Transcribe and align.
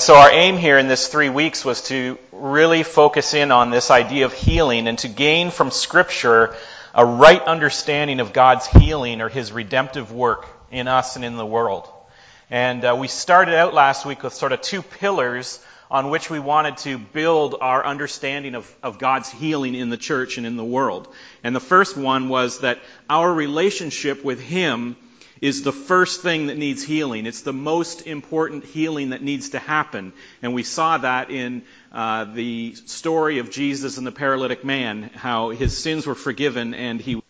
So 0.00 0.14
our 0.14 0.32
aim 0.32 0.56
here 0.56 0.78
in 0.78 0.88
this 0.88 1.08
three 1.08 1.28
weeks 1.28 1.62
was 1.62 1.82
to 1.88 2.16
really 2.32 2.84
focus 2.84 3.34
in 3.34 3.52
on 3.52 3.70
this 3.70 3.90
idea 3.90 4.24
of 4.24 4.32
healing 4.32 4.88
and 4.88 4.98
to 5.00 5.08
gain 5.08 5.50
from 5.50 5.70
Scripture 5.70 6.56
a 6.94 7.04
right 7.04 7.42
understanding 7.42 8.18
of 8.20 8.32
God's 8.32 8.66
healing 8.66 9.20
or 9.20 9.28
His 9.28 9.52
redemptive 9.52 10.10
work 10.10 10.46
in 10.70 10.88
us 10.88 11.16
and 11.16 11.24
in 11.24 11.36
the 11.36 11.44
world. 11.44 11.86
And 12.48 12.82
uh, 12.82 12.96
we 12.98 13.08
started 13.08 13.54
out 13.54 13.74
last 13.74 14.06
week 14.06 14.22
with 14.22 14.32
sort 14.32 14.52
of 14.52 14.62
two 14.62 14.80
pillars 14.80 15.62
on 15.90 16.08
which 16.08 16.30
we 16.30 16.38
wanted 16.38 16.78
to 16.78 16.96
build 16.96 17.56
our 17.60 17.84
understanding 17.84 18.54
of, 18.54 18.74
of 18.82 18.98
God's 18.98 19.28
healing 19.28 19.74
in 19.74 19.90
the 19.90 19.98
church 19.98 20.38
and 20.38 20.46
in 20.46 20.56
the 20.56 20.64
world. 20.64 21.08
And 21.44 21.54
the 21.54 21.60
first 21.60 21.98
one 21.98 22.30
was 22.30 22.60
that 22.60 22.78
our 23.10 23.30
relationship 23.30 24.24
with 24.24 24.40
Him 24.40 24.96
is 25.40 25.62
the 25.62 25.72
first 25.72 26.20
thing 26.20 26.48
that 26.48 26.58
needs 26.58 26.82
healing. 26.82 27.26
It's 27.26 27.42
the 27.42 27.52
most 27.52 28.06
important 28.06 28.64
healing 28.64 29.10
that 29.10 29.22
needs 29.22 29.50
to 29.50 29.58
happen. 29.58 30.12
And 30.42 30.54
we 30.54 30.62
saw 30.62 30.98
that 30.98 31.30
in 31.30 31.62
uh, 31.92 32.24
the 32.24 32.74
story 32.74 33.38
of 33.38 33.50
Jesus 33.50 33.96
and 33.96 34.06
the 34.06 34.12
paralytic 34.12 34.64
man, 34.64 35.04
how 35.14 35.50
his 35.50 35.76
sins 35.78 36.06
were 36.06 36.14
forgiven 36.14 36.74
and 36.74 37.00
he 37.00 37.22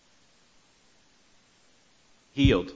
healed. 2.33 2.71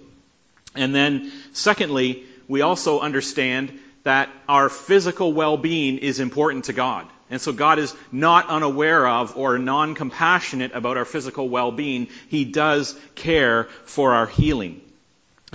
And 0.73 0.95
then, 0.95 1.31
secondly, 1.53 2.23
we 2.47 2.61
also 2.61 2.99
understand 2.99 3.77
that 4.03 4.29
our 4.47 4.69
physical 4.69 5.33
well-being 5.33 5.97
is 5.97 6.19
important 6.19 6.65
to 6.65 6.73
God. 6.73 7.07
And 7.29 7.41
so 7.41 7.51
God 7.51 7.79
is 7.79 7.93
not 8.11 8.47
unaware 8.49 9.07
of 9.07 9.35
or 9.35 9.57
non-compassionate 9.57 10.73
about 10.73 10.97
our 10.97 11.05
physical 11.05 11.49
well-being. 11.49 12.07
He 12.29 12.45
does 12.45 12.95
care 13.15 13.63
for 13.85 14.13
our 14.13 14.27
healing. 14.27 14.81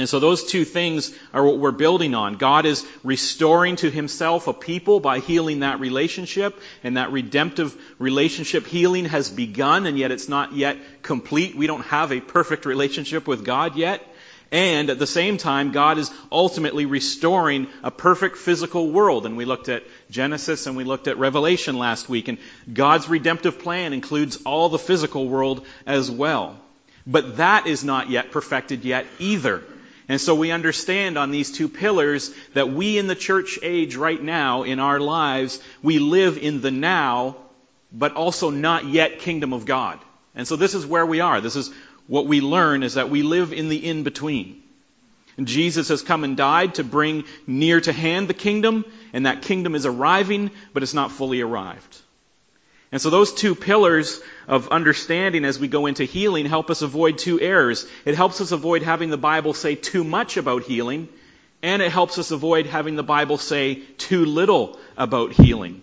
And 0.00 0.08
so 0.08 0.18
those 0.18 0.44
two 0.44 0.64
things 0.64 1.14
are 1.34 1.44
what 1.44 1.58
we're 1.58 1.72
building 1.72 2.14
on. 2.14 2.36
God 2.36 2.64
is 2.64 2.86
restoring 3.04 3.76
to 3.76 3.90
himself 3.90 4.48
a 4.48 4.54
people 4.54 4.98
by 4.98 5.18
healing 5.18 5.60
that 5.60 5.78
relationship, 5.78 6.58
and 6.82 6.96
that 6.96 7.12
redemptive 7.12 7.76
relationship 7.98 8.66
healing 8.66 9.04
has 9.04 9.28
begun, 9.28 9.84
and 9.84 9.98
yet 9.98 10.10
it's 10.10 10.28
not 10.28 10.54
yet 10.54 10.78
complete. 11.02 11.54
We 11.54 11.66
don't 11.66 11.84
have 11.84 12.12
a 12.12 12.20
perfect 12.20 12.64
relationship 12.64 13.26
with 13.26 13.44
God 13.44 13.76
yet. 13.76 14.02
And 14.50 14.88
at 14.88 14.98
the 14.98 15.06
same 15.06 15.36
time, 15.36 15.70
God 15.70 15.98
is 15.98 16.10
ultimately 16.32 16.86
restoring 16.86 17.68
a 17.84 17.90
perfect 17.90 18.38
physical 18.38 18.90
world. 18.90 19.26
And 19.26 19.36
we 19.36 19.44
looked 19.44 19.68
at 19.68 19.84
Genesis 20.10 20.66
and 20.66 20.76
we 20.76 20.84
looked 20.84 21.08
at 21.08 21.18
Revelation 21.18 21.78
last 21.78 22.08
week, 22.08 22.28
and 22.28 22.38
God's 22.72 23.06
redemptive 23.06 23.58
plan 23.58 23.92
includes 23.92 24.38
all 24.46 24.70
the 24.70 24.78
physical 24.78 25.28
world 25.28 25.66
as 25.86 26.10
well. 26.10 26.58
But 27.06 27.36
that 27.36 27.66
is 27.66 27.84
not 27.84 28.08
yet 28.08 28.30
perfected 28.30 28.84
yet 28.84 29.06
either. 29.18 29.62
And 30.10 30.20
so 30.20 30.34
we 30.34 30.50
understand 30.50 31.16
on 31.16 31.30
these 31.30 31.52
two 31.52 31.68
pillars 31.68 32.34
that 32.54 32.68
we 32.68 32.98
in 32.98 33.06
the 33.06 33.14
church 33.14 33.60
age 33.62 33.94
right 33.94 34.20
now 34.20 34.64
in 34.64 34.80
our 34.80 34.98
lives, 34.98 35.62
we 35.84 36.00
live 36.00 36.36
in 36.36 36.60
the 36.60 36.72
now, 36.72 37.36
but 37.92 38.14
also 38.14 38.50
not 38.50 38.86
yet 38.86 39.20
kingdom 39.20 39.52
of 39.52 39.66
God. 39.66 40.00
And 40.34 40.48
so 40.48 40.56
this 40.56 40.74
is 40.74 40.84
where 40.84 41.06
we 41.06 41.20
are. 41.20 41.40
This 41.40 41.54
is 41.54 41.70
what 42.08 42.26
we 42.26 42.40
learn 42.40 42.82
is 42.82 42.94
that 42.94 43.08
we 43.08 43.22
live 43.22 43.52
in 43.52 43.68
the 43.68 43.88
in 43.88 44.02
between. 44.02 44.60
Jesus 45.40 45.90
has 45.90 46.02
come 46.02 46.24
and 46.24 46.36
died 46.36 46.74
to 46.74 46.82
bring 46.82 47.22
near 47.46 47.80
to 47.80 47.92
hand 47.92 48.26
the 48.26 48.34
kingdom, 48.34 48.84
and 49.12 49.26
that 49.26 49.42
kingdom 49.42 49.76
is 49.76 49.86
arriving, 49.86 50.50
but 50.74 50.82
it's 50.82 50.92
not 50.92 51.12
fully 51.12 51.40
arrived. 51.40 51.98
And 52.92 53.00
so 53.00 53.10
those 53.10 53.32
two 53.32 53.54
pillars 53.54 54.20
of 54.48 54.68
understanding 54.68 55.44
as 55.44 55.58
we 55.58 55.68
go 55.68 55.86
into 55.86 56.04
healing 56.04 56.46
help 56.46 56.70
us 56.70 56.82
avoid 56.82 57.18
two 57.18 57.40
errors. 57.40 57.86
It 58.04 58.16
helps 58.16 58.40
us 58.40 58.50
avoid 58.50 58.82
having 58.82 59.10
the 59.10 59.18
Bible 59.18 59.54
say 59.54 59.76
too 59.76 60.02
much 60.02 60.36
about 60.36 60.64
healing, 60.64 61.08
and 61.62 61.82
it 61.82 61.92
helps 61.92 62.18
us 62.18 62.32
avoid 62.32 62.66
having 62.66 62.96
the 62.96 63.04
Bible 63.04 63.38
say 63.38 63.76
too 63.76 64.24
little 64.24 64.78
about 64.96 65.32
healing. 65.32 65.82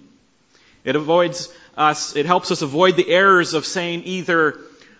It 0.83 0.97
avoids 0.97 1.53
us, 1.77 2.15
it 2.15 2.25
helps 2.25 2.51
us 2.51 2.61
avoid 2.61 2.97
the 2.97 3.09
errors 3.09 3.53
of 3.53 3.65
saying 3.65 4.03
either, 4.03 4.59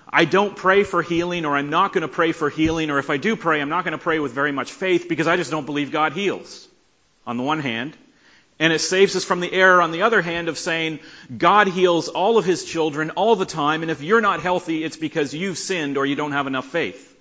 I 0.10 0.24
don't 0.24 0.56
pray 0.56 0.84
for 0.84 1.02
healing, 1.02 1.44
or 1.44 1.58
I'm 1.58 1.70
not 1.70 1.92
going 1.92 2.04
to 2.04 2.08
pray 2.08 2.32
for 2.32 2.50
healing, 2.50 2.90
or 2.90 3.00
if 3.00 3.10
I 3.10 3.18
do 3.18 3.36
pray, 3.36 3.60
I'm 3.60 3.70
not 3.70 3.84
going 3.84 3.98
to 3.98 3.98
pray 3.98 4.20
with 4.20 4.32
very 4.32 4.54
much 4.54 4.72
faith 4.72 5.10
because 5.10 5.28
I 5.28 5.36
just 5.36 5.52
don't 5.52 5.66
believe 5.66 5.92
God 5.92 6.14
heals. 6.14 6.68
On 7.26 7.36
the 7.36 7.44
one 7.44 7.60
hand. 7.60 7.98
And 8.60 8.74
it 8.74 8.80
saves 8.80 9.16
us 9.16 9.24
from 9.24 9.40
the 9.40 9.54
error, 9.54 9.82
on 9.82 9.92
the 9.92 10.02
other 10.02 10.22
hand, 10.22 10.50
of 10.50 10.58
saying 10.58 11.00
God 11.36 11.68
heals 11.68 12.08
all 12.08 12.38
of 12.38 12.46
his 12.46 12.64
children 12.64 13.12
all 13.12 13.36
the 13.36 13.46
time, 13.46 13.84
and 13.84 13.92
if 13.92 14.02
you're 14.02 14.22
not 14.22 14.42
healthy, 14.42 14.84
it's 14.84 14.98
because 14.98 15.34
you've 15.34 15.60
sinned 15.60 15.98
or 15.98 16.06
you 16.06 16.16
don't 16.16 16.32
have 16.32 16.48
enough 16.48 16.66
faith. 16.66 17.16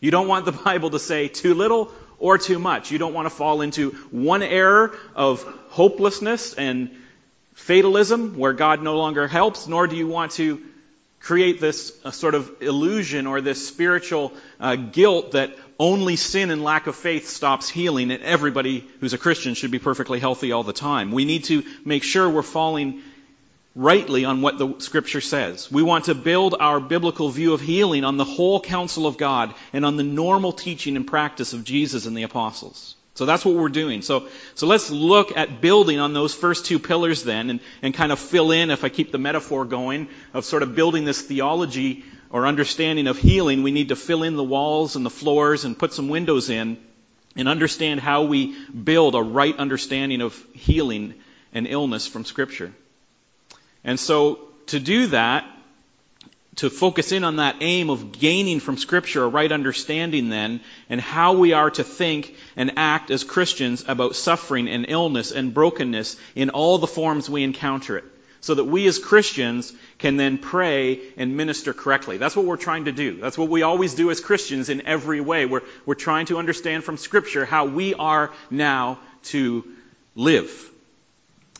You 0.00 0.12
don't 0.12 0.28
want 0.28 0.44
the 0.44 0.52
Bible 0.64 0.90
to 0.90 0.98
say 1.00 1.28
too 1.28 1.54
little 1.54 1.92
or 2.18 2.38
too 2.38 2.58
much. 2.58 2.92
You 2.92 2.98
don't 2.98 3.14
want 3.14 3.26
to 3.26 3.34
fall 3.34 3.60
into 3.60 3.90
one 4.10 4.42
error 4.42 4.96
of 5.16 5.42
hopelessness 5.70 6.54
and 6.54 6.96
fatalism 7.54 8.38
where 8.38 8.52
God 8.52 8.82
no 8.82 8.96
longer 8.96 9.26
helps, 9.26 9.66
nor 9.66 9.88
do 9.88 9.96
you 9.96 10.06
want 10.06 10.32
to 10.32 10.62
create 11.20 11.60
this 11.60 11.92
uh, 12.04 12.12
sort 12.12 12.36
of 12.36 12.62
illusion 12.62 13.26
or 13.26 13.40
this 13.40 13.66
spiritual 13.66 14.32
uh, 14.60 14.76
guilt 14.76 15.32
that 15.32 15.56
only 15.78 16.16
sin 16.16 16.50
and 16.50 16.64
lack 16.64 16.86
of 16.86 16.96
faith 16.96 17.28
stops 17.28 17.68
healing 17.68 18.10
and 18.10 18.22
everybody 18.22 18.84
who's 19.00 19.12
a 19.12 19.18
Christian 19.18 19.54
should 19.54 19.70
be 19.70 19.78
perfectly 19.78 20.18
healthy 20.18 20.52
all 20.52 20.64
the 20.64 20.72
time. 20.72 21.12
We 21.12 21.24
need 21.24 21.44
to 21.44 21.62
make 21.84 22.02
sure 22.02 22.28
we're 22.28 22.42
falling 22.42 23.02
rightly 23.76 24.24
on 24.24 24.42
what 24.42 24.58
the 24.58 24.74
scripture 24.78 25.20
says. 25.20 25.70
We 25.70 25.84
want 25.84 26.06
to 26.06 26.14
build 26.14 26.56
our 26.58 26.80
biblical 26.80 27.28
view 27.28 27.52
of 27.52 27.60
healing 27.60 28.02
on 28.02 28.16
the 28.16 28.24
whole 28.24 28.60
counsel 28.60 29.06
of 29.06 29.18
God 29.18 29.54
and 29.72 29.86
on 29.86 29.96
the 29.96 30.02
normal 30.02 30.52
teaching 30.52 30.96
and 30.96 31.06
practice 31.06 31.52
of 31.52 31.62
Jesus 31.62 32.06
and 32.06 32.16
the 32.16 32.24
apostles. 32.24 32.96
So 33.14 33.26
that's 33.26 33.44
what 33.44 33.54
we're 33.54 33.68
doing. 33.68 34.02
So, 34.02 34.28
so 34.54 34.66
let's 34.66 34.90
look 34.90 35.36
at 35.36 35.60
building 35.60 35.98
on 35.98 36.12
those 36.12 36.34
first 36.34 36.66
two 36.66 36.78
pillars 36.78 37.24
then 37.24 37.50
and, 37.50 37.60
and 37.82 37.94
kind 37.94 38.12
of 38.12 38.18
fill 38.18 38.52
in, 38.52 38.70
if 38.70 38.84
I 38.84 38.88
keep 38.88 39.12
the 39.12 39.18
metaphor 39.18 39.64
going, 39.64 40.08
of 40.34 40.44
sort 40.44 40.62
of 40.62 40.74
building 40.74 41.04
this 41.04 41.20
theology 41.20 42.04
or 42.30 42.46
understanding 42.46 43.06
of 43.06 43.18
healing, 43.18 43.62
we 43.62 43.70
need 43.70 43.88
to 43.88 43.96
fill 43.96 44.22
in 44.22 44.36
the 44.36 44.44
walls 44.44 44.96
and 44.96 45.04
the 45.04 45.10
floors 45.10 45.64
and 45.64 45.78
put 45.78 45.92
some 45.92 46.08
windows 46.08 46.50
in 46.50 46.76
and 47.36 47.48
understand 47.48 48.00
how 48.00 48.24
we 48.24 48.56
build 48.70 49.14
a 49.14 49.22
right 49.22 49.56
understanding 49.56 50.20
of 50.20 50.34
healing 50.54 51.14
and 51.52 51.66
illness 51.66 52.06
from 52.06 52.24
Scripture. 52.24 52.72
And 53.84 53.98
so 53.98 54.40
to 54.66 54.80
do 54.80 55.06
that, 55.08 55.44
to 56.56 56.68
focus 56.68 57.12
in 57.12 57.22
on 57.22 57.36
that 57.36 57.56
aim 57.60 57.88
of 57.88 58.10
gaining 58.10 58.58
from 58.58 58.76
Scripture 58.76 59.22
a 59.22 59.28
right 59.28 59.50
understanding 59.50 60.28
then, 60.28 60.60
and 60.90 61.00
how 61.00 61.34
we 61.34 61.52
are 61.52 61.70
to 61.70 61.84
think 61.84 62.34
and 62.56 62.72
act 62.76 63.12
as 63.12 63.22
Christians 63.22 63.84
about 63.86 64.16
suffering 64.16 64.68
and 64.68 64.86
illness 64.88 65.30
and 65.30 65.54
brokenness 65.54 66.16
in 66.34 66.50
all 66.50 66.78
the 66.78 66.88
forms 66.88 67.30
we 67.30 67.44
encounter 67.44 67.98
it 67.98 68.04
so 68.40 68.54
that 68.54 68.64
we 68.64 68.86
as 68.86 68.98
Christians 68.98 69.72
can 69.98 70.16
then 70.16 70.38
pray 70.38 71.00
and 71.16 71.36
minister 71.36 71.72
correctly. 71.72 72.18
That's 72.18 72.36
what 72.36 72.46
we're 72.46 72.56
trying 72.56 72.84
to 72.84 72.92
do. 72.92 73.16
That's 73.20 73.36
what 73.36 73.48
we 73.48 73.62
always 73.62 73.94
do 73.94 74.10
as 74.10 74.20
Christians 74.20 74.68
in 74.68 74.86
every 74.86 75.20
way. 75.20 75.46
We're, 75.46 75.62
we're 75.86 75.94
trying 75.94 76.26
to 76.26 76.38
understand 76.38 76.84
from 76.84 76.96
Scripture 76.96 77.44
how 77.44 77.66
we 77.66 77.94
are 77.94 78.30
now 78.50 78.98
to 79.24 79.64
live. 80.14 80.70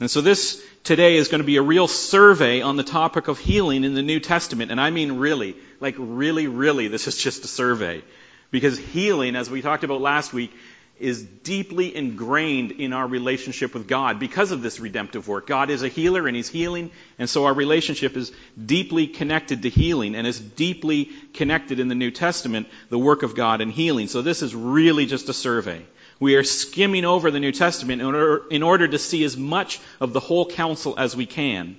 And 0.00 0.10
so 0.10 0.20
this 0.20 0.62
today 0.84 1.16
is 1.16 1.28
going 1.28 1.40
to 1.40 1.46
be 1.46 1.56
a 1.56 1.62
real 1.62 1.88
survey 1.88 2.62
on 2.62 2.76
the 2.76 2.84
topic 2.84 3.28
of 3.28 3.38
healing 3.38 3.84
in 3.84 3.94
the 3.94 4.02
New 4.02 4.20
Testament. 4.20 4.70
And 4.70 4.80
I 4.80 4.90
mean 4.90 5.18
really, 5.18 5.56
like 5.80 5.96
really, 5.98 6.46
really, 6.46 6.88
this 6.88 7.08
is 7.08 7.16
just 7.16 7.44
a 7.44 7.48
survey. 7.48 8.02
Because 8.50 8.78
healing, 8.78 9.36
as 9.36 9.50
we 9.50 9.60
talked 9.60 9.84
about 9.84 10.00
last 10.00 10.32
week, 10.32 10.52
is 11.00 11.22
deeply 11.22 11.94
ingrained 11.94 12.72
in 12.72 12.92
our 12.92 13.06
relationship 13.06 13.74
with 13.74 13.86
God 13.86 14.18
because 14.18 14.50
of 14.50 14.62
this 14.62 14.80
redemptive 14.80 15.28
work. 15.28 15.46
God 15.46 15.70
is 15.70 15.82
a 15.82 15.88
healer 15.88 16.26
and 16.26 16.36
He's 16.36 16.48
healing, 16.48 16.90
and 17.18 17.28
so 17.28 17.46
our 17.46 17.54
relationship 17.54 18.16
is 18.16 18.32
deeply 18.62 19.06
connected 19.06 19.62
to 19.62 19.68
healing 19.68 20.14
and 20.14 20.26
is 20.26 20.40
deeply 20.40 21.10
connected 21.34 21.80
in 21.80 21.88
the 21.88 21.94
New 21.94 22.10
Testament, 22.10 22.68
the 22.90 22.98
work 22.98 23.22
of 23.22 23.34
God 23.34 23.60
in 23.60 23.70
healing. 23.70 24.08
So 24.08 24.22
this 24.22 24.42
is 24.42 24.54
really 24.54 25.06
just 25.06 25.28
a 25.28 25.34
survey. 25.34 25.82
We 26.20 26.34
are 26.34 26.44
skimming 26.44 27.04
over 27.04 27.30
the 27.30 27.40
New 27.40 27.52
Testament 27.52 28.02
in 28.02 28.06
order, 28.06 28.42
in 28.50 28.62
order 28.62 28.88
to 28.88 28.98
see 28.98 29.22
as 29.24 29.36
much 29.36 29.80
of 30.00 30.12
the 30.12 30.20
whole 30.20 30.46
counsel 30.46 30.94
as 30.98 31.14
we 31.14 31.26
can. 31.26 31.76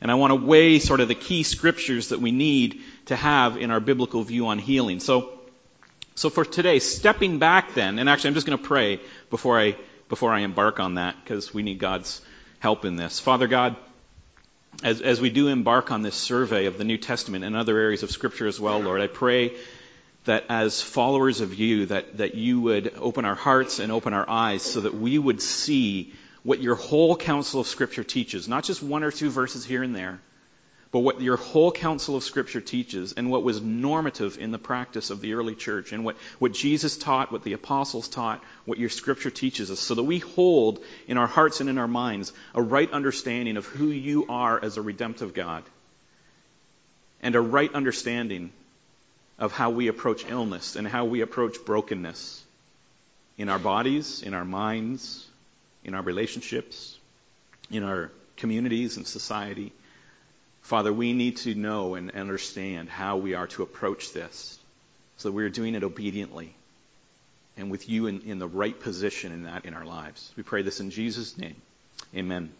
And 0.00 0.10
I 0.10 0.14
want 0.14 0.30
to 0.30 0.46
weigh 0.46 0.78
sort 0.78 1.00
of 1.00 1.08
the 1.08 1.14
key 1.14 1.42
scriptures 1.42 2.08
that 2.08 2.20
we 2.20 2.30
need 2.30 2.80
to 3.06 3.16
have 3.16 3.56
in 3.56 3.70
our 3.70 3.80
biblical 3.80 4.22
view 4.22 4.46
on 4.48 4.58
healing. 4.58 5.00
So 5.00 5.35
so 6.16 6.30
for 6.30 6.46
today, 6.46 6.78
stepping 6.78 7.38
back 7.38 7.74
then, 7.74 7.98
and 7.98 8.08
actually 8.08 8.28
I'm 8.28 8.34
just 8.34 8.46
going 8.46 8.58
to 8.58 8.64
pray 8.64 9.00
before 9.28 9.60
I, 9.60 9.76
before 10.08 10.32
I 10.32 10.40
embark 10.40 10.80
on 10.80 10.94
that 10.94 11.14
because 11.22 11.52
we 11.52 11.62
need 11.62 11.78
God's 11.78 12.22
help 12.58 12.86
in 12.86 12.96
this. 12.96 13.20
Father 13.20 13.46
God, 13.46 13.76
as, 14.82 15.02
as 15.02 15.20
we 15.20 15.28
do 15.28 15.48
embark 15.48 15.90
on 15.90 16.00
this 16.00 16.14
survey 16.14 16.66
of 16.66 16.78
the 16.78 16.84
New 16.84 16.96
Testament 16.96 17.44
and 17.44 17.54
other 17.54 17.78
areas 17.78 18.02
of 18.02 18.10
Scripture 18.10 18.46
as 18.46 18.58
well, 18.58 18.80
Lord, 18.80 19.02
I 19.02 19.08
pray 19.08 19.56
that 20.24 20.44
as 20.48 20.80
followers 20.80 21.42
of 21.42 21.52
you, 21.54 21.86
that, 21.86 22.16
that 22.16 22.34
you 22.34 22.62
would 22.62 22.94
open 22.96 23.26
our 23.26 23.34
hearts 23.34 23.78
and 23.78 23.92
open 23.92 24.14
our 24.14 24.28
eyes 24.28 24.62
so 24.62 24.80
that 24.80 24.94
we 24.94 25.18
would 25.18 25.42
see 25.42 26.14
what 26.42 26.62
your 26.62 26.76
whole 26.76 27.14
counsel 27.14 27.60
of 27.60 27.66
Scripture 27.66 28.04
teaches, 28.04 28.48
not 28.48 28.64
just 28.64 28.82
one 28.82 29.02
or 29.02 29.10
two 29.10 29.28
verses 29.28 29.66
here 29.66 29.82
and 29.82 29.94
there, 29.94 30.18
but 30.96 31.00
what 31.00 31.20
your 31.20 31.36
whole 31.36 31.70
counsel 31.70 32.16
of 32.16 32.24
Scripture 32.24 32.62
teaches 32.62 33.12
and 33.12 33.30
what 33.30 33.42
was 33.42 33.60
normative 33.60 34.38
in 34.38 34.50
the 34.50 34.58
practice 34.58 35.10
of 35.10 35.20
the 35.20 35.34
early 35.34 35.54
church 35.54 35.92
and 35.92 36.06
what, 36.06 36.16
what 36.38 36.52
Jesus 36.52 36.96
taught, 36.96 37.30
what 37.30 37.42
the 37.42 37.52
apostles 37.52 38.08
taught, 38.08 38.42
what 38.64 38.78
your 38.78 38.88
Scripture 38.88 39.28
teaches 39.28 39.70
us, 39.70 39.78
so 39.78 39.94
that 39.94 40.04
we 40.04 40.20
hold 40.20 40.82
in 41.06 41.18
our 41.18 41.26
hearts 41.26 41.60
and 41.60 41.68
in 41.68 41.76
our 41.76 41.86
minds 41.86 42.32
a 42.54 42.62
right 42.62 42.90
understanding 42.90 43.58
of 43.58 43.66
who 43.66 43.88
you 43.88 44.24
are 44.30 44.58
as 44.64 44.78
a 44.78 44.80
redemptive 44.80 45.34
God 45.34 45.64
and 47.20 47.34
a 47.34 47.42
right 47.42 47.74
understanding 47.74 48.50
of 49.38 49.52
how 49.52 49.68
we 49.68 49.88
approach 49.88 50.24
illness 50.30 50.76
and 50.76 50.88
how 50.88 51.04
we 51.04 51.20
approach 51.20 51.62
brokenness 51.66 52.42
in 53.36 53.50
our 53.50 53.58
bodies, 53.58 54.22
in 54.22 54.32
our 54.32 54.46
minds, 54.46 55.26
in 55.84 55.92
our 55.92 56.00
relationships, 56.00 56.96
in 57.70 57.82
our 57.82 58.10
communities 58.38 58.96
and 58.96 59.06
society. 59.06 59.72
Father, 60.66 60.92
we 60.92 61.12
need 61.12 61.36
to 61.36 61.54
know 61.54 61.94
and 61.94 62.10
understand 62.10 62.88
how 62.88 63.18
we 63.18 63.34
are 63.34 63.46
to 63.46 63.62
approach 63.62 64.12
this 64.12 64.58
so 65.16 65.28
that 65.28 65.32
we're 65.32 65.48
doing 65.48 65.76
it 65.76 65.84
obediently 65.84 66.56
and 67.56 67.70
with 67.70 67.88
you 67.88 68.08
in, 68.08 68.22
in, 68.22 68.40
the 68.40 68.48
right 68.48 68.78
position 68.80 69.30
in 69.30 69.44
that 69.44 69.64
in 69.64 69.74
our 69.74 69.84
lives. 69.84 70.32
We 70.36 70.42
pray 70.42 70.62
this 70.62 70.80
in 70.80 70.90
Jesus' 70.90 71.38
name. 71.38 71.54
Amen. 72.16 72.50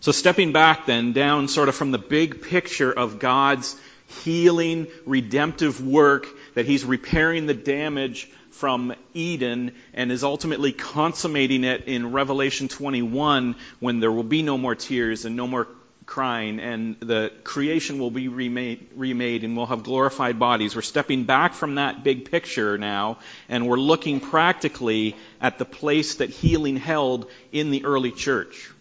So 0.00 0.10
stepping 0.10 0.50
back 0.50 0.86
then 0.86 1.12
down 1.12 1.46
sort 1.46 1.68
of 1.68 1.76
from 1.76 1.92
the 1.92 1.98
big 1.98 2.42
picture 2.42 2.90
of 2.90 3.20
God's 3.20 3.78
healing, 4.24 4.88
redemptive 5.06 5.86
work, 5.86 6.26
that 6.54 6.66
He's 6.66 6.84
repairing 6.84 7.46
the 7.46 7.54
damage 7.54 8.28
from 8.50 8.94
Eden 9.14 9.76
and 9.94 10.10
is 10.10 10.24
ultimately 10.24 10.72
consummating 10.72 11.62
it 11.62 11.84
in 11.84 12.10
Revelation 12.10 12.66
21 12.66 13.54
when 13.78 14.00
there 14.00 14.10
will 14.10 14.24
be 14.24 14.42
no 14.42 14.58
more 14.58 14.74
tears 14.74 15.24
and 15.24 15.36
no 15.36 15.46
more 15.46 15.68
crying, 16.10 16.58
and 16.58 16.98
the 16.98 17.32
creation 17.44 18.00
will 18.00 18.10
be 18.10 18.26
remade, 18.26 18.88
remade, 18.96 19.44
and 19.44 19.56
we'll 19.56 19.66
have 19.66 19.84
glorified 19.84 20.40
bodies. 20.40 20.74
We're 20.74 20.82
stepping 20.82 21.22
back 21.22 21.54
from 21.54 21.76
that 21.76 22.02
big 22.02 22.30
picture 22.32 22.76
now, 22.76 23.18
and 23.48 23.68
we're 23.68 23.76
looking 23.76 24.18
practically 24.18 25.14
at 25.40 25.58
the 25.58 25.64
place 25.64 26.16
that 26.16 26.28
healing 26.28 26.76
held 26.76 27.30
in 27.52 27.70
the 27.70 27.84
early 27.84 28.10
church. 28.10 28.72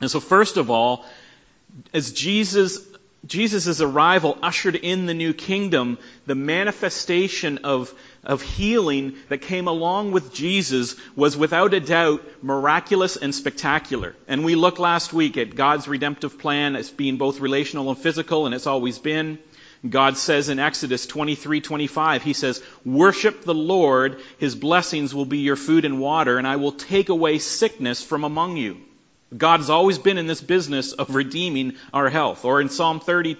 And 0.00 0.10
so, 0.10 0.18
first 0.18 0.56
of 0.56 0.68
all, 0.68 1.04
as 1.94 2.10
Jesus 2.12 2.78
Jesus' 3.26 3.80
arrival 3.80 4.38
ushered 4.42 4.76
in 4.76 5.06
the 5.06 5.14
new 5.14 5.32
kingdom, 5.32 5.98
the 6.26 6.36
manifestation 6.36 7.58
of, 7.64 7.92
of 8.22 8.42
healing 8.42 9.16
that 9.28 9.38
came 9.38 9.66
along 9.66 10.12
with 10.12 10.32
Jesus 10.32 10.94
was 11.16 11.36
without 11.36 11.74
a 11.74 11.80
doubt 11.80 12.24
miraculous 12.42 13.16
and 13.16 13.34
spectacular. 13.34 14.14
And 14.28 14.44
we 14.44 14.54
looked 14.54 14.78
last 14.78 15.12
week 15.12 15.36
at 15.36 15.56
God's 15.56 15.88
redemptive 15.88 16.38
plan 16.38 16.76
as 16.76 16.90
being 16.90 17.16
both 17.16 17.40
relational 17.40 17.90
and 17.90 17.98
physical, 17.98 18.46
and 18.46 18.54
it's 18.54 18.68
always 18.68 18.98
been. 18.98 19.38
God 19.88 20.16
says 20.16 20.48
in 20.48 20.58
Exodus 20.58 21.06
23:25, 21.06 22.22
He 22.22 22.32
says, 22.32 22.62
"Worship 22.84 23.44
the 23.44 23.54
Lord; 23.54 24.20
His 24.38 24.54
blessings 24.54 25.14
will 25.14 25.24
be 25.24 25.38
your 25.38 25.56
food 25.56 25.84
and 25.84 26.00
water, 26.00 26.38
and 26.38 26.46
I 26.46 26.56
will 26.56 26.72
take 26.72 27.08
away 27.08 27.38
sickness 27.38 28.02
from 28.02 28.24
among 28.24 28.56
you." 28.56 28.78
God 29.36 29.60
has 29.60 29.70
always 29.70 29.98
been 29.98 30.18
in 30.18 30.26
this 30.26 30.40
business 30.40 30.92
of 30.92 31.14
redeeming 31.14 31.74
our 31.92 32.08
health. 32.08 32.44
Or 32.44 32.60
in 32.60 32.70
Psalm 32.70 33.00
30, 33.00 33.36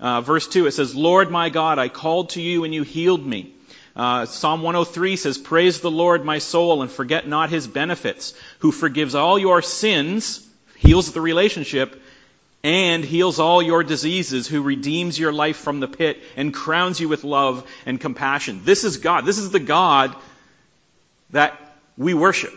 uh, 0.00 0.20
verse 0.20 0.48
2, 0.48 0.66
it 0.66 0.72
says, 0.72 0.94
Lord 0.94 1.30
my 1.30 1.48
God, 1.48 1.78
I 1.78 1.88
called 1.88 2.30
to 2.30 2.42
you 2.42 2.64
and 2.64 2.74
you 2.74 2.82
healed 2.82 3.24
me. 3.24 3.54
Uh, 3.94 4.26
Psalm 4.26 4.62
103 4.62 5.16
says, 5.16 5.38
Praise 5.38 5.80
the 5.80 5.90
Lord, 5.90 6.24
my 6.24 6.38
soul, 6.38 6.82
and 6.82 6.90
forget 6.90 7.26
not 7.26 7.50
his 7.50 7.66
benefits, 7.66 8.34
who 8.60 8.70
forgives 8.70 9.14
all 9.14 9.38
your 9.38 9.60
sins, 9.62 10.46
heals 10.76 11.12
the 11.12 11.20
relationship, 11.20 12.00
and 12.62 13.04
heals 13.04 13.38
all 13.38 13.62
your 13.62 13.84
diseases, 13.84 14.46
who 14.46 14.62
redeems 14.62 15.18
your 15.18 15.32
life 15.32 15.56
from 15.56 15.80
the 15.80 15.88
pit 15.88 16.20
and 16.36 16.54
crowns 16.54 17.00
you 17.00 17.08
with 17.08 17.24
love 17.24 17.68
and 17.86 18.00
compassion. 18.00 18.62
This 18.64 18.84
is 18.84 18.98
God. 18.98 19.24
This 19.24 19.38
is 19.38 19.50
the 19.50 19.60
God 19.60 20.14
that 21.30 21.58
we 21.96 22.14
worship. 22.14 22.52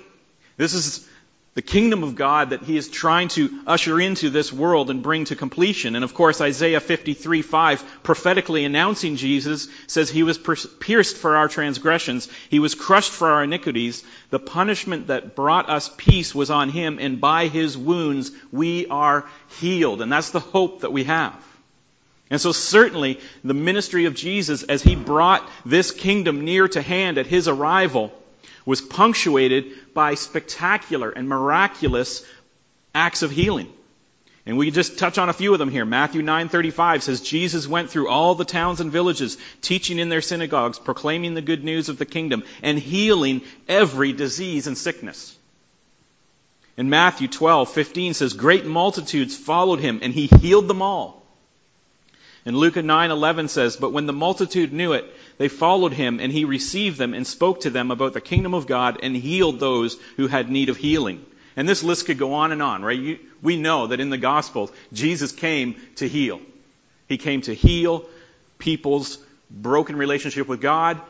This 0.57 0.73
is 0.73 1.07
the 1.53 1.61
kingdom 1.61 2.03
of 2.03 2.15
God 2.15 2.51
that 2.51 2.63
he 2.63 2.77
is 2.77 2.87
trying 2.87 3.27
to 3.29 3.49
usher 3.67 3.99
into 3.99 4.29
this 4.29 4.53
world 4.53 4.89
and 4.89 5.03
bring 5.03 5.25
to 5.25 5.35
completion. 5.35 5.95
And 5.95 6.03
of 6.05 6.13
course, 6.13 6.39
Isaiah 6.39 6.79
53 6.79 7.41
5, 7.41 7.83
prophetically 8.03 8.63
announcing 8.63 9.17
Jesus, 9.17 9.67
says 9.87 10.09
he 10.09 10.23
was 10.23 10.37
pierced 10.37 11.17
for 11.17 11.35
our 11.35 11.49
transgressions, 11.49 12.29
he 12.49 12.59
was 12.59 12.73
crushed 12.73 13.11
for 13.11 13.29
our 13.29 13.43
iniquities. 13.43 14.03
The 14.29 14.39
punishment 14.39 15.07
that 15.07 15.35
brought 15.35 15.69
us 15.69 15.91
peace 15.97 16.33
was 16.33 16.49
on 16.49 16.69
him, 16.69 16.99
and 17.01 17.19
by 17.19 17.47
his 17.47 17.77
wounds 17.77 18.31
we 18.53 18.87
are 18.87 19.25
healed. 19.59 20.01
And 20.01 20.09
that's 20.11 20.31
the 20.31 20.39
hope 20.39 20.81
that 20.81 20.93
we 20.93 21.03
have. 21.03 21.35
And 22.29 22.39
so 22.39 22.53
certainly 22.53 23.19
the 23.43 23.53
ministry 23.53 24.05
of 24.05 24.15
Jesus 24.15 24.63
as 24.63 24.81
he 24.81 24.95
brought 24.95 25.45
this 25.65 25.91
kingdom 25.91 26.45
near 26.45 26.69
to 26.69 26.81
hand 26.81 27.17
at 27.17 27.27
his 27.27 27.49
arrival 27.49 28.13
was 28.65 28.81
punctuated 28.81 29.93
by 29.93 30.15
spectacular 30.15 31.09
and 31.09 31.27
miraculous 31.27 32.25
acts 32.93 33.21
of 33.21 33.31
healing. 33.31 33.71
And 34.45 34.57
we 34.57 34.71
just 34.71 34.97
touch 34.97 35.17
on 35.17 35.29
a 35.29 35.33
few 35.33 35.53
of 35.53 35.59
them 35.59 35.69
here. 35.69 35.85
Matthew 35.85 36.23
9:35 36.23 37.03
says 37.03 37.21
Jesus 37.21 37.67
went 37.67 37.91
through 37.91 38.07
all 38.07 38.33
the 38.33 38.45
towns 38.45 38.79
and 38.79 38.91
villages, 38.91 39.37
teaching 39.61 39.99
in 39.99 40.09
their 40.09 40.21
synagogues, 40.21 40.79
proclaiming 40.79 41.35
the 41.35 41.41
good 41.41 41.63
news 41.63 41.89
of 41.89 41.97
the 41.97 42.05
kingdom, 42.05 42.43
and 42.63 42.79
healing 42.79 43.41
every 43.67 44.13
disease 44.13 44.65
and 44.65 44.77
sickness. 44.77 45.37
In 46.75 46.89
Matthew 46.89 47.27
12:15 47.27 48.15
says 48.15 48.33
great 48.33 48.65
multitudes 48.65 49.37
followed 49.37 49.79
him 49.79 49.99
and 50.01 50.13
he 50.13 50.25
healed 50.25 50.67
them 50.67 50.81
all. 50.81 51.23
And 52.43 52.57
Luke 52.57 52.75
9:11 52.75 53.49
says, 53.49 53.75
"But 53.75 53.91
when 53.93 54.07
the 54.07 54.13
multitude 54.13 54.73
knew 54.73 54.93
it, 54.93 55.05
they 55.37 55.47
followed 55.47 55.93
him, 55.93 56.19
and 56.19 56.31
he 56.31 56.45
received 56.45 56.97
them 56.97 57.13
and 57.13 57.25
spoke 57.25 57.61
to 57.61 57.69
them 57.69 57.91
about 57.91 58.13
the 58.13 58.21
kingdom 58.21 58.53
of 58.53 58.67
God 58.67 58.99
and 59.01 59.15
healed 59.15 59.59
those 59.59 59.97
who 60.17 60.27
had 60.27 60.49
need 60.49 60.69
of 60.69 60.77
healing. 60.77 61.25
And 61.55 61.67
this 61.67 61.83
list 61.83 62.05
could 62.05 62.17
go 62.17 62.33
on 62.33 62.51
and 62.51 62.61
on, 62.61 62.83
right? 62.83 62.99
You, 62.99 63.19
we 63.41 63.57
know 63.57 63.87
that 63.87 63.99
in 63.99 64.09
the 64.09 64.17
Gospels, 64.17 64.71
Jesus 64.93 65.31
came 65.31 65.75
to 65.97 66.07
heal. 66.07 66.39
He 67.07 67.17
came 67.17 67.41
to 67.41 67.53
heal 67.53 68.05
people's 68.57 69.17
broken 69.49 69.97
relationship 69.97 70.47
with 70.47 70.61
God 70.61 71.01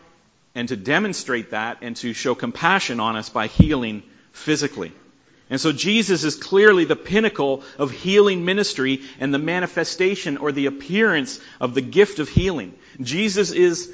and 0.56 0.67
to 0.69 0.75
demonstrate 0.75 1.51
that 1.51 1.79
and 1.81 1.95
to 1.97 2.13
show 2.13 2.33
compassion 2.35 3.00
on 3.00 3.15
us 3.15 3.29
by 3.29 3.47
healing 3.47 4.03
physically. 4.31 4.91
And 5.50 5.59
so 5.59 5.74
Jesus 5.74 6.24
is 6.24 6.35
clearly 6.35 6.85
the 6.85 6.95
pinnacle 6.95 7.63
of 7.77 7.91
healing 7.91 8.45
ministry 8.45 9.01
and 9.19 9.33
the 9.33 9.39
manifestation 9.39 10.38
or 10.38 10.51
the 10.51 10.67
appearance 10.67 11.39
of 11.59 11.74
the 11.74 11.81
gift 11.81 12.19
of 12.19 12.29
healing. 12.29 12.74
Jesus 13.01 13.51
is 13.51 13.94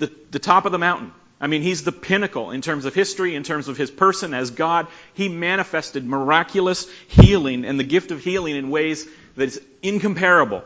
the, 0.00 0.12
the 0.32 0.38
top 0.38 0.66
of 0.66 0.72
the 0.72 0.78
mountain. 0.78 1.12
I 1.40 1.46
mean, 1.46 1.62
he's 1.62 1.84
the 1.84 1.92
pinnacle 1.92 2.50
in 2.50 2.60
terms 2.60 2.84
of 2.84 2.94
history, 2.94 3.34
in 3.34 3.44
terms 3.44 3.68
of 3.68 3.76
his 3.76 3.90
person 3.90 4.34
as 4.34 4.50
God. 4.50 4.88
He 5.14 5.28
manifested 5.28 6.04
miraculous 6.04 6.86
healing 7.08 7.64
and 7.64 7.80
the 7.80 7.84
gift 7.84 8.10
of 8.10 8.22
healing 8.22 8.56
in 8.56 8.68
ways 8.70 9.06
that 9.36 9.44
is 9.44 9.60
incomparable 9.82 10.62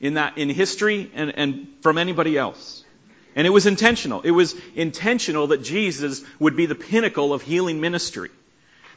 in 0.00 0.14
that, 0.14 0.38
in 0.38 0.48
history 0.48 1.10
and, 1.14 1.36
and 1.36 1.68
from 1.82 1.98
anybody 1.98 2.38
else. 2.38 2.84
And 3.36 3.46
it 3.46 3.50
was 3.50 3.66
intentional. 3.66 4.22
It 4.22 4.30
was 4.30 4.54
intentional 4.74 5.48
that 5.48 5.62
Jesus 5.62 6.24
would 6.38 6.56
be 6.56 6.66
the 6.66 6.74
pinnacle 6.74 7.34
of 7.34 7.42
healing 7.42 7.80
ministry 7.80 8.30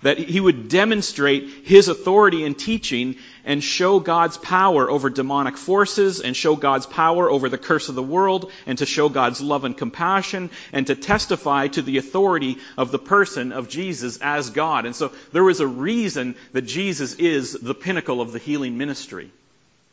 that 0.02 0.18
he 0.18 0.40
would 0.40 0.70
demonstrate 0.70 1.48
his 1.64 1.88
authority 1.88 2.44
in 2.44 2.56
teaching 2.56 3.16
and 3.46 3.64
show 3.64 4.00
God's 4.00 4.38
power 4.38 4.90
over 4.90 5.10
demonic 5.10 5.58
forces 5.58 6.20
and 6.20 6.36
show 6.36 6.56
God's 6.56 6.86
power 6.86 7.30
over 7.30 7.50
the 7.50 7.58
curse 7.58 7.90
of 7.90 7.96
the 7.96 8.04
world 8.04 8.52
and 8.66 8.78
to 8.80 8.86
show 8.86 9.10
God's 9.10 9.42
love 9.42 9.64
and 9.64 9.78
compassion 9.78 10.50
and 10.74 10.88
to 10.88 10.96
testify 10.96 11.68
to 11.68 11.82
the 11.82 11.98
authority 11.98 12.58
of 12.78 12.92
the 12.92 13.00
person 13.00 13.52
of 13.52 13.70
Jesus 13.70 14.18
as 14.22 14.50
God. 14.50 14.86
And 14.86 14.96
so 14.96 15.12
there 15.32 15.50
is 15.50 15.60
a 15.60 15.68
reason 15.68 16.36
that 16.54 16.64
Jesus 16.64 17.14
is 17.16 17.54
the 17.54 17.76
pinnacle 17.76 18.22
of 18.22 18.32
the 18.32 18.40
healing 18.40 18.78
ministry. 18.78 19.32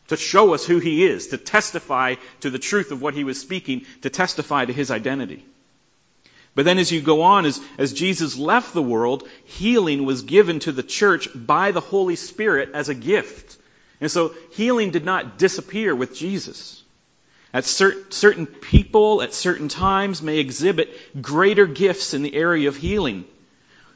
To 0.08 0.16
show 0.16 0.54
us 0.54 0.64
who 0.64 0.78
he 0.78 1.04
is, 1.04 1.28
to 1.28 1.36
testify 1.36 2.14
to 2.40 2.48
the 2.48 2.58
truth 2.58 2.92
of 2.92 3.02
what 3.02 3.12
he 3.12 3.24
was 3.24 3.38
speaking, 3.38 3.84
to 4.02 4.08
testify 4.08 4.64
to 4.64 4.72
his 4.72 4.90
identity. 4.90 5.44
But 6.58 6.64
then 6.64 6.78
as 6.80 6.90
you 6.90 7.00
go 7.00 7.22
on, 7.22 7.46
as, 7.46 7.60
as 7.78 7.92
Jesus 7.92 8.36
left 8.36 8.74
the 8.74 8.82
world, 8.82 9.22
healing 9.44 10.04
was 10.04 10.22
given 10.22 10.58
to 10.58 10.72
the 10.72 10.82
church 10.82 11.28
by 11.32 11.70
the 11.70 11.78
Holy 11.78 12.16
Spirit 12.16 12.70
as 12.74 12.88
a 12.88 12.96
gift. 12.96 13.56
And 14.00 14.10
so 14.10 14.34
healing 14.54 14.90
did 14.90 15.04
not 15.04 15.38
disappear 15.38 15.94
with 15.94 16.16
Jesus. 16.16 16.82
At 17.54 17.62
cert, 17.62 18.12
certain 18.12 18.46
people, 18.46 19.22
at 19.22 19.34
certain 19.34 19.68
times, 19.68 20.20
may 20.20 20.38
exhibit 20.38 21.22
greater 21.22 21.68
gifts 21.68 22.12
in 22.12 22.22
the 22.22 22.34
area 22.34 22.66
of 22.66 22.76
healing. 22.76 23.24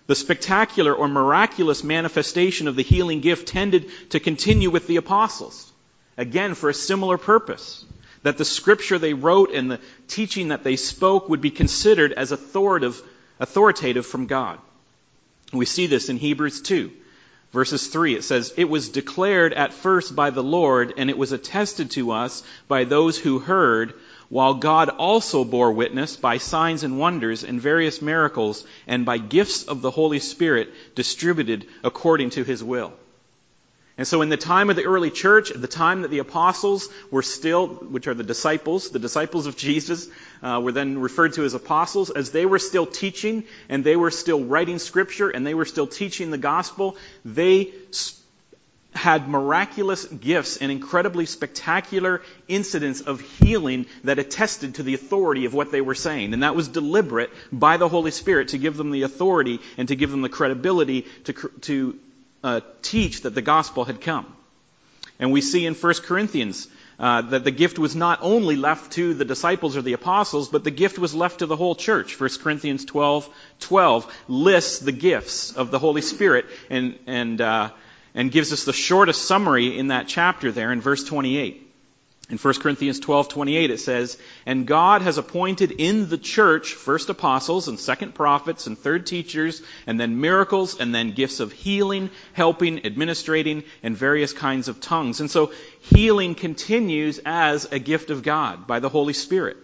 The 0.06 0.14
spectacular 0.14 0.94
or 0.94 1.08
miraculous 1.08 1.82
manifestation 1.82 2.68
of 2.68 2.76
the 2.76 2.84
healing 2.84 3.22
gift 3.22 3.48
tended 3.48 3.90
to 4.10 4.20
continue 4.20 4.70
with 4.70 4.86
the 4.86 4.98
apostles. 4.98 5.68
Again, 6.16 6.54
for 6.54 6.70
a 6.70 6.74
similar 6.74 7.18
purpose 7.18 7.84
that 8.22 8.38
the 8.38 8.44
scripture 8.44 8.98
they 8.98 9.14
wrote 9.14 9.52
and 9.52 9.70
the 9.70 9.80
teaching 10.08 10.48
that 10.48 10.64
they 10.64 10.76
spoke 10.76 11.28
would 11.28 11.40
be 11.40 11.50
considered 11.50 12.12
as 12.12 12.32
authoritative, 12.32 13.02
authoritative 13.40 14.06
from 14.06 14.26
God. 14.26 14.58
We 15.52 15.66
see 15.66 15.86
this 15.86 16.08
in 16.08 16.16
Hebrews 16.16 16.62
2. 16.62 16.90
Verses 17.52 17.86
3, 17.88 18.14
it 18.14 18.24
says, 18.24 18.54
It 18.56 18.64
was 18.64 18.88
declared 18.88 19.52
at 19.52 19.74
first 19.74 20.16
by 20.16 20.30
the 20.30 20.42
Lord, 20.42 20.94
and 20.96 21.10
it 21.10 21.18
was 21.18 21.32
attested 21.32 21.90
to 21.92 22.12
us 22.12 22.42
by 22.66 22.84
those 22.84 23.18
who 23.18 23.40
heard, 23.40 23.92
while 24.30 24.54
God 24.54 24.88
also 24.88 25.44
bore 25.44 25.70
witness 25.72 26.16
by 26.16 26.38
signs 26.38 26.82
and 26.82 26.98
wonders 26.98 27.44
and 27.44 27.60
various 27.60 28.00
miracles 28.00 28.64
and 28.86 29.04
by 29.04 29.18
gifts 29.18 29.64
of 29.64 29.82
the 29.82 29.90
Holy 29.90 30.18
Spirit 30.18 30.70
distributed 30.94 31.66
according 31.84 32.30
to 32.30 32.42
his 32.42 32.64
will. 32.64 32.94
And 33.98 34.06
so 34.06 34.22
in 34.22 34.30
the 34.30 34.38
time 34.38 34.70
of 34.70 34.76
the 34.76 34.84
early 34.84 35.10
church, 35.10 35.50
at 35.50 35.60
the 35.60 35.68
time 35.68 36.02
that 36.02 36.10
the 36.10 36.20
apostles 36.20 36.88
were 37.10 37.22
still, 37.22 37.66
which 37.66 38.06
are 38.06 38.14
the 38.14 38.22
disciples, 38.22 38.88
the 38.88 38.98
disciples 38.98 39.46
of 39.46 39.56
Jesus, 39.56 40.08
uh, 40.42 40.60
were 40.62 40.72
then 40.72 40.98
referred 40.98 41.34
to 41.34 41.44
as 41.44 41.52
apostles, 41.52 42.10
as 42.10 42.30
they 42.30 42.46
were 42.46 42.58
still 42.58 42.86
teaching 42.86 43.44
and 43.68 43.84
they 43.84 43.96
were 43.96 44.10
still 44.10 44.42
writing 44.42 44.78
scripture 44.78 45.28
and 45.28 45.46
they 45.46 45.54
were 45.54 45.66
still 45.66 45.86
teaching 45.86 46.30
the 46.30 46.38
gospel, 46.38 46.96
they 47.24 47.72
had 48.94 49.28
miraculous 49.28 50.04
gifts 50.04 50.58
and 50.58 50.70
incredibly 50.70 51.26
spectacular 51.26 52.22
incidents 52.48 53.00
of 53.00 53.20
healing 53.20 53.86
that 54.04 54.18
attested 54.18 54.76
to 54.76 54.82
the 54.82 54.94
authority 54.94 55.44
of 55.44 55.54
what 55.54 55.70
they 55.70 55.80
were 55.80 55.94
saying. 55.94 56.34
And 56.34 56.42
that 56.42 56.54
was 56.54 56.68
deliberate 56.68 57.30
by 57.50 57.78
the 57.78 57.88
Holy 57.88 58.10
Spirit 58.10 58.48
to 58.48 58.58
give 58.58 58.76
them 58.76 58.90
the 58.90 59.02
authority 59.02 59.60
and 59.76 59.88
to 59.88 59.96
give 59.96 60.10
them 60.10 60.22
the 60.22 60.28
credibility 60.28 61.06
to, 61.24 61.32
to 61.62 61.98
uh, 62.42 62.60
teach 62.82 63.22
that 63.22 63.34
the 63.34 63.42
gospel 63.42 63.84
had 63.84 64.00
come. 64.00 64.26
And 65.18 65.32
we 65.32 65.40
see 65.40 65.66
in 65.66 65.74
1 65.74 65.94
Corinthians 66.04 66.68
uh, 66.98 67.22
that 67.22 67.44
the 67.44 67.50
gift 67.50 67.78
was 67.78 67.96
not 67.96 68.20
only 68.22 68.56
left 68.56 68.92
to 68.92 69.14
the 69.14 69.24
disciples 69.24 69.76
or 69.76 69.82
the 69.82 69.92
apostles, 69.92 70.48
but 70.48 70.64
the 70.64 70.70
gift 70.70 70.98
was 70.98 71.14
left 71.14 71.40
to 71.40 71.46
the 71.46 71.56
whole 71.56 71.74
church. 71.74 72.18
1 72.18 72.30
Corinthians 72.42 72.84
12, 72.84 73.28
12 73.60 74.14
lists 74.28 74.78
the 74.80 74.92
gifts 74.92 75.52
of 75.52 75.70
the 75.70 75.78
Holy 75.78 76.02
Spirit 76.02 76.46
and, 76.70 76.98
and, 77.06 77.40
uh, 77.40 77.70
and 78.14 78.30
gives 78.30 78.52
us 78.52 78.64
the 78.64 78.72
shortest 78.72 79.22
summary 79.22 79.78
in 79.78 79.88
that 79.88 80.08
chapter 80.08 80.52
there 80.52 80.72
in 80.72 80.80
verse 80.80 81.04
28. 81.04 81.71
In 82.32 82.38
1 82.38 82.54
Corinthians 82.60 82.98
12:28 82.98 83.68
it 83.68 83.78
says, 83.78 84.16
"And 84.46 84.66
God 84.66 85.02
has 85.02 85.18
appointed 85.18 85.70
in 85.70 86.08
the 86.08 86.16
church 86.16 86.72
first 86.72 87.10
apostles 87.10 87.68
and 87.68 87.78
second 87.78 88.14
prophets 88.14 88.66
and 88.66 88.78
third 88.78 89.06
teachers 89.06 89.60
and 89.86 90.00
then 90.00 90.18
miracles 90.18 90.80
and 90.80 90.94
then 90.94 91.12
gifts 91.12 91.40
of 91.40 91.52
healing, 91.52 92.08
helping, 92.32 92.86
administrating 92.86 93.64
and 93.82 93.94
various 93.94 94.32
kinds 94.32 94.68
of 94.68 94.80
tongues." 94.80 95.20
And 95.20 95.30
so 95.30 95.52
healing 95.94 96.34
continues 96.34 97.20
as 97.26 97.68
a 97.70 97.78
gift 97.78 98.08
of 98.08 98.22
God 98.22 98.66
by 98.66 98.80
the 98.80 98.88
Holy 98.88 99.12
Spirit. 99.12 99.58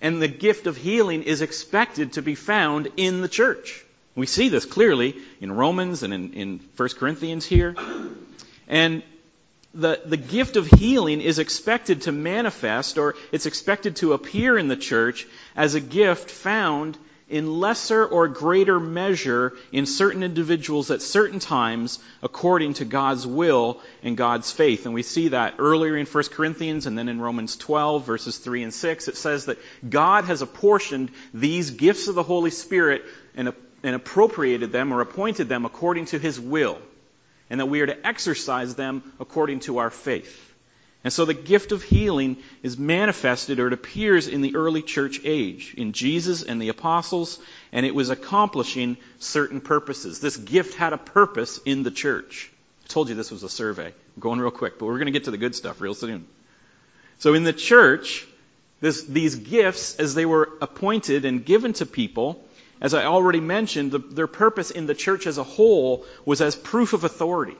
And 0.00 0.20
the 0.20 0.26
gift 0.26 0.66
of 0.66 0.76
healing 0.76 1.22
is 1.22 1.40
expected 1.40 2.14
to 2.14 2.22
be 2.22 2.34
found 2.34 2.88
in 2.96 3.20
the 3.20 3.28
church. 3.28 3.84
We 4.16 4.26
see 4.26 4.48
this 4.48 4.64
clearly 4.64 5.14
in 5.40 5.52
Romans 5.52 6.02
and 6.02 6.12
in, 6.12 6.32
in 6.32 6.60
1 6.76 6.88
Corinthians 6.98 7.46
here. 7.46 7.76
And 8.66 9.04
the, 9.74 10.00
the 10.04 10.16
gift 10.16 10.56
of 10.56 10.66
healing 10.66 11.20
is 11.20 11.38
expected 11.38 12.02
to 12.02 12.12
manifest 12.12 12.98
or 12.98 13.14
it's 13.30 13.46
expected 13.46 13.96
to 13.96 14.12
appear 14.12 14.58
in 14.58 14.68
the 14.68 14.76
church 14.76 15.26
as 15.56 15.74
a 15.74 15.80
gift 15.80 16.30
found 16.30 16.98
in 17.28 17.60
lesser 17.60 18.04
or 18.04 18.28
greater 18.28 18.78
measure 18.78 19.54
in 19.72 19.86
certain 19.86 20.22
individuals 20.22 20.90
at 20.90 21.00
certain 21.00 21.38
times 21.38 21.98
according 22.22 22.74
to 22.74 22.84
God's 22.84 23.26
will 23.26 23.80
and 24.02 24.18
God's 24.18 24.52
faith. 24.52 24.84
And 24.84 24.94
we 24.94 25.02
see 25.02 25.28
that 25.28 25.54
earlier 25.58 25.96
in 25.96 26.04
1 26.04 26.24
Corinthians 26.24 26.84
and 26.84 26.98
then 26.98 27.08
in 27.08 27.22
Romans 27.22 27.56
12 27.56 28.04
verses 28.04 28.36
3 28.36 28.64
and 28.64 28.74
6. 28.74 29.08
It 29.08 29.16
says 29.16 29.46
that 29.46 29.58
God 29.88 30.26
has 30.26 30.42
apportioned 30.42 31.10
these 31.32 31.70
gifts 31.70 32.08
of 32.08 32.14
the 32.14 32.22
Holy 32.22 32.50
Spirit 32.50 33.04
and, 33.34 33.54
and 33.82 33.94
appropriated 33.94 34.70
them 34.70 34.92
or 34.92 35.00
appointed 35.00 35.48
them 35.48 35.64
according 35.64 36.06
to 36.06 36.18
His 36.18 36.38
will 36.38 36.78
and 37.50 37.60
that 37.60 37.66
we 37.66 37.80
are 37.80 37.86
to 37.86 38.06
exercise 38.06 38.74
them 38.74 39.02
according 39.20 39.60
to 39.60 39.78
our 39.78 39.90
faith. 39.90 40.48
And 41.04 41.12
so 41.12 41.24
the 41.24 41.34
gift 41.34 41.72
of 41.72 41.82
healing 41.82 42.36
is 42.62 42.78
manifested 42.78 43.58
or 43.58 43.66
it 43.66 43.72
appears 43.72 44.28
in 44.28 44.40
the 44.40 44.54
early 44.54 44.82
church 44.82 45.20
age, 45.24 45.74
in 45.76 45.92
Jesus 45.92 46.44
and 46.44 46.62
the 46.62 46.68
apostles, 46.68 47.40
and 47.72 47.84
it 47.84 47.94
was 47.94 48.10
accomplishing 48.10 48.96
certain 49.18 49.60
purposes. 49.60 50.20
This 50.20 50.36
gift 50.36 50.74
had 50.74 50.92
a 50.92 50.98
purpose 50.98 51.58
in 51.64 51.82
the 51.82 51.90
church. 51.90 52.50
I 52.84 52.88
told 52.88 53.08
you 53.08 53.16
this 53.16 53.32
was 53.32 53.42
a 53.42 53.48
survey. 53.48 53.86
I'm 53.86 54.20
going 54.20 54.40
real 54.40 54.52
quick, 54.52 54.78
but 54.78 54.86
we're 54.86 54.98
going 54.98 55.06
to 55.06 55.12
get 55.12 55.24
to 55.24 55.32
the 55.32 55.38
good 55.38 55.56
stuff 55.56 55.80
real 55.80 55.94
soon. 55.94 56.26
So 57.18 57.34
in 57.34 57.42
the 57.42 57.52
church, 57.52 58.26
this, 58.80 59.02
these 59.04 59.36
gifts, 59.36 59.96
as 59.96 60.14
they 60.14 60.26
were 60.26 60.50
appointed 60.60 61.24
and 61.24 61.44
given 61.44 61.72
to 61.74 61.86
people, 61.86 62.44
as 62.82 62.94
I 62.94 63.04
already 63.04 63.38
mentioned, 63.38 63.92
the, 63.92 64.00
their 64.00 64.26
purpose 64.26 64.72
in 64.72 64.86
the 64.86 64.94
church 64.94 65.28
as 65.28 65.38
a 65.38 65.44
whole 65.44 66.04
was 66.24 66.40
as 66.40 66.56
proof 66.56 66.94
of 66.94 67.04
authority. 67.04 67.56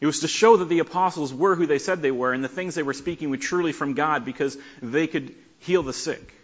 It 0.00 0.06
was 0.06 0.20
to 0.20 0.28
show 0.28 0.56
that 0.56 0.68
the 0.68 0.80
apostles 0.80 1.32
were 1.32 1.54
who 1.54 1.66
they 1.66 1.78
said 1.78 2.02
they 2.02 2.10
were, 2.10 2.32
and 2.32 2.42
the 2.42 2.48
things 2.48 2.74
they 2.74 2.82
were 2.82 2.92
speaking 2.92 3.30
were 3.30 3.36
truly 3.36 3.70
from 3.70 3.94
God 3.94 4.24
because 4.24 4.58
they 4.82 5.06
could 5.06 5.36
heal 5.60 5.84
the 5.84 5.92
sick. 5.92 6.34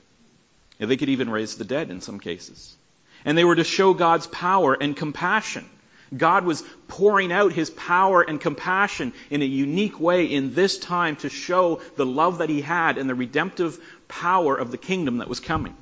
And 0.78 0.88
they 0.88 0.96
could 0.96 1.08
even 1.08 1.30
raise 1.30 1.56
the 1.56 1.64
dead 1.64 1.90
in 1.90 2.00
some 2.00 2.20
cases. 2.20 2.76
And 3.24 3.36
they 3.36 3.44
were 3.44 3.56
to 3.56 3.64
show 3.64 3.92
God's 3.92 4.28
power 4.28 4.76
and 4.80 4.96
compassion. 4.96 5.68
God 6.16 6.44
was 6.44 6.62
pouring 6.86 7.32
out 7.32 7.52
his 7.52 7.70
power 7.70 8.22
and 8.22 8.40
compassion 8.40 9.14
in 9.30 9.42
a 9.42 9.46
unique 9.46 9.98
way 9.98 10.26
in 10.26 10.54
this 10.54 10.78
time 10.78 11.16
to 11.16 11.28
show 11.28 11.80
the 11.96 12.06
love 12.06 12.38
that 12.38 12.50
he 12.50 12.60
had 12.60 12.98
and 12.98 13.10
the 13.10 13.16
redemptive 13.16 13.80
power 14.06 14.54
of 14.54 14.70
the 14.70 14.78
kingdom 14.78 15.18
that 15.18 15.28
was 15.28 15.40
coming 15.40 15.76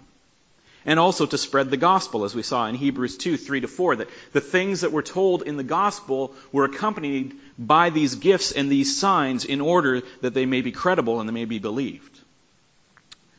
and 0.87 0.99
also 0.99 1.27
to 1.27 1.39
spread 1.39 1.71
the 1.71 1.77
gospel, 1.77 2.25
as 2.25 2.35
we 2.35 2.43
saw 2.43 2.67
in 2.67 2.75
Hebrews 2.75 3.17
2, 3.17 3.37
3 3.37 3.61
to 3.63 3.69
4, 3.69 3.97
that 3.97 4.11
the 4.33 4.41
things 4.41 4.83
that 4.83 4.93
were 4.93 5.03
told 5.03 5.43
in 5.43 5.57
the 5.57 5.65
gospel 5.65 6.35
were 6.53 6.65
accompanied 6.65 7.35
by 7.59 7.91
these 7.91 8.17
gifts 8.17 8.53
and 8.53 8.71
these 8.71 8.99
signs 8.99 9.45
in 9.45 9.61
order 9.61 10.03
that 10.21 10.35
they 10.35 10.47
may 10.47 10.61
be 10.61 10.73
credible 10.73 11.21
and 11.21 11.29
they 11.29 11.33
may 11.33 11.47
be 11.47 11.59
believed. 11.59 12.21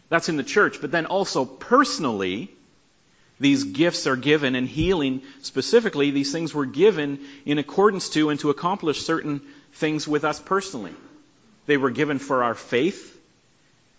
That's 0.10 0.30
in 0.30 0.38
the 0.38 0.44
church, 0.44 0.82
but 0.82 0.92
then 0.92 1.06
also 1.06 1.46
personally, 1.46 2.50
these 3.40 3.64
gifts 3.64 4.08
are 4.08 4.16
given 4.16 4.56
and 4.56 4.68
healing 4.68 5.22
specifically, 5.42 6.12
these 6.12 6.32
things 6.32 6.54
were 6.54 6.66
given 6.66 7.20
in 7.46 7.58
accordance 7.58 8.10
to 8.10 8.30
and 8.30 8.40
to 8.40 8.50
accomplish 8.50 9.02
certain 9.02 9.42
things 9.74 10.08
with 10.08 10.24
us 10.24 10.40
personally. 10.40 10.94
They 11.66 11.78
were 11.78 11.90
given 11.90 12.20
for 12.20 12.44
our 12.44 12.56
faith. 12.56 13.15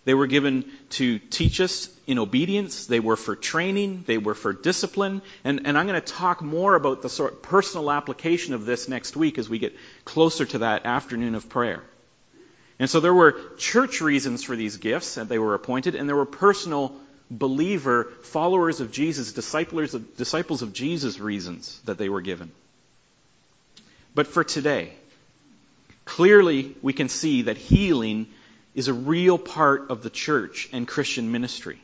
They 0.07 0.13
were 0.13 0.27
given 0.27 0.63
to 0.91 1.19
teach 1.19 1.59
us 1.59 1.89
in 2.07 2.17
obedience. 2.17 2.85
They 2.85 3.01
were 3.01 3.17
for 3.17 3.35
training. 3.35 4.05
They 4.07 4.17
were 4.17 4.35
for 4.35 4.53
discipline. 4.53 5.21
And, 5.43 5.67
and 5.67 5.77
I'm 5.77 5.85
going 5.85 5.99
to 5.99 6.13
talk 6.13 6.41
more 6.41 6.75
about 6.75 7.01
the 7.01 7.09
sort 7.09 7.33
of 7.33 7.41
personal 7.41 7.91
application 7.91 8.53
of 8.53 8.65
this 8.65 8.87
next 8.87 9.17
week 9.17 9.37
as 9.37 9.49
we 9.49 9.59
get 9.59 9.75
closer 10.05 10.45
to 10.45 10.59
that 10.59 10.85
afternoon 10.85 11.35
of 11.35 11.49
prayer. 11.49 11.83
And 12.79 12.89
so 12.89 13.01
there 13.01 13.13
were 13.13 13.35
church 13.57 13.99
reasons 13.99 14.45
for 14.45 14.55
these 14.55 14.77
gifts 14.77 15.15
that 15.15 15.27
they 15.27 15.39
were 15.39 15.55
appointed, 15.55 15.93
and 15.93 16.07
there 16.07 16.15
were 16.15 16.25
personal 16.25 16.95
believer, 17.29 18.05
followers 18.23 18.79
of 18.79 18.93
Jesus, 18.93 19.33
disciples 19.33 19.93
of, 19.93 20.15
disciples 20.15 20.61
of 20.61 20.71
Jesus 20.71 21.19
reasons 21.19 21.81
that 21.83 21.97
they 21.97 22.07
were 22.07 22.21
given. 22.21 22.49
But 24.15 24.27
for 24.27 24.45
today, 24.45 24.93
clearly 26.05 26.77
we 26.81 26.93
can 26.93 27.09
see 27.09 27.41
that 27.41 27.57
healing 27.57 28.27
is 28.77 28.87
a 28.87 28.93
real 28.93 29.39
part 29.39 29.89
of 29.89 30.03
the 30.03 30.09
church 30.09 30.69
and 30.71 30.87
Christian 30.87 31.31
ministry. 31.31 31.79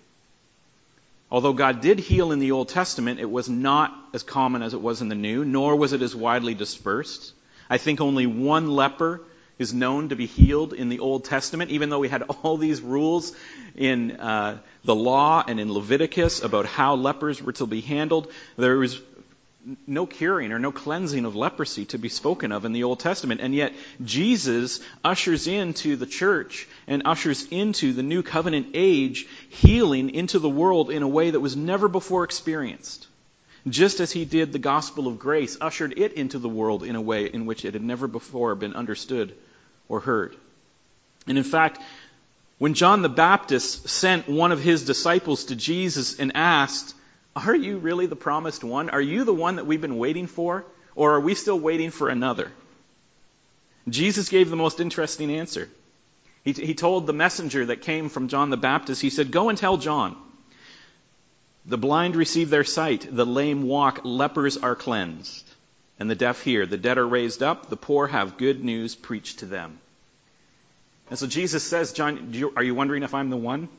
Although 1.31 1.53
God 1.53 1.81
did 1.81 1.97
heal 1.97 2.31
in 2.31 2.38
the 2.38 2.51
Old 2.51 2.69
Testament, 2.69 3.19
it 3.19 3.29
was 3.29 3.50
not 3.50 3.91
as 4.13 4.21
common 4.21 4.62
as 4.62 4.75
it 4.75 4.79
was 4.79 5.01
in 5.01 5.09
the 5.09 5.15
New, 5.15 5.43
nor 5.43 5.75
was 5.75 5.91
it 5.91 6.03
as 6.03 6.15
widely 6.15 6.53
dispersed. 6.53 7.33
I 7.67 7.79
think 7.79 8.00
only 8.00 8.27
one 8.27 8.69
leper 8.69 9.21
is 9.57 9.73
known 9.73 10.09
to 10.09 10.15
be 10.15 10.27
healed 10.27 10.73
in 10.73 10.89
the 10.89 11.00
Old 11.00 11.25
Testament, 11.25 11.71
even 11.71 11.89
though 11.89 11.97
we 11.97 12.09
had 12.09 12.21
all 12.43 12.57
these 12.57 12.79
rules 12.79 13.35
in 13.75 14.12
uh, 14.12 14.59
the 14.83 14.93
law 14.93 15.43
and 15.47 15.59
in 15.59 15.73
Leviticus 15.73 16.43
about 16.43 16.67
how 16.67 16.93
lepers 16.93 17.41
were 17.41 17.53
to 17.53 17.65
be 17.65 17.81
handled. 17.81 18.31
There 18.55 18.77
was 18.77 19.01
no 19.88 20.05
curing 20.05 20.51
or 20.51 20.60
no 20.60 20.72
cleansing 20.72 21.25
of 21.25 21.36
leprosy 21.36 21.86
to 21.86 21.98
be 21.98 22.10
spoken 22.10 22.51
of 22.51 22.65
in 22.65 22.74
the 22.74 22.84
Old 22.84 23.00
Testament. 23.00 23.41
And 23.41 23.55
yet 23.55 23.74
Jesus 24.03 24.79
ushers 25.03 25.48
into 25.48 25.96
the 25.96 26.05
church 26.05 26.67
and 26.88 27.03
ushers 27.05 27.48
into 27.50 27.93
the 27.93 28.03
new 28.03 28.24
covenant 28.24 28.67
age 28.74 29.27
healing 29.50 30.10
into 30.10 30.39
the 30.39 30.50
world 30.50 30.89
in 30.89 31.03
a 31.03 31.08
way 31.08 31.32
that 31.32 31.39
was 31.39 31.55
never 31.55 31.88
before 31.88 32.24
experienced. 32.24 33.08
Just 33.67 34.01
as 34.01 34.12
he 34.12 34.25
did 34.25 34.51
the 34.51 34.60
gospel 34.60 35.08
of 35.08 35.20
grace, 35.20 35.58
ushered 35.62 35.98
it 35.98 36.13
into 36.13 36.38
the 36.38 36.50
world 36.50 36.84
in 36.84 36.98
a 36.98 37.01
way 37.01 37.25
in 37.27 37.46
which 37.46 37.63
it 37.63 37.74
had 37.74 37.84
never 37.84 38.08
before 38.08 38.55
been 38.55 38.74
understood 38.74 39.34
or 39.88 40.01
heard. 40.01 40.36
And 41.27 41.38
in 41.38 41.46
fact, 41.46 41.79
when 42.58 42.74
John 42.74 43.01
the 43.01 43.10
Baptist 43.10 43.88
sent 43.88 44.27
one 44.27 44.51
of 44.51 44.62
his 44.62 44.84
disciples 44.84 45.46
to 45.46 45.55
Jesus 45.55 46.20
and 46.20 46.34
asked, 46.36 46.93
are 47.36 47.56
you 47.56 47.78
really 47.78 48.06
the 48.06 48.16
promised 48.16 48.63
one? 48.63 48.90
Are 48.90 49.02
you 49.02 49.24
the 49.24 49.34
one 49.34 49.56
that 49.56 49.66
we've 49.66 49.82
been 49.82 49.98
waiting 49.98 50.28
for? 50.28 50.66
Or 50.96 51.13
are 51.13 51.20
we 51.20 51.34
still 51.36 51.60
waiting 51.60 51.90
for 51.90 52.10
another? 52.10 52.52
Jesus 53.90 54.30
gave 54.30 54.50
the 54.50 54.56
most 54.56 54.80
interesting 54.80 55.32
answer. 55.32 55.70
He, 56.44 56.52
he 56.54 56.74
told 56.75 57.08
the 57.08 57.13
messenger 57.13 57.66
that 57.66 57.82
came 57.82 58.10
from 58.10 58.28
John 58.28 58.50
the 58.50 58.58
Baptist, 58.58 59.02
he 59.02 59.10
said, 59.10 59.32
Go 59.32 59.50
and 59.50 59.58
tell 59.58 59.78
John. 59.78 60.16
The 61.66 61.78
blind 61.78 62.16
receive 62.16 62.50
their 62.50 62.66
sight, 62.66 63.08
the 63.10 63.25
lame 63.25 63.63
walk, 63.63 64.02
lepers 64.04 64.58
are 64.58 64.75
cleansed, 64.75 65.46
and 65.98 66.10
the 66.10 66.16
deaf 66.16 66.42
hear. 66.42 66.66
The 66.66 66.78
dead 66.78 66.98
are 66.98 67.08
raised 67.08 67.42
up. 67.42 67.70
The 67.70 67.78
poor 67.78 68.08
have 68.08 68.38
good 68.38 68.63
news 68.63 68.96
preached 68.96 69.40
to 69.40 69.46
them. 69.46 69.80
And 71.10 71.18
so 71.18 71.25
Jesus 71.25 71.63
says, 71.63 71.94
John, 71.94 72.34
you, 72.34 72.54
are 72.56 72.63
you 72.63 72.75
wondering 72.75 73.04
if 73.04 73.13
I'm 73.13 73.30
the 73.30 73.38
one? 73.38 73.70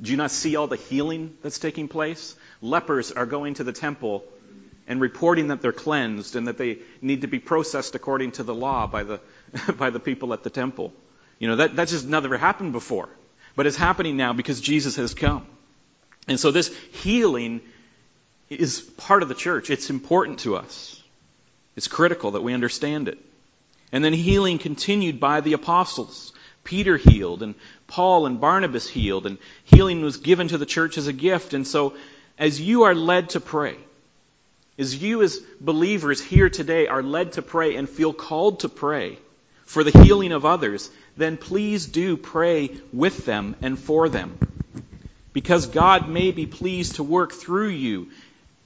Do 0.00 0.10
you 0.10 0.16
not 0.16 0.30
see 0.30 0.56
all 0.56 0.66
the 0.66 0.76
healing 0.76 1.36
that's 1.42 1.58
taking 1.58 1.88
place? 1.88 2.34
Lepers 2.64 3.12
are 3.12 3.26
going 3.26 3.54
to 3.54 3.64
the 3.64 3.72
temple 3.72 4.24
and 4.88 5.00
reporting 5.00 5.48
that 5.48 5.60
they're 5.60 5.72
cleansed 5.72 6.34
and 6.34 6.48
that 6.48 6.56
they 6.56 6.78
need 7.02 7.20
to 7.20 7.26
be 7.26 7.38
processed 7.38 7.94
according 7.94 8.32
to 8.32 8.42
the 8.42 8.54
law 8.54 8.86
by 8.86 9.02
the, 9.02 9.20
by 9.78 9.90
the 9.90 10.00
people 10.00 10.32
at 10.32 10.42
the 10.42 10.50
temple. 10.50 10.92
You 11.38 11.48
know, 11.48 11.56
that, 11.56 11.76
that 11.76 11.88
just 11.88 12.06
never 12.06 12.38
happened 12.38 12.72
before. 12.72 13.10
But 13.54 13.66
it's 13.66 13.76
happening 13.76 14.16
now 14.16 14.32
because 14.32 14.62
Jesus 14.62 14.96
has 14.96 15.12
come. 15.12 15.46
And 16.26 16.40
so 16.40 16.50
this 16.50 16.74
healing 17.02 17.60
is 18.48 18.80
part 18.80 19.22
of 19.22 19.28
the 19.28 19.34
church. 19.34 19.68
It's 19.68 19.90
important 19.90 20.40
to 20.40 20.56
us. 20.56 21.02
It's 21.76 21.86
critical 21.86 22.32
that 22.32 22.42
we 22.42 22.54
understand 22.54 23.08
it. 23.08 23.18
And 23.92 24.02
then 24.02 24.14
healing 24.14 24.58
continued 24.58 25.20
by 25.20 25.42
the 25.42 25.52
apostles. 25.52 26.32
Peter 26.64 26.96
healed 26.96 27.42
and 27.42 27.54
Paul 27.86 28.24
and 28.24 28.40
Barnabas 28.40 28.88
healed 28.88 29.26
and 29.26 29.36
healing 29.64 30.00
was 30.02 30.16
given 30.16 30.48
to 30.48 30.56
the 30.56 30.66
church 30.66 30.96
as 30.96 31.06
a 31.06 31.12
gift. 31.12 31.52
And 31.52 31.66
so 31.66 31.94
as 32.38 32.60
you 32.60 32.84
are 32.84 32.94
led 32.94 33.30
to 33.30 33.40
pray, 33.40 33.76
as 34.78 35.00
you 35.00 35.22
as 35.22 35.38
believers 35.60 36.20
here 36.20 36.50
today 36.50 36.86
are 36.86 37.02
led 37.02 37.32
to 37.32 37.42
pray 37.42 37.76
and 37.76 37.88
feel 37.88 38.12
called 38.12 38.60
to 38.60 38.68
pray 38.68 39.18
for 39.66 39.84
the 39.84 40.02
healing 40.02 40.32
of 40.32 40.44
others, 40.44 40.90
then 41.16 41.36
please 41.36 41.86
do 41.86 42.16
pray 42.16 42.70
with 42.92 43.24
them 43.24 43.56
and 43.62 43.78
for 43.78 44.08
them. 44.08 44.38
Because 45.32 45.66
God 45.66 46.08
may 46.08 46.32
be 46.32 46.46
pleased 46.46 46.96
to 46.96 47.02
work 47.02 47.32
through 47.32 47.70
you 47.70 48.10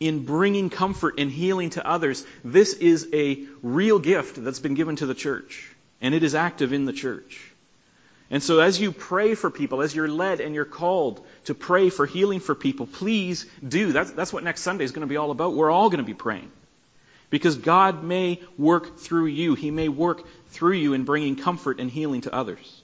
in 0.01 0.25
bringing 0.25 0.71
comfort 0.71 1.15
and 1.19 1.31
healing 1.31 1.71
to 1.71 1.87
others. 1.87 2.25
This 2.45 2.75
is 2.75 3.09
a 3.13 3.45
real 3.63 3.99
gift 3.99 4.43
that's 4.43 4.61
been 4.61 4.75
given 4.75 4.97
to 4.97 5.07
the 5.07 5.15
church, 5.15 5.71
and 6.01 6.15
it 6.15 6.23
is 6.23 6.35
active 6.35 6.73
in 6.73 6.85
the 6.85 6.93
church. 6.93 7.48
And 8.31 8.43
so 8.43 8.61
as 8.61 8.79
you 8.79 8.93
pray 8.93 9.35
for 9.35 9.51
people, 9.51 9.81
as 9.81 9.95
you're 9.95 10.09
led 10.09 10.41
and 10.41 10.55
you're 10.55 10.67
called 10.67 11.25
to 11.45 11.55
pray 11.55 11.89
for 11.89 12.05
healing 12.05 12.41
for 12.41 12.55
people, 12.55 12.87
please 12.87 13.47
do. 13.67 13.93
That's, 13.93 14.11
that's 14.11 14.33
what 14.33 14.45
next 14.45 14.61
Sunday 14.61 14.85
is 14.85 14.93
going 14.93 15.07
to 15.07 15.07
be 15.07 15.17
all 15.17 15.31
about. 15.31 15.55
We're 15.55 15.71
all 15.71 15.89
going 15.89 16.05
to 16.05 16.05
be 16.05 16.15
praying. 16.15 16.51
Because 17.31 17.57
God 17.57 18.05
may 18.05 18.41
work 18.57 18.99
through 18.99 19.27
you. 19.27 19.55
He 19.55 19.71
may 19.71 19.89
work 19.89 20.27
through 20.49 20.75
you 20.75 20.93
in 20.93 21.05
bringing 21.05 21.37
comfort 21.37 21.81
and 21.81 21.91
healing 21.91 22.23
to 22.23 22.35
others. 22.35 22.83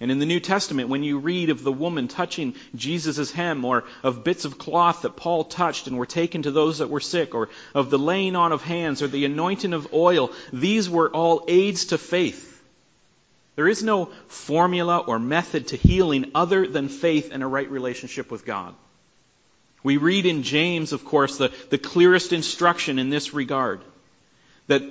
And 0.00 0.10
in 0.12 0.18
the 0.18 0.26
New 0.26 0.38
Testament, 0.38 0.88
when 0.88 1.02
you 1.02 1.18
read 1.18 1.50
of 1.50 1.62
the 1.62 1.72
woman 1.72 2.06
touching 2.08 2.54
Jesus' 2.74 3.32
hem, 3.32 3.64
or 3.64 3.84
of 4.02 4.22
bits 4.22 4.44
of 4.44 4.56
cloth 4.56 5.02
that 5.02 5.16
Paul 5.16 5.44
touched 5.44 5.88
and 5.88 5.98
were 5.98 6.06
taken 6.06 6.42
to 6.42 6.52
those 6.52 6.78
that 6.78 6.88
were 6.88 7.00
sick, 7.00 7.34
or 7.34 7.48
of 7.74 7.90
the 7.90 7.98
laying 7.98 8.36
on 8.36 8.52
of 8.52 8.62
hands, 8.62 9.02
or 9.02 9.08
the 9.08 9.24
anointing 9.24 9.72
of 9.72 9.92
oil, 9.92 10.30
these 10.52 10.88
were 10.88 11.10
all 11.10 11.44
aids 11.48 11.86
to 11.86 11.98
faith. 11.98 12.57
There 13.58 13.66
is 13.66 13.82
no 13.82 14.04
formula 14.28 14.98
or 14.98 15.18
method 15.18 15.66
to 15.68 15.76
healing 15.76 16.30
other 16.32 16.68
than 16.68 16.88
faith 16.88 17.30
and 17.32 17.42
a 17.42 17.46
right 17.48 17.68
relationship 17.68 18.30
with 18.30 18.44
God. 18.44 18.72
We 19.82 19.96
read 19.96 20.26
in 20.26 20.44
James, 20.44 20.92
of 20.92 21.04
course, 21.04 21.38
the, 21.38 21.52
the 21.68 21.76
clearest 21.76 22.32
instruction 22.32 23.00
in 23.00 23.10
this 23.10 23.34
regard 23.34 23.80
that 24.68 24.84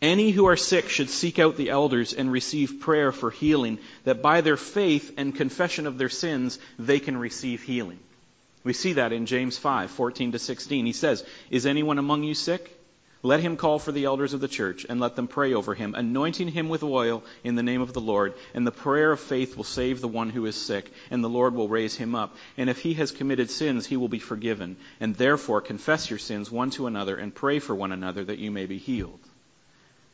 any 0.00 0.30
who 0.30 0.46
are 0.46 0.56
sick 0.56 0.88
should 0.88 1.10
seek 1.10 1.38
out 1.38 1.58
the 1.58 1.68
elders 1.68 2.14
and 2.14 2.32
receive 2.32 2.80
prayer 2.80 3.12
for 3.12 3.30
healing, 3.30 3.78
that 4.04 4.22
by 4.22 4.40
their 4.40 4.56
faith 4.56 5.12
and 5.18 5.36
confession 5.36 5.86
of 5.86 5.98
their 5.98 6.08
sins, 6.08 6.58
they 6.78 7.00
can 7.00 7.18
receive 7.18 7.62
healing. 7.62 7.98
We 8.64 8.72
see 8.72 8.94
that 8.94 9.12
in 9.12 9.26
James 9.26 9.58
5, 9.58 9.90
14 9.90 10.32
to 10.32 10.38
16. 10.38 10.86
He 10.86 10.94
says, 10.94 11.26
Is 11.50 11.66
anyone 11.66 11.98
among 11.98 12.22
you 12.22 12.32
sick? 12.32 12.74
Let 13.22 13.40
him 13.40 13.56
call 13.56 13.80
for 13.80 13.90
the 13.90 14.04
elders 14.04 14.32
of 14.32 14.40
the 14.40 14.46
church 14.46 14.86
and 14.88 15.00
let 15.00 15.16
them 15.16 15.26
pray 15.26 15.52
over 15.52 15.74
him, 15.74 15.96
anointing 15.96 16.48
him 16.48 16.68
with 16.68 16.84
oil 16.84 17.24
in 17.42 17.56
the 17.56 17.64
name 17.64 17.80
of 17.80 17.92
the 17.92 18.00
Lord. 18.00 18.34
And 18.54 18.64
the 18.64 18.70
prayer 18.70 19.10
of 19.10 19.18
faith 19.18 19.56
will 19.56 19.64
save 19.64 20.00
the 20.00 20.06
one 20.06 20.30
who 20.30 20.46
is 20.46 20.54
sick, 20.54 20.88
and 21.10 21.22
the 21.22 21.28
Lord 21.28 21.54
will 21.54 21.68
raise 21.68 21.96
him 21.96 22.14
up. 22.14 22.36
And 22.56 22.70
if 22.70 22.78
he 22.78 22.94
has 22.94 23.10
committed 23.10 23.50
sins, 23.50 23.86
he 23.86 23.96
will 23.96 24.08
be 24.08 24.20
forgiven. 24.20 24.76
And 25.00 25.16
therefore 25.16 25.60
confess 25.60 26.08
your 26.08 26.20
sins 26.20 26.48
one 26.48 26.70
to 26.70 26.86
another 26.86 27.16
and 27.16 27.34
pray 27.34 27.58
for 27.58 27.74
one 27.74 27.90
another 27.90 28.22
that 28.22 28.38
you 28.38 28.52
may 28.52 28.66
be 28.66 28.78
healed. 28.78 29.20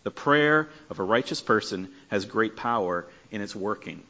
The 0.05 0.11
prayer 0.11 0.71
of 0.89 0.99
a 0.99 1.05
righteous 1.05 1.43
person 1.43 1.91
has 2.09 2.25
great 2.25 2.57
power 2.57 3.07
in 3.31 3.43
its 3.43 3.55
working. 3.55 4.03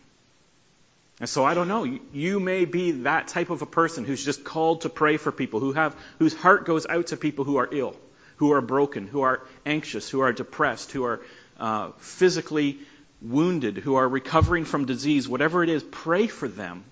And 1.19 1.29
so 1.29 1.45
I 1.45 1.55
don't 1.55 1.69
know. 1.69 1.99
You 2.13 2.39
may 2.39 2.65
be 2.65 2.93
that 2.93 3.27
type 3.29 3.51
of 3.51 3.63
a 3.63 3.67
person 3.67 4.05
who's 4.05 4.25
just 4.25 4.45
called 4.45 4.83
to 4.83 4.89
pray 4.89 5.17
for 5.17 5.33
people, 5.33 5.59
who 5.59 5.73
have, 5.73 5.97
whose 6.21 6.35
heart 6.35 6.65
goes 6.65 6.87
out 6.87 7.09
to 7.09 7.17
people 7.17 7.45
who 7.45 7.57
are 7.57 7.69
ill 7.73 7.97
who 8.45 8.53
are 8.53 8.61
broken, 8.61 9.07
who 9.07 9.23
are 9.23 9.41
anxious, 9.65 10.11
who 10.11 10.21
are 10.21 10.31
depressed, 10.31 10.93
who 10.93 11.05
are 11.05 11.23
uh, 11.59 11.93
physically 11.97 12.79
wounded, 13.23 13.79
who 13.79 13.95
are 13.95 14.07
recovering 14.07 14.67
from 14.67 14.85
disease, 14.85 15.27
whatever 15.27 15.65
it 15.65 15.71
is, 15.71 15.83
pray 15.83 16.27
for 16.27 16.47
them 16.47 16.85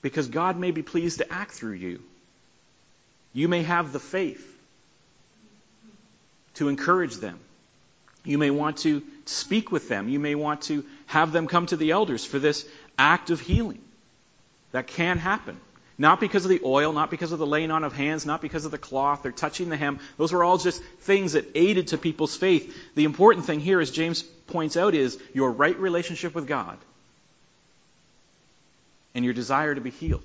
because 0.00 0.28
God 0.28 0.58
may 0.58 0.70
be 0.70 0.82
pleased 0.82 1.18
to 1.18 1.30
act 1.30 1.52
through 1.52 1.74
you. 1.74 2.02
You 3.34 3.46
may 3.46 3.62
have 3.62 3.92
the 3.92 4.00
faith 4.00 4.42
to 6.54 6.68
encourage 6.68 7.16
them. 7.16 7.38
You 8.24 8.38
may 8.38 8.50
want 8.50 8.78
to 8.78 9.02
speak 9.26 9.70
with 9.70 9.90
them. 9.90 10.08
You 10.08 10.18
may 10.18 10.34
want 10.34 10.62
to 10.62 10.82
have 11.06 11.30
them 11.32 11.46
come 11.46 11.66
to 11.66 11.76
the 11.76 11.90
elders 11.90 12.24
for 12.24 12.38
this 12.38 12.66
act 12.98 13.28
of 13.28 13.40
healing. 13.40 13.82
That 14.72 14.86
can 14.86 15.18
happen. 15.18 15.60
Not 15.96 16.18
because 16.18 16.44
of 16.44 16.48
the 16.48 16.60
oil, 16.64 16.92
not 16.92 17.10
because 17.10 17.30
of 17.30 17.38
the 17.38 17.46
laying 17.46 17.70
on 17.70 17.84
of 17.84 17.92
hands, 17.92 18.26
not 18.26 18.42
because 18.42 18.64
of 18.64 18.72
the 18.72 18.78
cloth 18.78 19.24
or 19.24 19.30
touching 19.30 19.68
the 19.68 19.76
hem. 19.76 20.00
Those 20.18 20.32
were 20.32 20.42
all 20.42 20.58
just 20.58 20.82
things 21.00 21.34
that 21.34 21.52
aided 21.54 21.88
to 21.88 21.98
people's 21.98 22.36
faith. 22.36 22.76
The 22.96 23.04
important 23.04 23.46
thing 23.46 23.60
here, 23.60 23.80
as 23.80 23.92
James 23.92 24.22
points 24.22 24.76
out, 24.76 24.94
is 24.94 25.18
your 25.32 25.52
right 25.52 25.78
relationship 25.78 26.34
with 26.34 26.48
God 26.48 26.78
and 29.14 29.24
your 29.24 29.34
desire 29.34 29.74
to 29.74 29.80
be 29.80 29.90
healed. 29.90 30.22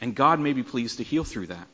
And 0.00 0.14
God 0.14 0.38
may 0.38 0.52
be 0.52 0.62
pleased 0.62 0.98
to 0.98 1.04
heal 1.04 1.24
through 1.24 1.48
that. 1.48 1.66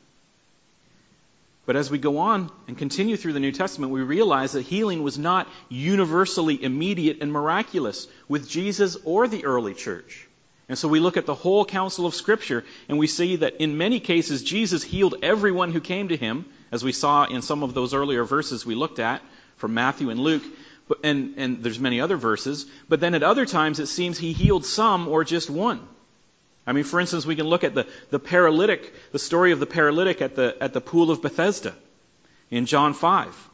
But 1.67 1.75
as 1.75 1.91
we 1.91 1.97
go 1.97 2.17
on 2.17 2.49
and 2.67 2.77
continue 2.77 3.17
through 3.17 3.33
the 3.33 3.41
New 3.41 3.51
Testament, 3.51 3.91
we 3.91 4.01
realize 4.01 4.53
that 4.53 4.61
healing 4.61 5.03
was 5.03 5.17
not 5.17 5.47
universally 5.69 6.61
immediate 6.63 7.17
and 7.21 7.31
miraculous 7.31 8.07
with 8.27 8.49
Jesus 8.49 8.95
or 9.03 9.27
the 9.27 9.45
early 9.45 9.73
church. 9.73 10.26
And 10.69 10.77
so 10.77 10.87
we 10.87 10.99
look 10.99 11.15
at 11.15 11.25
the 11.25 11.35
whole 11.35 11.63
counsel 11.63 12.05
of 12.05 12.13
Scripture 12.13 12.65
and 12.89 12.97
we 12.97 13.07
see 13.07 13.37
that 13.37 13.55
in 13.57 13.77
many 13.77 13.99
cases 13.99 14.43
Jesus 14.43 14.83
healed 14.83 15.15
everyone 15.23 15.71
who 15.71 15.79
came 15.79 16.09
to 16.09 16.17
him, 16.17 16.45
as 16.71 16.83
we 16.83 16.91
saw 16.91 17.23
in 17.23 17.41
some 17.41 17.63
of 17.63 17.73
those 17.73 17.93
earlier 17.93 18.25
verses 18.25 18.65
we 18.65 18.75
looked 18.75 18.99
at 18.99 19.21
from 19.55 19.73
Matthew 19.73 20.09
and 20.09 20.19
Luke. 20.19 20.43
And, 21.03 21.33
and 21.37 21.63
there's 21.63 21.79
many 21.79 21.99
other 21.99 22.17
verses. 22.17 22.65
But 22.87 22.99
then 22.99 23.13
at 23.13 23.23
other 23.23 23.45
times 23.45 23.79
it 23.79 23.87
seems 23.87 24.17
he 24.17 24.33
healed 24.33 24.65
some 24.65 25.07
or 25.07 25.23
just 25.23 25.49
one. 25.49 25.85
I 26.65 26.73
mean, 26.73 26.83
for 26.83 26.99
instance, 26.99 27.25
we 27.25 27.37
can 27.37 27.47
look 27.47 27.63
at 27.63 27.73
the, 27.73 27.87
the 28.09 28.19
paralytic, 28.19 28.93
the 29.13 29.19
story 29.19 29.53
of 29.53 29.61
the 29.61 29.65
paralytic 29.65 30.21
at 30.21 30.35
the, 30.35 30.55
at 30.59 30.73
the 30.73 30.81
pool 30.81 31.11
of 31.11 31.21
Bethesda 31.21 31.73
in 32.51 32.65
John 32.65 32.93
5. 32.93 33.49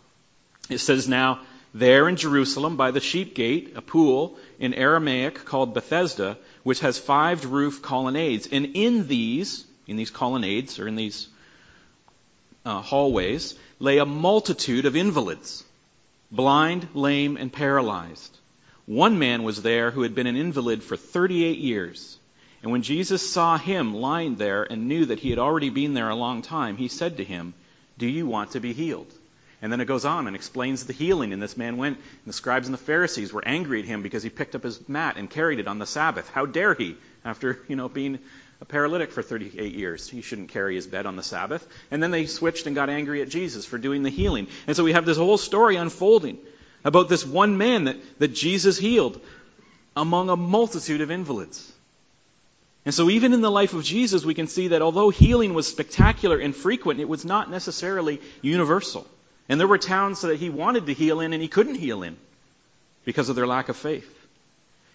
It 0.69 0.79
says 0.79 1.07
now, 1.07 1.41
there 1.75 2.07
in 2.07 2.15
Jerusalem 2.15 2.75
by 2.75 2.91
the 2.91 2.99
sheep 2.99 3.35
gate, 3.35 3.73
a 3.75 3.81
pool 3.81 4.37
in 4.59 4.73
Aramaic 4.73 5.45
called 5.45 5.73
Bethesda, 5.73 6.37
which 6.63 6.79
has 6.79 6.97
five 6.97 7.45
roof 7.45 7.81
colonnades. 7.81 8.47
And 8.51 8.71
in 8.73 9.07
these, 9.07 9.65
in 9.87 9.95
these 9.97 10.11
colonnades, 10.11 10.79
or 10.79 10.87
in 10.87 10.95
these 10.95 11.27
uh, 12.65 12.81
hallways, 12.81 13.55
lay 13.79 13.97
a 13.97 14.05
multitude 14.05 14.85
of 14.85 14.95
invalids, 14.95 15.63
blind, 16.31 16.87
lame, 16.93 17.37
and 17.37 17.51
paralyzed. 17.51 18.37
One 18.85 19.19
man 19.19 19.43
was 19.43 19.61
there 19.61 19.91
who 19.91 20.01
had 20.01 20.15
been 20.15 20.27
an 20.27 20.35
invalid 20.35 20.83
for 20.83 20.97
38 20.97 21.57
years. 21.57 22.17
And 22.61 22.71
when 22.71 22.81
Jesus 22.81 23.29
saw 23.29 23.57
him 23.57 23.93
lying 23.93 24.35
there 24.35 24.63
and 24.63 24.87
knew 24.87 25.05
that 25.05 25.19
he 25.19 25.29
had 25.29 25.39
already 25.39 25.69
been 25.69 25.93
there 25.93 26.09
a 26.09 26.15
long 26.15 26.41
time, 26.41 26.77
he 26.77 26.87
said 26.87 27.17
to 27.17 27.23
him, 27.23 27.53
Do 27.97 28.07
you 28.07 28.25
want 28.25 28.51
to 28.51 28.61
be 28.61 28.73
healed? 28.73 29.11
And 29.63 29.71
then 29.71 29.79
it 29.79 29.85
goes 29.85 30.03
on 30.03 30.27
and 30.27 30.35
explains 30.35 30.83
the 30.83 30.91
healing. 30.91 31.31
And 31.31 31.41
this 31.41 31.55
man 31.55 31.77
went, 31.77 31.95
and 31.95 32.25
the 32.25 32.33
scribes 32.33 32.67
and 32.67 32.73
the 32.73 32.77
Pharisees 32.77 33.31
were 33.31 33.47
angry 33.47 33.79
at 33.79 33.85
him 33.85 34.01
because 34.01 34.21
he 34.21 34.29
picked 34.29 34.55
up 34.55 34.63
his 34.63 34.89
mat 34.89 35.15
and 35.15 35.29
carried 35.29 35.57
it 35.57 35.69
on 35.69 35.79
the 35.79 35.85
Sabbath. 35.85 36.27
How 36.27 36.45
dare 36.45 36.73
he, 36.73 36.97
after, 37.23 37.61
you 37.69 37.77
know, 37.77 37.87
being 37.87 38.19
a 38.59 38.65
paralytic 38.65 39.13
for 39.13 39.21
38 39.21 39.73
years? 39.73 40.09
He 40.09 40.21
shouldn't 40.21 40.49
carry 40.49 40.75
his 40.75 40.85
bed 40.85 41.05
on 41.05 41.15
the 41.15 41.23
Sabbath. 41.23 41.65
And 41.91 42.03
then 42.03 42.11
they 42.11 42.25
switched 42.25 42.67
and 42.67 42.75
got 42.75 42.89
angry 42.89 43.21
at 43.21 43.29
Jesus 43.29 43.65
for 43.65 43.77
doing 43.77 44.03
the 44.03 44.09
healing. 44.09 44.47
And 44.67 44.75
so 44.75 44.83
we 44.83 44.91
have 44.91 45.05
this 45.05 45.15
whole 45.15 45.37
story 45.37 45.77
unfolding 45.77 46.39
about 46.83 47.07
this 47.07 47.25
one 47.25 47.57
man 47.57 47.85
that, 47.85 47.95
that 48.19 48.33
Jesus 48.33 48.77
healed 48.77 49.21
among 49.95 50.29
a 50.29 50.35
multitude 50.35 50.99
of 50.99 51.09
invalids. 51.09 51.71
And 52.83 52.93
so 52.93 53.09
even 53.09 53.31
in 53.31 53.39
the 53.39 53.49
life 53.49 53.73
of 53.73 53.85
Jesus, 53.85 54.25
we 54.25 54.33
can 54.33 54.47
see 54.47 54.67
that 54.69 54.81
although 54.81 55.09
healing 55.09 55.53
was 55.53 55.67
spectacular 55.67 56.37
and 56.37 56.53
frequent, 56.53 56.99
it 56.99 57.07
was 57.07 57.23
not 57.23 57.49
necessarily 57.49 58.19
universal. 58.41 59.07
And 59.49 59.59
there 59.59 59.67
were 59.67 59.77
towns 59.77 60.21
that 60.21 60.39
he 60.39 60.49
wanted 60.49 60.85
to 60.85 60.93
heal 60.93 61.19
in 61.19 61.33
and 61.33 61.41
he 61.41 61.47
couldn't 61.47 61.75
heal 61.75 62.03
in 62.03 62.17
because 63.05 63.29
of 63.29 63.35
their 63.35 63.47
lack 63.47 63.69
of 63.69 63.75
faith. 63.75 64.09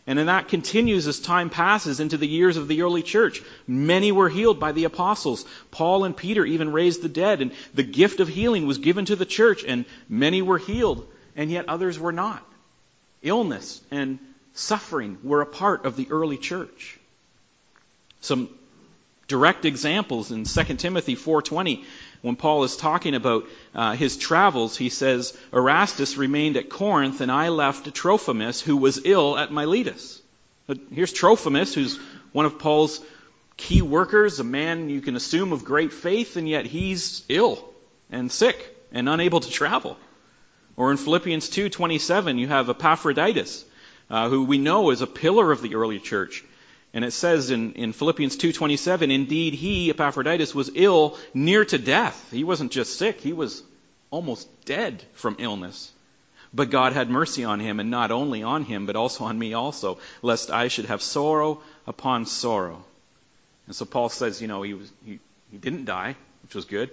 And 0.06 0.18
then 0.18 0.26
that 0.26 0.48
continues 0.48 1.06
as 1.06 1.20
time 1.20 1.50
passes 1.50 2.00
into 2.00 2.16
the 2.16 2.26
years 2.26 2.56
of 2.56 2.66
the 2.66 2.80
early 2.80 3.02
church. 3.02 3.42
Many 3.66 4.10
were 4.10 4.30
healed 4.30 4.58
by 4.58 4.72
the 4.72 4.84
apostles. 4.84 5.44
Paul 5.70 6.04
and 6.04 6.16
Peter 6.16 6.46
even 6.46 6.72
raised 6.72 7.02
the 7.02 7.10
dead, 7.10 7.42
and 7.42 7.52
the 7.74 7.82
gift 7.82 8.20
of 8.20 8.26
healing 8.26 8.66
was 8.66 8.78
given 8.78 9.04
to 9.04 9.16
the 9.16 9.26
church, 9.26 9.64
and 9.68 9.84
many 10.08 10.40
were 10.40 10.56
healed, 10.56 11.06
and 11.36 11.50
yet 11.50 11.68
others 11.68 11.98
were 11.98 12.12
not. 12.12 12.42
Illness 13.22 13.82
and 13.90 14.18
suffering 14.54 15.18
were 15.22 15.42
a 15.42 15.46
part 15.46 15.84
of 15.84 15.96
the 15.96 16.08
early 16.10 16.38
church. 16.38 16.98
Some 18.22 18.48
direct 19.26 19.66
examples 19.66 20.30
in 20.32 20.44
2 20.44 20.78
Timothy 20.78 21.16
4:20 21.16 21.84
when 22.22 22.36
Paul 22.36 22.64
is 22.64 22.76
talking 22.76 23.14
about 23.14 23.46
uh, 23.74 23.92
his 23.92 24.16
travels, 24.16 24.76
he 24.76 24.88
says, 24.88 25.36
Erastus 25.52 26.16
remained 26.16 26.56
at 26.56 26.68
Corinth, 26.68 27.20
and 27.20 27.30
I 27.30 27.48
left 27.48 27.94
Trophimus, 27.94 28.60
who 28.60 28.76
was 28.76 29.00
ill 29.04 29.38
at 29.38 29.52
Miletus. 29.52 30.20
But 30.66 30.78
here's 30.92 31.12
Trophimus, 31.12 31.74
who's 31.74 31.98
one 32.32 32.46
of 32.46 32.58
Paul's 32.58 33.00
key 33.56 33.82
workers, 33.82 34.40
a 34.40 34.44
man 34.44 34.90
you 34.90 35.00
can 35.00 35.16
assume 35.16 35.52
of 35.52 35.64
great 35.64 35.92
faith, 35.92 36.36
and 36.36 36.48
yet 36.48 36.66
he's 36.66 37.24
ill 37.28 37.64
and 38.10 38.30
sick 38.30 38.76
and 38.92 39.08
unable 39.08 39.40
to 39.40 39.50
travel. 39.50 39.96
Or 40.76 40.90
in 40.90 40.96
Philippians 40.96 41.48
2:27, 41.48 42.38
you 42.38 42.48
have 42.48 42.70
Epaphroditus, 42.70 43.64
uh, 44.10 44.28
who 44.28 44.44
we 44.44 44.58
know 44.58 44.90
is 44.90 45.02
a 45.02 45.06
pillar 45.06 45.50
of 45.50 45.60
the 45.60 45.74
early 45.74 45.98
church. 45.98 46.44
And 46.94 47.04
it 47.04 47.12
says 47.12 47.50
in, 47.50 47.74
in 47.74 47.92
Philippians 47.92 48.36
2.27, 48.36 49.12
indeed 49.12 49.54
he, 49.54 49.90
Epaphroditus, 49.90 50.54
was 50.54 50.70
ill 50.74 51.18
near 51.34 51.64
to 51.66 51.78
death. 51.78 52.30
He 52.30 52.44
wasn't 52.44 52.72
just 52.72 52.98
sick, 52.98 53.20
he 53.20 53.32
was 53.32 53.62
almost 54.10 54.48
dead 54.64 55.02
from 55.12 55.36
illness. 55.38 55.92
But 56.52 56.70
God 56.70 56.94
had 56.94 57.10
mercy 57.10 57.44
on 57.44 57.60
him, 57.60 57.78
and 57.78 57.90
not 57.90 58.10
only 58.10 58.42
on 58.42 58.64
him, 58.64 58.86
but 58.86 58.96
also 58.96 59.24
on 59.24 59.38
me 59.38 59.52
also, 59.52 59.98
lest 60.22 60.50
I 60.50 60.68
should 60.68 60.86
have 60.86 61.02
sorrow 61.02 61.60
upon 61.86 62.24
sorrow. 62.24 62.82
And 63.66 63.76
so 63.76 63.84
Paul 63.84 64.08
says, 64.08 64.40
you 64.40 64.48
know, 64.48 64.62
he, 64.62 64.72
was, 64.72 64.90
he, 65.04 65.18
he 65.50 65.58
didn't 65.58 65.84
die, 65.84 66.16
which 66.42 66.54
was 66.54 66.64
good. 66.64 66.90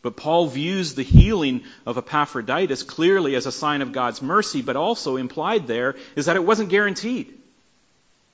But 0.00 0.16
Paul 0.16 0.46
views 0.46 0.94
the 0.94 1.02
healing 1.02 1.64
of 1.86 1.98
Epaphroditus 1.98 2.84
clearly 2.84 3.34
as 3.34 3.46
a 3.46 3.52
sign 3.52 3.82
of 3.82 3.90
God's 3.90 4.22
mercy, 4.22 4.62
but 4.62 4.76
also 4.76 5.16
implied 5.16 5.66
there 5.66 5.96
is 6.14 6.26
that 6.26 6.36
it 6.36 6.44
wasn't 6.44 6.68
guaranteed. 6.68 7.36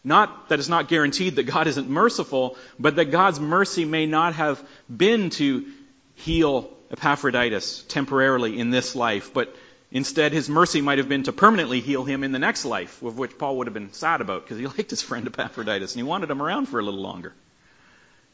Not 0.03 0.49
that 0.49 0.59
it's 0.59 0.69
not 0.69 0.89
guaranteed 0.89 1.37
that 1.37 1.43
God 1.43 1.67
isn't 1.67 1.89
merciful, 1.89 2.57
but 2.79 2.97
that 2.97 3.07
God's 3.07 3.39
mercy 3.39 3.85
may 3.85 4.07
not 4.07 4.35
have 4.35 4.63
been 4.95 5.31
to 5.31 5.67
heal 6.15 6.71
Epaphroditus 6.91 7.83
temporarily 7.89 8.59
in 8.59 8.71
this 8.71 8.97
life, 8.97 9.33
but 9.35 9.55
instead 9.91 10.33
his 10.33 10.49
mercy 10.49 10.81
might 10.81 10.99
have 10.99 11.09
been 11.09 11.25
to 11.25 11.33
permanently 11.33 11.81
heal 11.81 12.05
him 12.05 12.25
in 12.25 12.33
the 12.33 12.39
next 12.39 12.65
life, 12.65 13.03
of 13.03 13.19
which 13.19 13.37
Paul 13.37 13.59
would 13.59 13.67
have 13.67 13.75
been 13.75 13.93
sad 13.93 14.21
about 14.21 14.43
because 14.43 14.59
he 14.59 14.67
liked 14.79 14.91
his 14.91 15.03
friend 15.03 15.27
Epaphroditus 15.27 15.93
and 15.93 16.01
he 16.01 16.09
wanted 16.09 16.31
him 16.31 16.43
around 16.43 16.67
for 16.67 16.81
a 16.81 16.83
little 16.83 17.01
longer. 17.01 17.35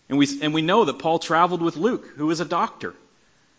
And 0.08 0.18
we, 0.18 0.28
and 0.40 0.54
we 0.54 0.62
know 0.62 0.84
that 0.84 1.00
Paul 1.00 1.18
traveled 1.18 1.62
with 1.62 1.76
Luke, 1.76 2.06
who 2.16 2.30
is 2.30 2.40
a 2.40 2.44
doctor. 2.44 2.94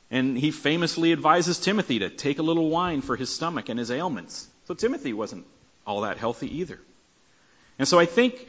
And 0.10 0.38
he 0.38 0.52
famously 0.52 1.12
advises 1.12 1.60
Timothy 1.60 2.00
to 2.00 2.10
take 2.10 2.40
a 2.40 2.44
little 2.44 2.70
wine 2.70 3.02
for 3.02 3.18
his 3.18 3.34
stomach 3.34 3.68
and 3.68 3.78
his 3.78 3.92
ailments. 3.92 4.48
So 4.66 4.74
Timothy 4.74 5.12
wasn't 5.12 5.46
all 5.86 6.02
that 6.02 6.18
healthy 6.18 6.60
either. 6.60 6.80
And 7.80 7.88
so 7.88 8.00
I 8.00 8.06
think 8.06 8.48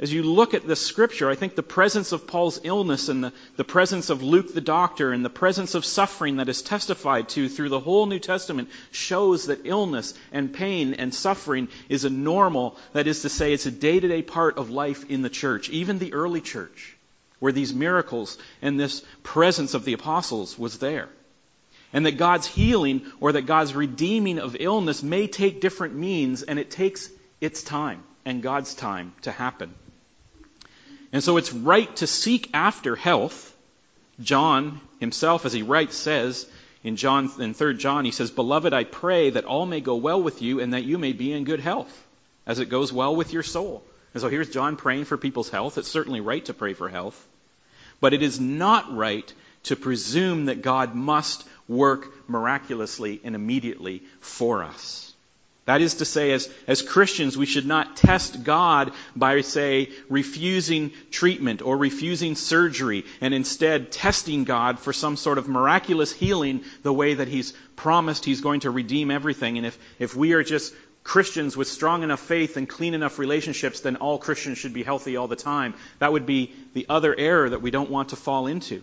as 0.00 0.10
you 0.10 0.22
look 0.22 0.54
at 0.54 0.66
the 0.66 0.76
scripture, 0.76 1.28
I 1.28 1.34
think 1.34 1.54
the 1.54 1.62
presence 1.62 2.12
of 2.12 2.26
Paul's 2.26 2.58
illness 2.64 3.10
and 3.10 3.22
the, 3.22 3.32
the 3.56 3.64
presence 3.64 4.08
of 4.08 4.22
Luke 4.22 4.54
the 4.54 4.62
doctor 4.62 5.12
and 5.12 5.22
the 5.22 5.28
presence 5.28 5.74
of 5.74 5.84
suffering 5.84 6.36
that 6.36 6.48
is 6.48 6.62
testified 6.62 7.28
to 7.30 7.50
through 7.50 7.68
the 7.68 7.80
whole 7.80 8.06
New 8.06 8.18
Testament 8.18 8.70
shows 8.92 9.46
that 9.46 9.60
illness 9.66 10.14
and 10.32 10.54
pain 10.54 10.94
and 10.94 11.14
suffering 11.14 11.68
is 11.90 12.06
a 12.06 12.10
normal, 12.10 12.78
that 12.94 13.06
is 13.06 13.20
to 13.22 13.28
say, 13.28 13.52
it's 13.52 13.66
a 13.66 13.70
day 13.70 14.00
to 14.00 14.08
day 14.08 14.22
part 14.22 14.56
of 14.56 14.70
life 14.70 15.10
in 15.10 15.20
the 15.20 15.28
church, 15.28 15.68
even 15.68 15.98
the 15.98 16.14
early 16.14 16.40
church, 16.40 16.96
where 17.38 17.52
these 17.52 17.74
miracles 17.74 18.38
and 18.62 18.80
this 18.80 19.02
presence 19.22 19.74
of 19.74 19.84
the 19.84 19.92
apostles 19.92 20.58
was 20.58 20.78
there. 20.78 21.10
And 21.92 22.06
that 22.06 22.16
God's 22.16 22.46
healing 22.46 23.02
or 23.20 23.32
that 23.32 23.44
God's 23.44 23.74
redeeming 23.74 24.38
of 24.38 24.56
illness 24.58 25.02
may 25.02 25.26
take 25.26 25.60
different 25.60 25.94
means 25.94 26.42
and 26.42 26.58
it 26.58 26.70
takes 26.70 27.10
its 27.42 27.62
time 27.62 28.02
and 28.24 28.42
God's 28.42 28.74
time 28.74 29.12
to 29.22 29.30
happen. 29.30 29.74
And 31.12 31.22
so 31.22 31.36
it's 31.36 31.52
right 31.52 31.94
to 31.96 32.06
seek 32.06 32.50
after 32.54 32.94
health. 32.96 33.54
John 34.20 34.80
himself, 35.00 35.46
as 35.46 35.52
he 35.52 35.62
writes, 35.62 35.96
says 35.96 36.46
in 36.84 36.96
John 36.96 37.30
in 37.38 37.54
3 37.54 37.76
John, 37.76 38.04
he 38.04 38.10
says, 38.10 38.30
Beloved, 38.30 38.72
I 38.72 38.84
pray 38.84 39.30
that 39.30 39.44
all 39.44 39.66
may 39.66 39.80
go 39.80 39.96
well 39.96 40.22
with 40.22 40.40
you 40.42 40.60
and 40.60 40.74
that 40.74 40.84
you 40.84 40.98
may 40.98 41.12
be 41.12 41.32
in 41.32 41.44
good 41.44 41.60
health, 41.60 42.06
as 42.46 42.58
it 42.58 42.68
goes 42.68 42.92
well 42.92 43.14
with 43.14 43.32
your 43.32 43.42
soul. 43.42 43.82
And 44.14 44.20
so 44.20 44.28
here's 44.28 44.50
John 44.50 44.76
praying 44.76 45.04
for 45.04 45.16
people's 45.16 45.50
health. 45.50 45.78
It's 45.78 45.88
certainly 45.88 46.20
right 46.20 46.44
to 46.46 46.54
pray 46.54 46.74
for 46.74 46.88
health. 46.88 47.26
But 48.00 48.14
it 48.14 48.22
is 48.22 48.40
not 48.40 48.94
right 48.94 49.32
to 49.64 49.76
presume 49.76 50.46
that 50.46 50.62
God 50.62 50.94
must 50.94 51.46
work 51.68 52.28
miraculously 52.28 53.20
and 53.22 53.34
immediately 53.34 54.02
for 54.20 54.64
us. 54.64 55.09
That 55.70 55.82
is 55.82 55.94
to 55.94 56.04
say, 56.04 56.32
as, 56.32 56.48
as 56.66 56.82
Christians, 56.82 57.38
we 57.38 57.46
should 57.46 57.64
not 57.64 57.96
test 57.96 58.42
God 58.42 58.90
by, 59.14 59.40
say, 59.42 59.90
refusing 60.08 60.90
treatment 61.12 61.62
or 61.62 61.76
refusing 61.76 62.34
surgery 62.34 63.04
and 63.20 63.32
instead 63.32 63.92
testing 63.92 64.42
God 64.42 64.80
for 64.80 64.92
some 64.92 65.16
sort 65.16 65.38
of 65.38 65.46
miraculous 65.46 66.10
healing 66.10 66.64
the 66.82 66.92
way 66.92 67.14
that 67.14 67.28
He's 67.28 67.52
promised 67.76 68.24
He's 68.24 68.40
going 68.40 68.60
to 68.62 68.70
redeem 68.72 69.12
everything. 69.12 69.58
And 69.58 69.64
if, 69.64 69.78
if 70.00 70.16
we 70.16 70.32
are 70.32 70.42
just 70.42 70.74
Christians 71.04 71.56
with 71.56 71.68
strong 71.68 72.02
enough 72.02 72.18
faith 72.18 72.56
and 72.56 72.68
clean 72.68 72.94
enough 72.94 73.20
relationships, 73.20 73.78
then 73.78 73.94
all 73.94 74.18
Christians 74.18 74.58
should 74.58 74.74
be 74.74 74.82
healthy 74.82 75.16
all 75.16 75.28
the 75.28 75.36
time. 75.36 75.74
That 76.00 76.10
would 76.10 76.26
be 76.26 76.52
the 76.74 76.86
other 76.88 77.14
error 77.16 77.48
that 77.48 77.62
we 77.62 77.70
don't 77.70 77.90
want 77.90 78.08
to 78.08 78.16
fall 78.16 78.48
into. 78.48 78.82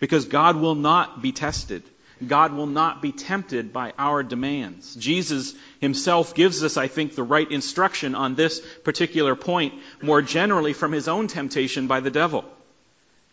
Because 0.00 0.26
God 0.26 0.56
will 0.56 0.74
not 0.74 1.22
be 1.22 1.32
tested. 1.32 1.82
God 2.26 2.52
will 2.52 2.66
not 2.66 3.00
be 3.00 3.12
tempted 3.12 3.72
by 3.72 3.92
our 3.98 4.22
demands. 4.22 4.94
Jesus 4.96 5.54
himself 5.80 6.34
gives 6.34 6.64
us, 6.64 6.76
I 6.76 6.88
think, 6.88 7.14
the 7.14 7.22
right 7.22 7.50
instruction 7.50 8.14
on 8.14 8.34
this 8.34 8.60
particular 8.82 9.34
point 9.36 9.74
more 10.02 10.22
generally 10.22 10.72
from 10.72 10.92
his 10.92 11.08
own 11.08 11.28
temptation 11.28 11.86
by 11.86 12.00
the 12.00 12.10
devil. 12.10 12.44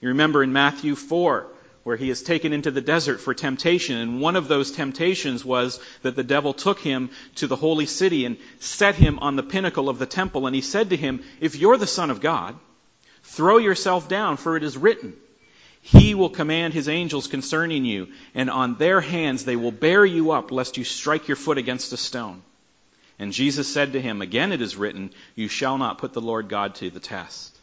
You 0.01 0.09
remember 0.09 0.43
in 0.43 0.53
Matthew 0.53 0.95
4, 0.95 1.47
where 1.83 1.97
he 1.97 2.09
is 2.09 2.23
taken 2.23 2.51
into 2.51 2.71
the 2.71 2.81
desert 2.81 3.21
for 3.21 3.33
temptation, 3.33 3.97
and 3.97 4.19
one 4.19 4.35
of 4.35 4.47
those 4.47 4.71
temptations 4.71 5.45
was 5.45 5.79
that 6.01 6.15
the 6.15 6.23
devil 6.23 6.53
took 6.53 6.79
him 6.79 7.11
to 7.35 7.47
the 7.47 7.55
holy 7.55 7.85
city 7.85 8.25
and 8.25 8.37
set 8.59 8.95
him 8.95 9.19
on 9.19 9.35
the 9.35 9.43
pinnacle 9.43 9.87
of 9.87 9.99
the 9.99 10.05
temple, 10.05 10.47
and 10.47 10.55
he 10.55 10.61
said 10.61 10.89
to 10.89 10.97
him, 10.97 11.23
If 11.39 11.55
you're 11.55 11.77
the 11.77 11.87
Son 11.87 12.09
of 12.09 12.21
God, 12.21 12.55
throw 13.23 13.57
yourself 13.57 14.09
down, 14.09 14.37
for 14.37 14.57
it 14.57 14.63
is 14.63 14.77
written, 14.77 15.13
he 15.87 16.15
will 16.15 16.31
command 16.31 16.73
his 16.73 16.89
angels 16.89 17.27
concerning 17.27 17.85
you, 17.85 18.07
and 18.33 18.49
on 18.49 18.73
their 18.73 19.01
hands 19.01 19.45
they 19.45 19.55
will 19.55 19.71
bear 19.71 20.03
you 20.03 20.31
up, 20.31 20.51
lest 20.51 20.77
you 20.77 20.83
strike 20.83 21.27
your 21.27 21.37
foot 21.37 21.59
against 21.59 21.93
a 21.93 21.97
stone. 21.97 22.41
And 23.19 23.31
Jesus 23.31 23.71
said 23.71 23.93
to 23.93 24.01
him, 24.01 24.23
Again 24.23 24.51
it 24.51 24.63
is 24.63 24.75
written, 24.75 25.11
You 25.35 25.47
shall 25.47 25.77
not 25.77 25.99
put 25.99 26.13
the 26.13 26.21
Lord 26.21 26.49
God 26.49 26.73
to 26.75 26.89
the 26.89 26.99
test. 26.99 27.55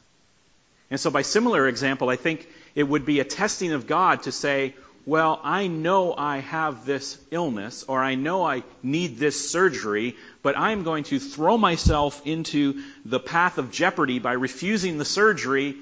And 0.88 1.00
so, 1.00 1.10
by 1.10 1.22
similar 1.22 1.66
example, 1.66 2.10
I 2.10 2.14
think 2.14 2.46
it 2.76 2.84
would 2.84 3.04
be 3.04 3.18
a 3.18 3.24
testing 3.24 3.72
of 3.72 3.88
God 3.88 4.22
to 4.22 4.30
say, 4.30 4.76
Well, 5.04 5.40
I 5.42 5.66
know 5.66 6.14
I 6.16 6.38
have 6.38 6.86
this 6.86 7.18
illness, 7.32 7.82
or 7.88 7.98
I 8.04 8.14
know 8.14 8.44
I 8.44 8.62
need 8.84 9.18
this 9.18 9.50
surgery, 9.50 10.16
but 10.44 10.56
I'm 10.56 10.84
going 10.84 11.02
to 11.04 11.18
throw 11.18 11.58
myself 11.58 12.24
into 12.24 12.84
the 13.04 13.18
path 13.18 13.58
of 13.58 13.72
jeopardy 13.72 14.20
by 14.20 14.34
refusing 14.34 14.96
the 14.96 15.04
surgery, 15.04 15.74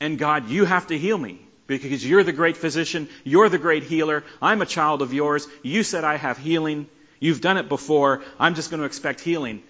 and 0.00 0.18
God, 0.18 0.50
you 0.50 0.66
have 0.66 0.88
to 0.88 0.98
heal 0.98 1.16
me 1.16 1.40
because 1.78 2.04
you're 2.04 2.24
the 2.24 2.32
great 2.32 2.56
physician, 2.56 3.08
you're 3.24 3.48
the 3.48 3.58
great 3.58 3.84
healer, 3.84 4.24
I'm 4.40 4.62
a 4.62 4.66
child 4.66 5.02
of 5.02 5.14
yours, 5.14 5.46
you 5.62 5.82
said 5.82 6.04
I 6.04 6.16
have 6.16 6.38
healing, 6.38 6.88
you've 7.20 7.40
done 7.40 7.56
it 7.56 7.68
before, 7.68 8.22
I'm 8.38 8.54
just 8.54 8.70
going 8.70 8.80
to 8.80 8.86
expect 8.86 9.20
healing. 9.20 9.62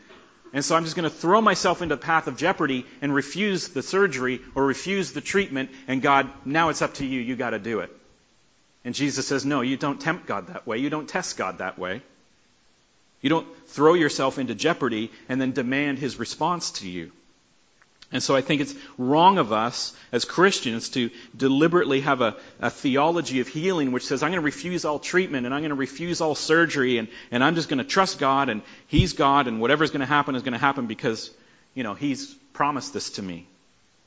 And 0.54 0.64
so 0.64 0.76
I'm 0.76 0.84
just 0.84 0.96
going 0.96 1.08
to 1.08 1.16
throw 1.16 1.40
myself 1.40 1.80
into 1.80 1.94
a 1.94 1.98
path 1.98 2.26
of 2.26 2.36
jeopardy 2.36 2.84
and 3.00 3.14
refuse 3.14 3.68
the 3.68 3.82
surgery 3.82 4.40
or 4.54 4.66
refuse 4.66 5.12
the 5.12 5.20
treatment, 5.20 5.70
and 5.88 6.02
God, 6.02 6.30
now 6.44 6.68
it's 6.68 6.82
up 6.82 6.94
to 6.94 7.06
you, 7.06 7.20
you 7.20 7.36
got 7.36 7.50
to 7.50 7.58
do 7.58 7.80
it. 7.80 7.90
And 8.84 8.94
Jesus 8.94 9.26
says, 9.26 9.46
no, 9.46 9.60
you 9.60 9.76
don't 9.76 10.00
tempt 10.00 10.26
God 10.26 10.48
that 10.48 10.66
way, 10.66 10.78
you 10.78 10.90
don't 10.90 11.08
test 11.08 11.36
God 11.36 11.58
that 11.58 11.78
way. 11.78 12.02
You 13.22 13.30
don't 13.30 13.46
throw 13.68 13.94
yourself 13.94 14.38
into 14.38 14.54
jeopardy 14.54 15.12
and 15.28 15.40
then 15.40 15.52
demand 15.52 16.00
his 16.00 16.18
response 16.18 16.72
to 16.72 16.90
you. 16.90 17.12
And 18.12 18.22
so 18.22 18.36
I 18.36 18.42
think 18.42 18.60
it's 18.60 18.74
wrong 18.98 19.38
of 19.38 19.52
us 19.52 19.94
as 20.12 20.26
Christians 20.26 20.90
to 20.90 21.10
deliberately 21.34 22.02
have 22.02 22.20
a, 22.20 22.36
a, 22.60 22.68
theology 22.68 23.40
of 23.40 23.48
healing 23.48 23.90
which 23.90 24.04
says, 24.04 24.22
I'm 24.22 24.30
going 24.30 24.40
to 24.40 24.44
refuse 24.44 24.84
all 24.84 24.98
treatment 24.98 25.46
and 25.46 25.54
I'm 25.54 25.62
going 25.62 25.70
to 25.70 25.74
refuse 25.74 26.20
all 26.20 26.34
surgery 26.34 26.98
and, 26.98 27.08
and 27.30 27.42
I'm 27.42 27.54
just 27.54 27.70
going 27.70 27.78
to 27.78 27.84
trust 27.84 28.18
God 28.18 28.50
and 28.50 28.60
He's 28.86 29.14
God 29.14 29.48
and 29.48 29.60
whatever's 29.62 29.90
going 29.90 30.00
to 30.00 30.06
happen 30.06 30.34
is 30.34 30.42
going 30.42 30.52
to 30.52 30.58
happen 30.58 30.86
because, 30.86 31.30
you 31.74 31.82
know, 31.82 31.94
He's 31.94 32.34
promised 32.52 32.92
this 32.92 33.10
to 33.12 33.22
me. 33.22 33.46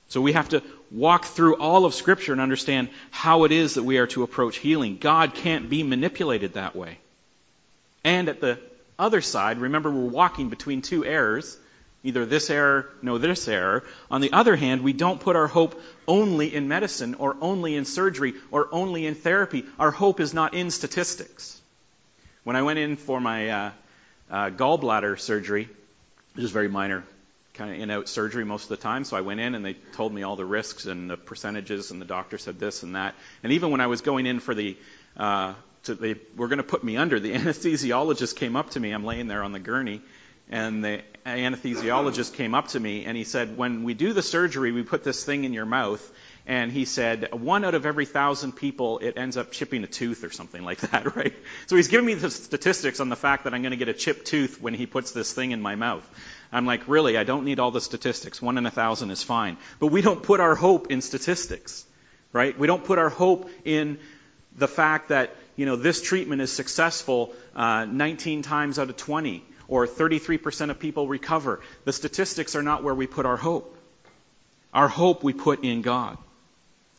So 0.10 0.22
we 0.22 0.34
have 0.34 0.50
to 0.50 0.62
walk 0.92 1.26
through 1.26 1.58
all 1.58 1.86
of 1.86 1.96
Scripture 1.96 2.32
and 2.32 2.40
understand 2.40 2.90
how 3.10 3.44
it 3.46 3.52
is 3.52 3.74
that 3.74 3.84
we 3.84 3.98
are 3.98 4.08
to 4.08 4.22
approach 4.22 4.58
healing. 4.58 4.98
God 4.98 5.34
can't 5.34 5.68
be 5.68 5.82
manipulated 5.82 6.54
that 6.54 6.76
way. 6.76 7.00
And 8.04 8.30
at 8.30 8.40
the 8.40 8.60
other 9.00 9.22
side, 9.22 9.58
remember 9.58 9.90
we're 9.90 10.06
walking 10.06 10.50
between 10.50 10.84
two 10.84 11.04
errors 11.04 11.58
Either 12.06 12.24
this 12.24 12.52
error, 12.52 12.88
no 13.02 13.18
this 13.18 13.48
error. 13.48 13.84
On 14.12 14.22
the 14.22 14.32
other 14.32 14.56
hand, 14.56 14.84
we 14.84 14.94
don't 14.94 15.20
put 15.20 15.36
our 15.36 15.48
hope 15.48 15.82
only 16.08 16.54
in 16.54 16.68
medicine 16.68 17.16
or 17.16 17.36
only 17.42 17.76
in 17.76 17.84
surgery 17.84 18.36
or 18.52 18.70
only 18.72 19.08
in 19.08 19.16
therapy. 19.16 19.66
Our 19.80 19.90
hope 19.90 20.20
is 20.20 20.32
not 20.32 20.54
in 20.54 20.70
statistics. 20.70 21.60
When 22.44 22.56
I 22.56 22.62
went 22.62 22.78
in 22.78 22.96
for 22.96 23.20
my 23.20 23.50
uh, 23.50 23.72
uh, 24.30 24.50
gallbladder 24.52 25.20
surgery, 25.20 25.68
which 26.36 26.46
is 26.46 26.52
very 26.52 26.68
minor, 26.68 27.04
kind 27.56 27.74
of 27.74 27.82
in-out 27.82 28.08
surgery 28.08 28.46
most 28.46 28.64
of 28.64 28.70
the 28.70 28.78
time. 28.78 29.04
So 29.04 29.18
I 29.18 29.22
went 29.22 29.40
in 29.40 29.56
and 29.56 29.66
they 29.66 29.74
told 29.94 30.14
me 30.14 30.22
all 30.22 30.36
the 30.36 30.46
risks 30.46 30.86
and 30.86 31.10
the 31.10 31.18
percentages, 31.18 31.90
and 31.90 32.00
the 32.00 32.06
doctor 32.06 32.38
said 32.38 32.60
this 32.60 32.84
and 32.84 32.96
that. 32.96 33.16
And 33.42 33.52
even 33.54 33.72
when 33.72 33.82
I 33.82 33.88
was 33.88 34.02
going 34.02 34.28
in 34.28 34.40
for 34.40 34.54
the, 34.54 34.78
uh, 35.18 35.56
to, 35.86 35.96
they 35.96 36.18
were 36.36 36.50
going 36.50 36.58
to 36.58 36.64
put 36.64 36.84
me 36.84 36.98
under, 36.98 37.20
the 37.20 37.34
anesthesiologist 37.34 38.36
came 38.36 38.56
up 38.56 38.70
to 38.72 38.80
me. 38.80 38.92
I'm 38.92 39.06
laying 39.06 39.28
there 39.28 39.42
on 39.42 39.54
the 39.54 39.60
gurney, 39.60 40.02
and 40.52 40.84
the 40.84 41.02
anesthesiologist 41.26 42.34
came 42.34 42.54
up 42.54 42.70
to 42.70 42.80
me 42.80 43.06
and 43.06 43.18
he 43.18 43.24
said, 43.24 43.58
"When 43.58 43.84
we 43.84 43.94
do 43.94 44.14
the 44.14 44.22
surgery, 44.22 44.72
we 44.72 44.84
put 44.84 45.04
this 45.04 45.24
thing 45.24 45.44
in 45.44 45.54
your 45.54 45.66
mouth." 45.66 46.12
And 46.48 46.72
he 46.72 46.86
said, 46.86 47.34
one 47.34 47.66
out 47.66 47.74
of 47.74 47.88
every 47.88 48.06
thousand 48.06 48.52
people, 48.52 49.00
it 49.00 49.18
ends 49.18 49.36
up 49.36 49.52
chipping 49.52 49.84
a 49.84 49.88
tooth 49.88 50.24
or 50.24 50.30
something 50.30 50.64
like 50.64 50.80
that, 50.82 51.16
right? 51.16 51.34
So 51.66 51.76
he's 51.76 51.88
giving 51.88 52.06
me 52.06 52.14
the 52.14 52.30
statistics 52.30 53.00
on 53.00 53.10
the 53.10 53.16
fact 53.16 53.46
that 53.46 53.56
I'm 53.56 53.64
going 53.64 53.72
to 53.72 53.78
get 53.78 53.90
a 53.90 53.94
chipped 53.94 54.26
tooth 54.28 54.62
when 54.62 54.76
he 54.76 54.86
puts 54.86 55.12
this 55.12 55.34
thing 55.34 55.52
in 55.52 55.62
my 55.62 55.76
mouth. 55.76 56.08
I'm 56.52 56.68
like, 56.68 56.88
really, 56.88 57.18
I 57.18 57.24
don't 57.24 57.46
need 57.46 57.60
all 57.60 57.72
the 57.72 57.82
statistics. 57.82 58.42
One 58.42 58.60
in 58.60 58.66
a 58.68 58.72
thousand 58.72 59.10
is 59.10 59.24
fine. 59.24 59.58
But 59.80 59.88
we 59.88 60.02
don't 60.02 60.22
put 60.22 60.40
our 60.40 60.54
hope 60.54 60.92
in 60.92 61.02
statistics, 61.02 61.84
right? 62.32 62.58
We 62.58 62.68
don't 62.68 62.84
put 62.84 63.00
our 63.00 63.10
hope 63.10 63.50
in 63.64 63.98
the 64.56 64.68
fact 64.68 65.10
that, 65.10 65.36
you 65.56 65.66
know, 65.66 65.76
this 65.76 66.00
treatment 66.00 66.44
is 66.44 66.52
successful 66.52 67.34
uh, 67.56 67.86
19 67.86 68.44
times 68.44 68.78
out 68.78 68.90
of 68.92 68.98
20 68.98 69.44
or 69.68 69.88
33% 69.88 70.70
of 70.70 70.80
people 70.80 71.08
recover. 71.08 71.62
The 71.86 71.94
statistics 71.94 72.56
are 72.56 72.64
not 72.64 72.84
where 72.84 72.96
we 72.96 73.08
put 73.08 73.26
our 73.26 73.38
hope. 73.38 73.78
Our 74.74 74.88
hope 74.88 75.24
we 75.24 75.34
put 75.34 75.64
in 75.64 75.82
God 75.82 76.18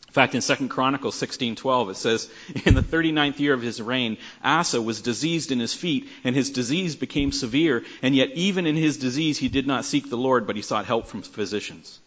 In 0.09 0.13
fact, 0.13 0.35
in 0.35 0.41
2 0.41 0.69
Chronicles 0.71 1.15
16:12 1.17 1.91
it 1.91 1.97
says, 1.97 2.31
"In 2.65 2.75
the 2.75 2.83
39th 2.83 3.39
year 3.39 3.53
of 3.53 3.61
his 3.61 3.83
reign, 3.83 4.17
Asa 4.43 4.81
was 4.81 5.03
diseased 5.03 5.53
in 5.53 5.61
his 5.61 5.75
feet, 5.75 6.09
and 6.25 6.35
his 6.35 6.49
disease 6.49 6.97
became 6.97 7.33
severe, 7.33 7.85
and 8.01 8.17
yet 8.17 8.31
even 8.35 8.67
in 8.67 8.77
his 8.77 8.97
disease 8.97 9.37
he 9.37 9.49
did 9.49 9.67
not 9.67 9.85
seek 9.85 10.09
the 10.09 10.17
Lord, 10.17 10.47
but 10.47 10.57
he 10.57 10.63
sought 10.63 10.87
help 10.87 11.09
from 11.09 11.21
physicians." 11.21 11.99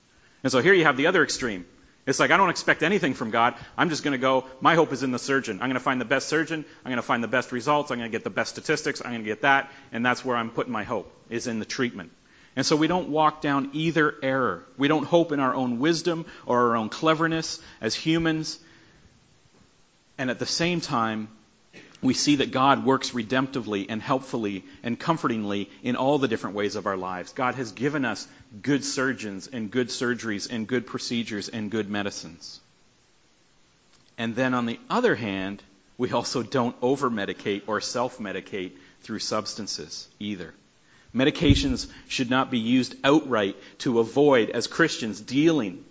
And 0.42 0.52
so 0.52 0.60
here 0.60 0.74
you 0.74 0.86
have 0.86 0.98
the 0.98 1.06
other 1.06 1.24
extreme. 1.24 1.66
It's 2.06 2.20
like 2.20 2.32
I 2.32 2.38
don't 2.38 2.50
expect 2.50 2.82
anything 2.82 3.14
from 3.14 3.30
God. 3.30 3.56
I'm 3.78 3.90
just 3.90 4.04
going 4.04 4.14
to 4.14 4.18
go. 4.18 4.46
My 4.62 4.76
hope 4.76 4.94
is 4.94 5.04
in 5.04 5.12
the 5.12 5.20
surgeon. 5.20 5.58
I'm 5.58 5.68
going 5.68 5.74
to 5.74 5.80
find 5.80 6.02
the 6.02 6.06
best 6.06 6.28
surgeon. 6.28 6.66
I'm 6.84 6.90
going 6.90 6.96
to 6.98 7.04
find 7.04 7.24
the 7.24 7.28
best 7.28 7.52
results. 7.52 7.92
I'm 7.92 8.00
going 8.00 8.10
to 8.10 8.16
get 8.16 8.24
the 8.24 8.30
best 8.30 8.52
statistics. 8.52 9.02
I'm 9.04 9.12
going 9.12 9.24
to 9.24 9.30
get 9.30 9.42
that, 9.42 9.72
and 9.92 10.06
that's 10.06 10.26
where 10.26 10.36
I'm 10.36 10.50
putting 10.50 10.74
my 10.74 10.84
hope 10.84 11.12
is 11.30 11.48
in 11.48 11.60
the 11.60 11.66
treatment. 11.66 12.12
And 12.56 12.66
so 12.66 12.76
we 12.76 12.88
don't 12.88 13.10
walk 13.10 13.42
down 13.42 13.70
either 13.74 14.16
error. 14.22 14.66
We 14.78 14.88
don't 14.88 15.06
hope 15.06 15.32
in 15.32 15.40
our 15.40 15.54
own 15.54 15.80
wisdom 15.80 16.26
or 16.46 16.70
our 16.70 16.78
own 16.78 16.90
cleverness 16.90 17.60
as 17.80 17.96
humans. 17.96 18.60
And 20.18 20.30
at 20.30 20.40
the 20.40 20.46
same 20.46 20.82
time, 20.82 21.30
we 22.02 22.14
see 22.14 22.38
that 22.38 22.52
God 22.52 22.86
works 22.86 23.12
redemptively 23.12 23.86
and 23.90 24.02
helpfully 24.02 24.64
and 24.84 24.98
comfortingly 25.00 25.70
in 25.84 25.96
all 25.96 26.18
the 26.18 26.28
different 26.28 26.56
ways 26.56 26.76
of 26.76 26.86
our 26.86 26.98
lives. 26.98 27.34
God 27.34 27.56
has 27.56 27.72
given 27.74 28.06
us 28.06 28.28
good 28.62 28.86
surgeons 28.86 29.48
and 29.52 29.70
good 29.70 29.90
surgeries 29.90 30.50
and 30.50 30.68
good 30.68 30.88
procedures 30.88 31.50
and 31.50 31.70
good 31.70 31.90
medicines. 31.90 32.62
And 34.18 34.36
then 34.36 34.54
on 34.54 34.66
the 34.66 34.80
other 34.90 35.16
hand, 35.16 35.62
we 35.98 36.12
also 36.12 36.44
don't 36.44 36.76
over 36.82 37.10
medicate 37.10 37.64
or 37.68 37.82
self 37.82 38.18
medicate 38.20 38.72
through 39.02 39.20
substances 39.20 40.08
either. 40.20 40.54
Medications 41.14 41.88
should 42.08 42.30
not 42.30 42.52
be 42.52 42.60
used 42.60 42.96
outright 43.04 43.58
to 43.80 44.00
avoid, 44.00 44.52
as 44.52 44.68
Christians, 44.68 45.20
dealing 45.20 45.84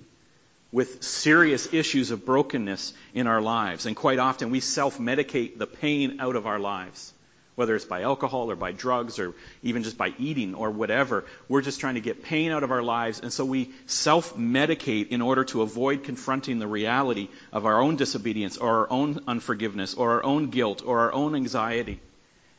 with 0.70 1.02
serious 1.02 1.72
issues 1.72 2.10
of 2.10 2.26
brokenness 2.26 2.92
in 3.14 3.26
our 3.26 3.40
lives. 3.40 3.86
And 3.86 3.96
quite 3.96 4.18
often 4.18 4.50
we 4.50 4.60
self 4.60 4.98
medicate 4.98 5.58
the 5.58 5.66
pain 5.66 6.20
out 6.20 6.36
of 6.36 6.46
our 6.46 6.58
lives, 6.58 7.12
whether 7.54 7.74
it's 7.74 7.86
by 7.86 8.02
alcohol 8.02 8.50
or 8.50 8.56
by 8.56 8.72
drugs 8.72 9.18
or 9.18 9.34
even 9.62 9.82
just 9.82 9.96
by 9.96 10.12
eating 10.18 10.54
or 10.54 10.70
whatever. 10.70 11.24
We're 11.48 11.62
just 11.62 11.80
trying 11.80 11.94
to 11.94 12.00
get 12.02 12.22
pain 12.22 12.50
out 12.50 12.64
of 12.64 12.70
our 12.70 12.82
lives. 12.82 13.20
And 13.20 13.32
so 13.32 13.44
we 13.44 13.72
self 13.86 14.36
medicate 14.36 15.08
in 15.08 15.22
order 15.22 15.44
to 15.44 15.62
avoid 15.62 16.04
confronting 16.04 16.58
the 16.58 16.66
reality 16.66 17.28
of 17.50 17.64
our 17.64 17.80
own 17.80 17.96
disobedience 17.96 18.58
or 18.58 18.80
our 18.80 18.90
own 18.90 19.20
unforgiveness 19.26 19.94
or 19.94 20.12
our 20.12 20.24
own 20.24 20.50
guilt 20.50 20.82
or 20.84 21.00
our 21.00 21.12
own 21.12 21.34
anxiety. 21.34 22.00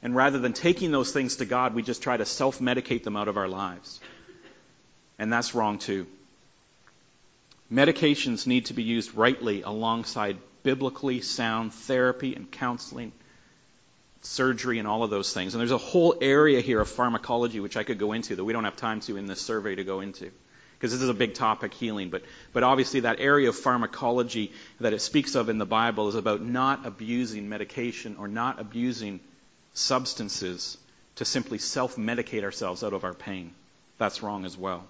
And 0.01 0.15
rather 0.15 0.39
than 0.39 0.53
taking 0.53 0.91
those 0.91 1.11
things 1.11 1.37
to 1.37 1.45
God, 1.45 1.75
we 1.75 1.83
just 1.83 2.01
try 2.01 2.17
to 2.17 2.25
self 2.25 2.59
medicate 2.59 3.03
them 3.03 3.15
out 3.15 3.27
of 3.27 3.37
our 3.37 3.49
lives. 3.49 3.99
And 5.19 5.31
that's 5.31 5.53
wrong 5.53 5.77
too. 5.77 6.07
Medications 7.71 8.47
need 8.47 8.65
to 8.65 8.73
be 8.73 8.83
used 8.83 9.13
rightly 9.15 9.61
alongside 9.61 10.37
biblically 10.63 11.21
sound 11.21 11.73
therapy 11.73 12.35
and 12.35 12.51
counseling, 12.51 13.11
surgery, 14.21 14.79
and 14.79 14.87
all 14.87 15.03
of 15.03 15.09
those 15.09 15.33
things. 15.33 15.53
And 15.53 15.61
there's 15.61 15.71
a 15.71 15.77
whole 15.77 16.15
area 16.19 16.61
here 16.61 16.81
of 16.81 16.89
pharmacology 16.89 17.59
which 17.59 17.77
I 17.77 17.83
could 17.83 17.99
go 17.99 18.13
into 18.13 18.35
that 18.35 18.43
we 18.43 18.53
don't 18.53 18.63
have 18.63 18.75
time 18.75 19.01
to 19.01 19.17
in 19.17 19.27
this 19.27 19.41
survey 19.41 19.75
to 19.75 19.83
go 19.83 20.01
into. 20.01 20.31
Because 20.77 20.93
this 20.93 21.01
is 21.01 21.09
a 21.09 21.13
big 21.13 21.33
topic, 21.33 21.73
healing. 21.73 22.09
But, 22.09 22.23
but 22.53 22.63
obviously, 22.63 23.01
that 23.01 23.19
area 23.19 23.49
of 23.49 23.57
pharmacology 23.57 24.53
that 24.79 24.93
it 24.93 25.01
speaks 25.01 25.35
of 25.35 25.49
in 25.49 25.57
the 25.57 25.65
Bible 25.65 26.07
is 26.07 26.15
about 26.15 26.41
not 26.41 26.85
abusing 26.85 27.49
medication 27.49 28.15
or 28.17 28.29
not 28.29 28.61
abusing 28.61 29.19
substances 29.73 30.77
to 31.15 31.25
simply 31.25 31.57
self 31.57 31.97
medicate 31.97 32.43
ourselves 32.43 32.83
out 32.83 32.93
of 32.93 33.03
our 33.03 33.13
pain. 33.13 33.51
That's 33.97 34.23
wrong 34.23 34.45
as 34.45 34.57
well. 34.57 34.85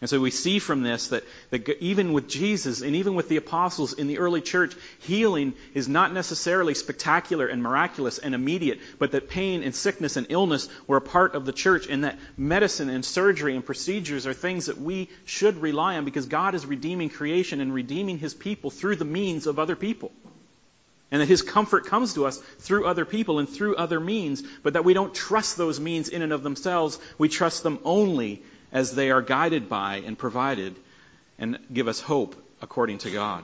And 0.00 0.10
so 0.10 0.20
we 0.20 0.30
see 0.30 0.58
from 0.58 0.82
this 0.82 1.08
that, 1.08 1.24
that 1.50 1.68
even 1.82 2.12
with 2.12 2.28
Jesus 2.28 2.82
and 2.82 2.96
even 2.96 3.14
with 3.14 3.30
the 3.30 3.38
apostles 3.38 3.94
in 3.94 4.08
the 4.08 4.18
early 4.18 4.42
church, 4.42 4.74
healing 5.00 5.54
is 5.72 5.88
not 5.88 6.12
necessarily 6.12 6.74
spectacular 6.74 7.46
and 7.46 7.62
miraculous 7.62 8.18
and 8.18 8.34
immediate, 8.34 8.78
but 8.98 9.12
that 9.12 9.30
pain 9.30 9.62
and 9.62 9.74
sickness 9.74 10.16
and 10.16 10.26
illness 10.28 10.68
were 10.86 10.98
a 10.98 11.02
part 11.02 11.34
of 11.34 11.46
the 11.46 11.52
church 11.52 11.86
and 11.86 12.04
that 12.04 12.18
medicine 12.36 12.90
and 12.90 13.06
surgery 13.06 13.54
and 13.54 13.64
procedures 13.64 14.26
are 14.26 14.34
things 14.34 14.66
that 14.66 14.78
we 14.78 15.08
should 15.24 15.62
rely 15.62 15.96
on 15.96 16.04
because 16.04 16.26
God 16.26 16.54
is 16.54 16.66
redeeming 16.66 17.08
creation 17.08 17.62
and 17.62 17.72
redeeming 17.72 18.18
his 18.18 18.34
people 18.34 18.70
through 18.70 18.96
the 18.96 19.06
means 19.06 19.46
of 19.46 19.58
other 19.58 19.76
people. 19.76 20.12
And 21.10 21.22
that 21.22 21.28
his 21.28 21.40
comfort 21.40 21.86
comes 21.86 22.14
to 22.14 22.26
us 22.26 22.36
through 22.58 22.86
other 22.86 23.06
people 23.06 23.38
and 23.38 23.48
through 23.48 23.76
other 23.76 24.00
means, 24.00 24.42
but 24.62 24.74
that 24.74 24.84
we 24.84 24.92
don't 24.92 25.14
trust 25.14 25.56
those 25.56 25.80
means 25.80 26.10
in 26.10 26.20
and 26.20 26.32
of 26.32 26.42
themselves. 26.42 26.98
We 27.16 27.28
trust 27.28 27.62
them 27.62 27.78
only 27.84 28.42
as 28.76 28.94
they 28.94 29.10
are 29.10 29.22
guided 29.22 29.70
by 29.70 30.02
and 30.04 30.18
provided 30.18 30.76
and 31.38 31.58
give 31.72 31.88
us 31.88 31.98
hope 31.98 32.36
according 32.60 32.98
to 32.98 33.10
God. 33.10 33.42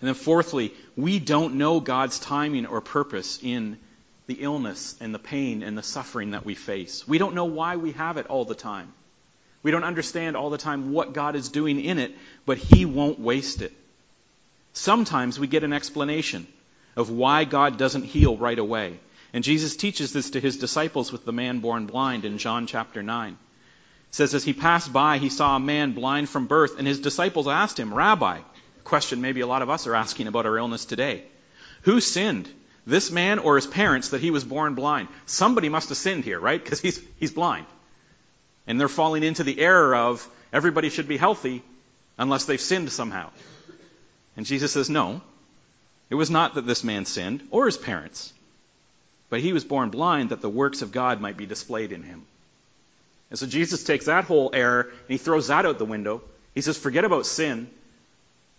And 0.00 0.08
then 0.08 0.14
fourthly, 0.14 0.74
we 0.96 1.20
don't 1.20 1.54
know 1.54 1.78
God's 1.78 2.18
timing 2.18 2.66
or 2.66 2.80
purpose 2.80 3.38
in 3.40 3.78
the 4.26 4.38
illness 4.40 4.96
and 5.00 5.14
the 5.14 5.20
pain 5.20 5.62
and 5.62 5.78
the 5.78 5.84
suffering 5.84 6.32
that 6.32 6.44
we 6.44 6.56
face. 6.56 7.06
We 7.06 7.18
don't 7.18 7.36
know 7.36 7.44
why 7.44 7.76
we 7.76 7.92
have 7.92 8.16
it 8.16 8.26
all 8.26 8.44
the 8.44 8.56
time. 8.56 8.92
We 9.62 9.70
don't 9.70 9.84
understand 9.84 10.36
all 10.36 10.50
the 10.50 10.58
time 10.58 10.90
what 10.90 11.12
God 11.12 11.36
is 11.36 11.48
doing 11.48 11.78
in 11.78 12.00
it, 12.00 12.12
but 12.44 12.58
He 12.58 12.86
won't 12.86 13.20
waste 13.20 13.62
it. 13.62 13.72
Sometimes 14.72 15.38
we 15.38 15.46
get 15.46 15.62
an 15.62 15.72
explanation 15.72 16.48
of 16.96 17.08
why 17.08 17.44
God 17.44 17.78
doesn't 17.78 18.02
heal 18.02 18.36
right 18.36 18.58
away. 18.58 18.98
And 19.32 19.44
Jesus 19.44 19.76
teaches 19.76 20.12
this 20.12 20.30
to 20.30 20.40
his 20.40 20.56
disciples 20.56 21.12
with 21.12 21.24
the 21.24 21.32
man 21.32 21.60
born 21.60 21.86
blind 21.86 22.24
in 22.24 22.38
John 22.38 22.66
chapter 22.66 23.00
9. 23.00 23.38
It 24.10 24.14
says, 24.14 24.34
As 24.34 24.44
he 24.44 24.52
passed 24.52 24.92
by, 24.92 25.18
he 25.18 25.28
saw 25.28 25.56
a 25.56 25.60
man 25.60 25.92
blind 25.92 26.28
from 26.28 26.46
birth, 26.46 26.78
and 26.78 26.86
his 26.86 27.00
disciples 27.00 27.48
asked 27.48 27.78
him, 27.78 27.92
Rabbi, 27.92 28.40
question 28.84 29.20
maybe 29.20 29.40
a 29.40 29.46
lot 29.46 29.62
of 29.62 29.70
us 29.70 29.86
are 29.86 29.94
asking 29.94 30.26
about 30.26 30.46
our 30.46 30.58
illness 30.58 30.84
today. 30.84 31.24
Who 31.82 32.00
sinned, 32.00 32.48
this 32.86 33.10
man 33.10 33.38
or 33.38 33.56
his 33.56 33.66
parents, 33.66 34.10
that 34.10 34.20
he 34.20 34.30
was 34.30 34.44
born 34.44 34.74
blind? 34.74 35.08
Somebody 35.26 35.68
must 35.68 35.88
have 35.88 35.98
sinned 35.98 36.24
here, 36.24 36.40
right? 36.40 36.62
Because 36.62 36.80
he's, 36.80 37.00
he's 37.18 37.32
blind. 37.32 37.66
And 38.66 38.80
they're 38.80 38.88
falling 38.88 39.22
into 39.22 39.44
the 39.44 39.60
error 39.60 39.94
of 39.94 40.28
everybody 40.52 40.88
should 40.90 41.08
be 41.08 41.16
healthy 41.16 41.62
unless 42.18 42.44
they've 42.46 42.60
sinned 42.60 42.90
somehow. 42.90 43.30
And 44.36 44.46
Jesus 44.46 44.72
says, 44.72 44.90
No. 44.90 45.20
It 46.08 46.14
was 46.14 46.30
not 46.30 46.54
that 46.54 46.66
this 46.66 46.84
man 46.84 47.04
sinned, 47.04 47.46
or 47.50 47.66
his 47.66 47.76
parents, 47.76 48.32
but 49.28 49.40
he 49.40 49.52
was 49.52 49.64
born 49.64 49.90
blind 49.90 50.30
that 50.30 50.40
the 50.40 50.48
works 50.48 50.82
of 50.82 50.92
God 50.92 51.20
might 51.20 51.36
be 51.36 51.46
displayed 51.46 51.90
in 51.90 52.04
him. 52.04 52.26
And 53.30 53.38
so 53.38 53.46
Jesus 53.46 53.82
takes 53.82 54.06
that 54.06 54.24
whole 54.24 54.50
error 54.52 54.82
and 54.82 55.08
he 55.08 55.18
throws 55.18 55.48
that 55.48 55.66
out 55.66 55.78
the 55.78 55.84
window. 55.84 56.22
He 56.54 56.60
says, 56.60 56.78
Forget 56.78 57.04
about 57.04 57.26
sin. 57.26 57.68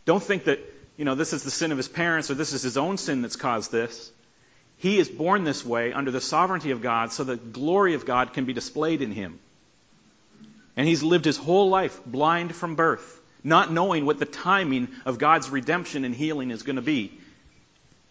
Don't 0.06 0.24
think 0.24 0.46
that, 0.46 0.60
you 0.98 1.06
know, 1.06 1.16
this 1.16 1.34
is 1.34 1.44
the 1.44 1.52
sin 1.52 1.72
of 1.72 1.78
his 1.78 1.88
parents 1.88 2.32
or 2.32 2.34
this 2.34 2.54
is 2.54 2.62
his 2.62 2.78
own 2.78 2.98
sin 2.98 3.22
that's 3.22 3.36
caused 3.36 3.72
this. 3.72 4.12
He 4.78 5.00
is 5.00 5.10
born 5.10 5.44
this 5.44 5.66
way 5.66 5.92
under 5.94 6.12
the 6.12 6.22
sovereignty 6.22 6.72
of 6.72 6.82
God 6.82 7.12
so 7.12 7.24
the 7.24 7.38
glory 7.38 7.94
of 7.96 8.06
God 8.06 8.34
can 8.34 8.46
be 8.46 8.54
displayed 8.54 9.02
in 9.02 9.12
him. 9.12 9.40
And 10.76 10.88
he's 10.88 11.02
lived 11.02 11.26
his 11.26 11.38
whole 11.38 11.70
life 11.70 12.00
blind 12.06 12.56
from 12.56 12.76
birth 12.76 13.18
not 13.48 13.72
knowing 13.72 14.06
what 14.06 14.20
the 14.20 14.26
timing 14.26 14.90
of 15.06 15.18
God's 15.18 15.50
redemption 15.50 16.04
and 16.04 16.14
healing 16.14 16.52
is 16.52 16.64
going 16.64 16.76
to 16.76 16.82
be. 16.82 17.12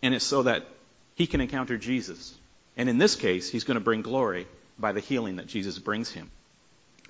And 0.03 0.15
it's 0.15 0.25
so 0.25 0.45
that 0.45 0.67
he 1.15 1.27
can 1.27 1.43
encounter 1.43 1.77
Jesus. 1.77 2.35
And 2.77 2.89
in 2.89 2.97
this 2.97 3.17
case, 3.17 3.51
he's 3.51 3.65
going 3.65 3.77
to 3.77 3.85
bring 3.85 4.01
glory 4.01 4.47
by 4.79 4.93
the 4.93 5.01
healing 5.01 5.37
that 5.37 5.47
Jesus 5.47 5.79
brings 5.79 6.11
him. 6.11 6.31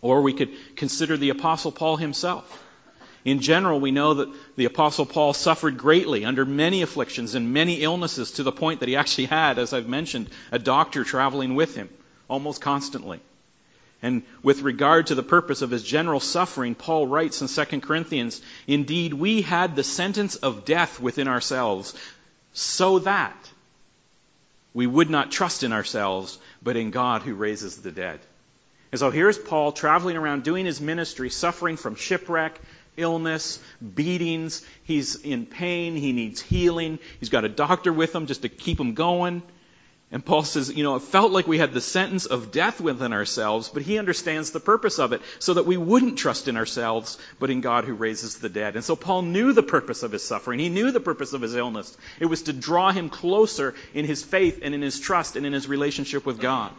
Or 0.01 0.23
we 0.23 0.33
could 0.33 0.51
consider 0.77 1.17
the 1.17 1.31
Apostle 1.31 1.73
Paul 1.73 1.97
himself. 1.97 2.63
In 3.25 3.41
general, 3.41 3.81
we 3.81 3.91
know 3.91 4.15
that 4.15 4.29
the 4.55 4.67
Apostle 4.67 5.05
Paul 5.05 5.33
suffered 5.33 5.79
greatly 5.79 6.25
under 6.25 6.45
many 6.45 6.83
afflictions 6.83 7.35
and 7.35 7.53
many 7.53 7.83
illnesses 7.83 8.31
to 8.33 8.45
the 8.45 8.53
point 8.53 8.81
that 8.81 8.89
he 8.89 8.95
actually 8.95 9.27
had, 9.27 9.59
as 9.59 9.73
I've 9.73 9.89
mentioned, 9.89 10.31
a 10.53 10.61
doctor 10.61 11.03
traveling 11.03 11.57
with 11.57 11.75
him 11.75 11.89
almost 12.29 12.61
constantly. 12.61 13.21
And 14.03 14.23
with 14.43 14.63
regard 14.63 15.09
to 15.09 15.15
the 15.15 15.23
purpose 15.23 15.63
of 15.63 15.71
his 15.71 15.83
general 15.83 16.21
suffering, 16.21 16.77
Paul 16.77 17.07
writes 17.07 17.43
in 17.43 17.49
2 17.49 17.81
Corinthians, 17.81 18.41
Indeed, 18.67 19.15
we 19.15 19.43
had 19.43 19.75
the 19.75 19.83
sentence 19.83 20.37
of 20.37 20.65
death 20.65 21.01
within 21.01 21.27
ourselves, 21.27 21.95
so 22.53 23.01
that 23.01 23.37
we 24.73 24.87
would 24.87 25.11
not 25.11 25.33
trust 25.33 25.63
in 25.63 25.73
ourselves, 25.73 26.39
but 26.63 26.77
in 26.77 26.91
God 26.91 27.23
who 27.23 27.35
raises 27.35 27.79
the 27.79 27.91
dead. 27.91 28.21
And 28.93 28.99
so 28.99 29.11
here's 29.11 29.39
Paul 29.39 29.73
traveling 29.73 30.17
around 30.17 30.45
doing 30.45 30.67
his 30.67 30.81
ministry, 30.81 31.31
suffering 31.31 31.77
from 31.77 31.97
shipwreck, 31.97 32.61
illness, 32.97 33.59
beatings. 33.95 34.65
He's 34.85 35.17
in 35.17 35.47
pain. 35.47 35.97
He 35.97 36.13
needs 36.13 36.41
healing. 36.41 36.99
He's 37.21 37.29
got 37.29 37.45
a 37.45 37.49
doctor 37.49 37.93
with 37.93 38.15
him 38.15 38.27
just 38.27 38.43
to 38.43 38.49
keep 38.49 38.81
him 38.81 38.95
going. 38.95 39.43
And 40.13 40.25
Paul 40.25 40.45
says, 40.45 40.73
you 40.73 40.85
know, 40.85 40.95
it 40.95 41.03
felt 41.03 41.33
like 41.33 41.49
we 41.49 41.59
had 41.59 41.73
the 41.73 41.81
sentence 41.81 42.27
of 42.27 42.53
death 42.53 42.81
within 42.81 43.13
ourselves, 43.13 43.69
but 43.69 43.83
he 43.83 43.99
understands 43.99 44.53
the 44.53 44.61
purpose 44.61 45.01
of 45.01 45.13
it 45.13 45.21
so 45.41 45.55
that 45.55 45.67
we 45.67 45.77
wouldn't 45.77 46.17
trust 46.17 46.47
in 46.47 46.57
ourselves, 46.57 47.19
but 47.41 47.51
in 47.51 47.61
God 47.61 47.85
who 47.85 47.95
raises 47.95 48.39
the 48.39 48.49
dead. 48.49 48.77
And 48.77 48.85
so 48.85 48.95
Paul 48.95 49.23
knew 49.23 49.53
the 49.53 49.65
purpose 49.65 50.05
of 50.05 50.13
his 50.13 50.23
suffering. 50.23 50.61
He 50.61 50.69
knew 50.69 50.93
the 50.93 51.01
purpose 51.01 51.33
of 51.33 51.43
his 51.43 51.57
illness. 51.57 51.97
It 52.21 52.27
was 52.27 52.43
to 52.43 52.53
draw 52.53 52.93
him 52.93 53.09
closer 53.09 53.75
in 53.95 54.05
his 54.05 54.23
faith 54.23 54.61
and 54.63 54.77
in 54.77 54.81
his 54.81 55.01
trust 55.01 55.35
and 55.35 55.45
in 55.45 55.53
his 55.53 55.67
relationship 55.67 56.25
with 56.25 56.39
God. 56.39 56.73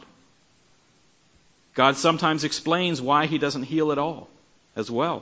God 1.78 1.96
sometimes 1.96 2.44
explains 2.44 3.00
why 3.00 3.28
he 3.28 3.38
doesn't 3.38 3.62
heal 3.62 3.92
at 3.92 4.00
all 4.00 4.30
as 4.76 4.90
well. 4.90 5.22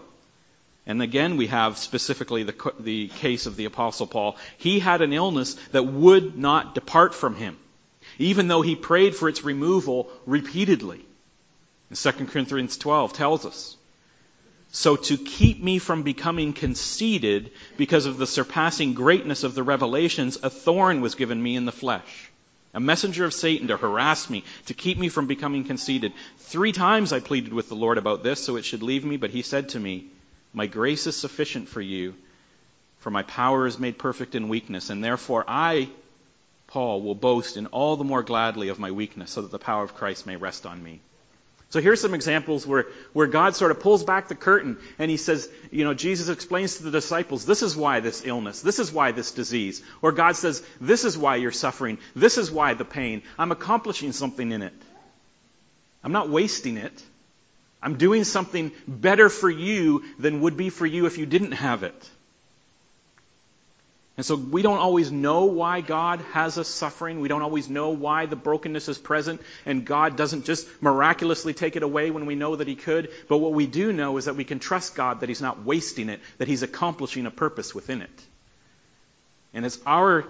And 0.85 1.01
again, 1.01 1.35
we 1.35 1.47
have 1.47 1.77
specifically 1.77 2.43
the, 2.43 2.73
the 2.79 3.09
case 3.09 3.45
of 3.45 3.57
the 3.57 3.65
Apostle 3.65 4.07
Paul. 4.07 4.37
He 4.57 4.79
had 4.79 5.01
an 5.01 5.11
illness 5.11 5.55
that 5.73 5.83
would 5.83 6.37
not 6.37 6.73
depart 6.73 7.13
from 7.13 7.35
him, 7.35 7.57
even 8.19 8.47
though 8.47 8.61
he 8.61 8.77
prayed 8.77 9.17
for 9.17 9.27
its 9.27 9.43
removal 9.43 10.09
repeatedly. 10.25 11.03
And 11.89 11.99
2 11.99 12.11
Corinthians 12.27 12.77
12 12.77 13.11
tells 13.11 13.45
us. 13.45 13.75
So 14.71 14.95
to 14.95 15.17
keep 15.17 15.61
me 15.61 15.77
from 15.77 16.03
becoming 16.03 16.53
conceited 16.53 17.51
because 17.75 18.05
of 18.05 18.17
the 18.17 18.27
surpassing 18.27 18.93
greatness 18.93 19.43
of 19.43 19.55
the 19.55 19.63
revelations, 19.63 20.37
a 20.41 20.49
thorn 20.49 21.01
was 21.01 21.15
given 21.15 21.41
me 21.43 21.57
in 21.57 21.65
the 21.65 21.73
flesh. 21.73 22.31
A 22.75 22.79
messenger 22.81 23.23
of 23.23 23.33
Satan 23.33 23.69
to 23.69 23.77
harass 23.77 24.29
me, 24.29 24.43
to 24.65 24.73
keep 24.73 24.97
me 24.97 25.07
from 25.07 25.27
becoming 25.27 25.63
conceited. 25.63 26.11
Three 26.39 26.73
times 26.73 27.13
I 27.13 27.21
pleaded 27.21 27.53
with 27.53 27.69
the 27.69 27.75
Lord 27.75 27.97
about 27.97 28.21
this 28.21 28.43
so 28.43 28.57
it 28.57 28.65
should 28.65 28.83
leave 28.83 29.05
me, 29.05 29.15
but 29.15 29.29
he 29.29 29.41
said 29.43 29.69
to 29.69 29.79
me, 29.79 30.07
my 30.53 30.67
grace 30.67 31.07
is 31.07 31.15
sufficient 31.15 31.69
for 31.69 31.79
you, 31.79 32.15
for 32.99 33.09
my 33.09 33.23
power 33.23 33.65
is 33.65 33.79
made 33.79 33.97
perfect 33.97 34.35
in 34.35 34.49
weakness, 34.49 34.89
and 34.89 35.01
therefore 35.01 35.45
I, 35.47 35.89
Paul, 36.67 37.01
will 37.01 37.15
boast 37.15 37.55
in 37.55 37.67
all 37.67 37.95
the 37.95 38.03
more 38.03 38.23
gladly 38.23 38.67
of 38.67 38.77
my 38.77 38.91
weakness, 38.91 39.31
so 39.31 39.41
that 39.41 39.51
the 39.51 39.59
power 39.59 39.83
of 39.83 39.95
Christ 39.95 40.25
may 40.25 40.35
rest 40.35 40.65
on 40.65 40.83
me. 40.83 40.99
So 41.75 41.81
here's 41.81 41.99
some 41.99 42.13
examples 42.13 42.65
where, 42.65 42.85
where 43.11 43.27
God 43.27 43.53
sort 43.53 43.69
of 43.69 43.81
pulls 43.81 44.05
back 44.05 44.29
the 44.29 44.35
curtain 44.35 44.77
and 44.97 45.11
he 45.11 45.17
says, 45.17 45.49
you 45.71 45.83
know, 45.83 45.93
Jesus 45.93 46.29
explains 46.29 46.77
to 46.77 46.83
the 46.83 46.89
disciples, 46.89 47.45
this 47.45 47.61
is 47.61 47.75
why 47.75 47.99
this 47.99 48.25
illness, 48.25 48.61
this 48.61 48.79
is 48.79 48.93
why 48.93 49.11
this 49.11 49.31
disease. 49.31 49.83
Or 50.01 50.13
God 50.13 50.37
says, 50.37 50.63
this 50.79 51.03
is 51.03 51.17
why 51.17 51.35
you're 51.35 51.51
suffering, 51.51 51.97
this 52.15 52.37
is 52.37 52.49
why 52.49 52.75
the 52.75 52.85
pain. 52.85 53.23
I'm 53.37 53.51
accomplishing 53.51 54.13
something 54.13 54.53
in 54.53 54.61
it. 54.61 54.71
I'm 56.01 56.13
not 56.13 56.29
wasting 56.29 56.77
it. 56.77 57.03
I'm 57.83 57.97
doing 57.97 58.23
something 58.23 58.71
better 58.87 59.27
for 59.27 59.49
you 59.49 60.05
than 60.17 60.39
would 60.39 60.55
be 60.55 60.69
for 60.69 60.85
you 60.85 61.07
if 61.07 61.17
you 61.17 61.25
didn't 61.25 61.51
have 61.51 61.83
it. 61.83 62.09
And 64.17 64.25
so 64.25 64.35
we 64.35 64.61
don't 64.61 64.77
always 64.77 65.11
know 65.11 65.45
why 65.45 65.81
God 65.81 66.21
has 66.31 66.57
us 66.57 66.69
suffering. 66.69 67.19
We 67.19 67.27
don't 67.27 67.41
always 67.41 67.69
know 67.69 67.89
why 67.89 68.27
the 68.27 68.37
brokenness 68.37 68.87
is 68.87 68.97
present 68.97 69.41
and 69.65 69.83
God 69.83 70.15
doesn't 70.15 70.45
just 70.45 70.67
miraculously 70.81 71.53
take 71.53 71.75
it 71.75 71.83
away 71.83 72.11
when 72.11 72.25
we 72.25 72.35
know 72.35 72.55
that 72.55 72.67
He 72.67 72.75
could. 72.75 73.09
But 73.27 73.39
what 73.39 73.51
we 73.51 73.67
do 73.67 73.91
know 73.91 74.15
is 74.17 74.25
that 74.25 74.37
we 74.37 74.45
can 74.45 74.59
trust 74.59 74.95
God 74.95 75.19
that 75.19 75.27
He's 75.27 75.41
not 75.41 75.65
wasting 75.65 76.07
it, 76.07 76.21
that 76.37 76.47
He's 76.47 76.63
accomplishing 76.63 77.25
a 77.25 77.31
purpose 77.31 77.75
within 77.75 78.01
it. 78.01 78.23
And 79.53 79.65
it's 79.65 79.79
our 79.85 80.25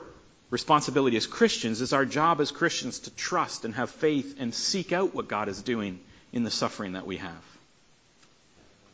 responsibility 0.49 1.17
as 1.17 1.27
Christians, 1.27 1.81
it's 1.81 1.93
our 1.93 2.05
job 2.05 2.41
as 2.41 2.49
Christians 2.49 2.99
to 2.99 3.11
trust 3.11 3.65
and 3.65 3.75
have 3.75 3.91
faith 3.91 4.37
and 4.39 4.53
seek 4.53 4.93
out 4.93 5.13
what 5.13 5.27
God 5.27 5.47
is 5.47 5.61
doing 5.61 5.99
in 6.33 6.43
the 6.43 6.51
suffering 6.51 6.93
that 6.93 7.05
we 7.05 7.17
have. 7.17 7.54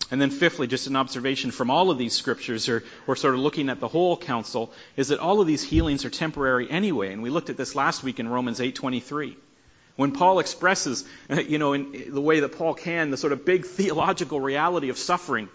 And 0.10 0.22
then 0.22 0.32
fifthly, 0.32 0.68
just 0.68 0.88
an 0.88 0.96
observation 0.96 1.52
from 1.52 1.70
all 1.70 1.92
of 1.92 1.98
these 1.98 2.14
scriptures, 2.14 2.68
or, 2.68 2.84
or 3.08 3.16
sort 3.16 3.34
of 3.34 3.40
looking 3.40 3.70
at 3.70 3.80
the 3.80 3.88
whole 3.88 4.18
counsel, 4.18 4.74
is 4.98 5.10
that 5.10 5.20
all 5.20 5.40
of 5.40 5.48
these 5.48 5.64
healings 5.64 6.06
are 6.06 6.10
temporary 6.10 6.70
anyway. 6.70 7.14
And 7.14 7.22
we 7.22 7.30
looked 7.30 7.50
at 7.50 7.58
this 7.58 7.76
last 7.76 8.04
week 8.04 8.20
in 8.20 8.28
Romans 8.28 8.60
8.23. 8.60 9.36
When 9.96 10.12
Paul 10.12 10.40
expresses, 10.40 11.06
you 11.30 11.58
know, 11.58 11.74
in 11.74 12.14
the 12.14 12.22
way 12.22 12.40
that 12.40 12.58
Paul 12.58 12.74
can, 12.74 13.12
the 13.12 13.18
sort 13.18 13.34
of 13.34 13.46
big 13.46 13.66
theological 13.66 14.40
reality 14.40 14.90
of 14.90 14.98
suffering, 14.98 15.50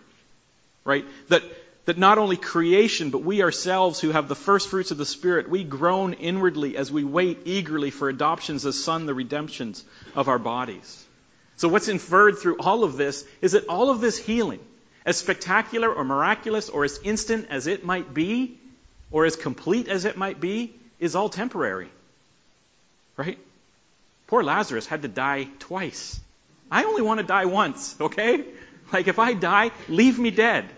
right? 0.85 1.05
That, 1.29 1.43
that 1.87 1.99
not 1.99 2.19
only 2.19 2.37
creation, 2.37 3.11
but 3.11 3.23
we 3.23 3.43
ourselves 3.43 4.01
who 4.01 4.11
have 4.11 4.29
the 4.29 4.35
first 4.35 4.69
fruits 4.69 4.91
of 4.91 4.99
the 4.99 5.07
Spirit, 5.07 5.49
we 5.49 5.65
groan 5.65 6.13
inwardly 6.15 6.77
as 6.77 6.93
we 6.93 7.05
wait 7.05 7.41
eagerly 7.45 7.91
for 7.91 8.09
adoptions 8.09 8.67
as 8.67 8.83
son, 8.83 9.07
the 9.07 9.15
redemptions 9.15 9.85
of 10.15 10.29
our 10.29 10.39
bodies. 10.39 11.06
So 11.57 11.69
what's 11.69 11.89
inferred 11.89 12.39
through 12.39 12.57
all 12.59 12.85
of 12.85 12.97
this 12.97 13.25
is 13.41 13.53
that 13.53 13.67
all 13.69 13.91
of 13.91 14.01
this 14.01 14.19
healing, 14.19 14.61
as 15.05 15.17
spectacular 15.17 15.93
or 15.93 16.05
miraculous 16.05 16.69
or 16.69 16.85
as 16.85 16.99
instant 17.03 17.47
as 17.51 17.67
it 17.67 17.85
might 17.85 18.13
be, 18.13 18.59
or 19.11 19.25
as 19.25 19.37
complete 19.37 19.89
as 19.89 20.05
it 20.05 20.17
might 20.17 20.41
be, 20.41 20.75
is 20.99 21.15
all 21.15 21.29
temporary. 21.29 21.89
Right? 23.17 23.39
Poor 24.27 24.43
Lazarus 24.43 24.87
had 24.87 25.03
to 25.03 25.09
die 25.09 25.49
twice. 25.59 26.21
I 26.71 26.85
only 26.85 27.03
want 27.03 27.21
to 27.21 27.27
die 27.27 27.45
once, 27.45 27.97
okay? 28.01 28.45
Like 28.93 29.09
if 29.09 29.19
I 29.19 29.33
die, 29.33 29.71
leave 29.89 30.19
me 30.19 30.31
dead. 30.31 30.69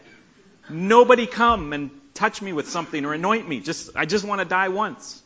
Nobody 0.70 1.26
come 1.26 1.72
and 1.72 1.90
touch 2.14 2.42
me 2.42 2.52
with 2.52 2.68
something 2.68 3.04
or 3.04 3.14
anoint 3.14 3.48
me. 3.48 3.60
Just 3.60 3.90
I 3.96 4.04
just 4.04 4.24
want 4.24 4.40
to 4.40 4.44
die 4.44 4.68
once. 4.68 5.22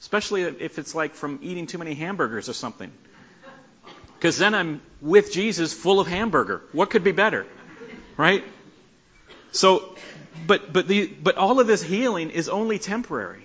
Especially 0.00 0.42
if 0.42 0.78
it's 0.78 0.94
like 0.94 1.14
from 1.14 1.38
eating 1.42 1.66
too 1.66 1.78
many 1.78 1.94
hamburgers 1.94 2.48
or 2.48 2.54
something. 2.54 2.90
Because 4.22 4.38
then 4.38 4.54
I'm 4.54 4.80
with 5.00 5.32
Jesus 5.32 5.72
full 5.72 5.98
of 5.98 6.06
hamburger. 6.06 6.62
What 6.70 6.90
could 6.90 7.02
be 7.02 7.10
better? 7.10 7.44
Right? 8.16 8.44
So, 9.50 9.96
but, 10.46 10.72
but 10.72 10.86
the, 10.86 11.08
but 11.08 11.36
all 11.36 11.58
of 11.58 11.66
this 11.66 11.82
healing 11.82 12.30
is 12.30 12.48
only 12.48 12.78
temporary. 12.78 13.44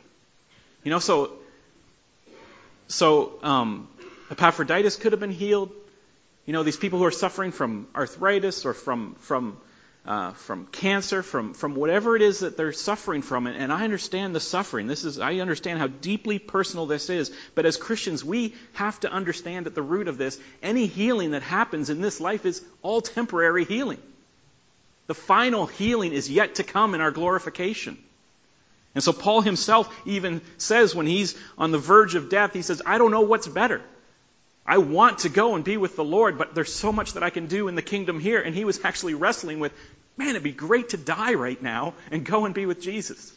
You 0.83 0.91
know, 0.91 0.99
so, 0.99 1.31
so, 2.87 3.39
um, 3.41 3.87
Epaphroditus 4.29 4.97
could 4.97 5.13
have 5.13 5.19
been 5.19 5.31
healed. 5.31 5.71
You 6.45 6.53
know, 6.53 6.61
these 6.61 6.77
people 6.77 6.99
who 6.99 7.05
are 7.05 7.11
suffering 7.25 7.51
from 7.51 7.87
arthritis 7.95 8.63
or 8.63 8.75
from, 8.75 9.15
from 9.21 9.57
uh, 10.07 10.31
from 10.31 10.65
cancer, 10.67 11.21
from, 11.21 11.53
from 11.53 11.75
whatever 11.75 12.15
it 12.15 12.21
is 12.21 12.39
that 12.39 12.55
they're 12.55 12.71
suffering 12.71 13.21
from. 13.21 13.45
And, 13.45 13.57
and 13.57 13.73
I 13.73 13.83
understand 13.83 14.33
the 14.33 14.39
suffering. 14.39 14.87
This 14.87 15.03
is, 15.03 15.19
I 15.19 15.35
understand 15.35 15.79
how 15.79 15.87
deeply 15.87 16.39
personal 16.39 16.85
this 16.85 17.09
is. 17.09 17.31
But 17.55 17.65
as 17.65 17.75
Christians, 17.75 18.23
we 18.23 18.55
have 18.73 18.97
to 19.01 19.11
understand 19.11 19.67
at 19.67 19.75
the 19.75 19.81
root 19.81 20.07
of 20.07 20.17
this, 20.17 20.39
any 20.63 20.87
healing 20.87 21.31
that 21.31 21.43
happens 21.43 21.89
in 21.89 21.99
this 21.99 22.21
life 22.21 22.45
is 22.45 22.63
all 22.81 23.01
temporary 23.01 23.65
healing. 23.65 24.01
The 25.07 25.13
final 25.13 25.65
healing 25.65 26.13
is 26.13 26.31
yet 26.31 26.55
to 26.55 26.63
come 26.63 26.95
in 26.95 27.01
our 27.01 27.11
glorification. 27.11 27.97
And 28.95 29.03
so 29.03 29.11
Paul 29.11 29.41
himself 29.41 29.93
even 30.05 30.41
says 30.57 30.95
when 30.95 31.05
he's 31.05 31.37
on 31.57 31.71
the 31.71 31.77
verge 31.77 32.15
of 32.15 32.29
death, 32.29 32.53
he 32.53 32.61
says, 32.61 32.81
I 32.85 32.97
don't 32.97 33.11
know 33.11 33.21
what's 33.21 33.47
better. 33.47 33.81
I 34.67 34.79
want 34.79 35.19
to 35.19 35.29
go 35.29 35.55
and 35.55 35.63
be 35.63 35.77
with 35.77 35.95
the 35.95 36.03
Lord, 36.03 36.37
but 36.37 36.53
there's 36.53 36.73
so 36.73 36.91
much 36.91 37.13
that 37.13 37.23
I 37.23 37.29
can 37.29 37.47
do 37.47 37.69
in 37.69 37.75
the 37.75 37.81
kingdom 37.81 38.19
here. 38.19 38.41
And 38.41 38.53
he 38.53 38.65
was 38.65 38.83
actually 38.83 39.13
wrestling 39.13 39.59
with, 39.59 39.71
man, 40.17 40.31
it'd 40.31 40.43
be 40.43 40.51
great 40.51 40.89
to 40.89 40.97
die 40.97 41.35
right 41.35 41.61
now 41.61 41.93
and 42.11 42.25
go 42.25 42.45
and 42.45 42.53
be 42.53 42.65
with 42.65 42.81
Jesus. 42.81 43.33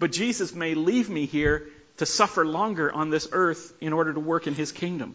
But 0.00 0.10
Jesus 0.10 0.52
may 0.52 0.74
leave 0.74 1.08
me 1.08 1.26
here 1.26 1.68
to 1.98 2.06
suffer 2.06 2.44
longer 2.44 2.92
on 2.92 3.10
this 3.10 3.28
earth 3.30 3.72
in 3.80 3.92
order 3.92 4.12
to 4.12 4.18
work 4.18 4.48
in 4.48 4.54
his 4.54 4.72
kingdom. 4.72 5.14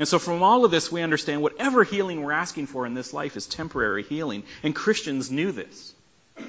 And 0.00 0.08
so 0.08 0.18
from 0.18 0.42
all 0.42 0.64
of 0.64 0.70
this, 0.70 0.90
we 0.90 1.02
understand 1.02 1.42
whatever 1.42 1.84
healing 1.84 2.22
we're 2.22 2.32
asking 2.32 2.66
for 2.66 2.86
in 2.86 2.94
this 2.94 3.12
life 3.12 3.36
is 3.36 3.46
temporary 3.46 4.02
healing. 4.02 4.42
And 4.62 4.74
Christians 4.74 5.30
knew 5.30 5.52
this. 5.52 5.92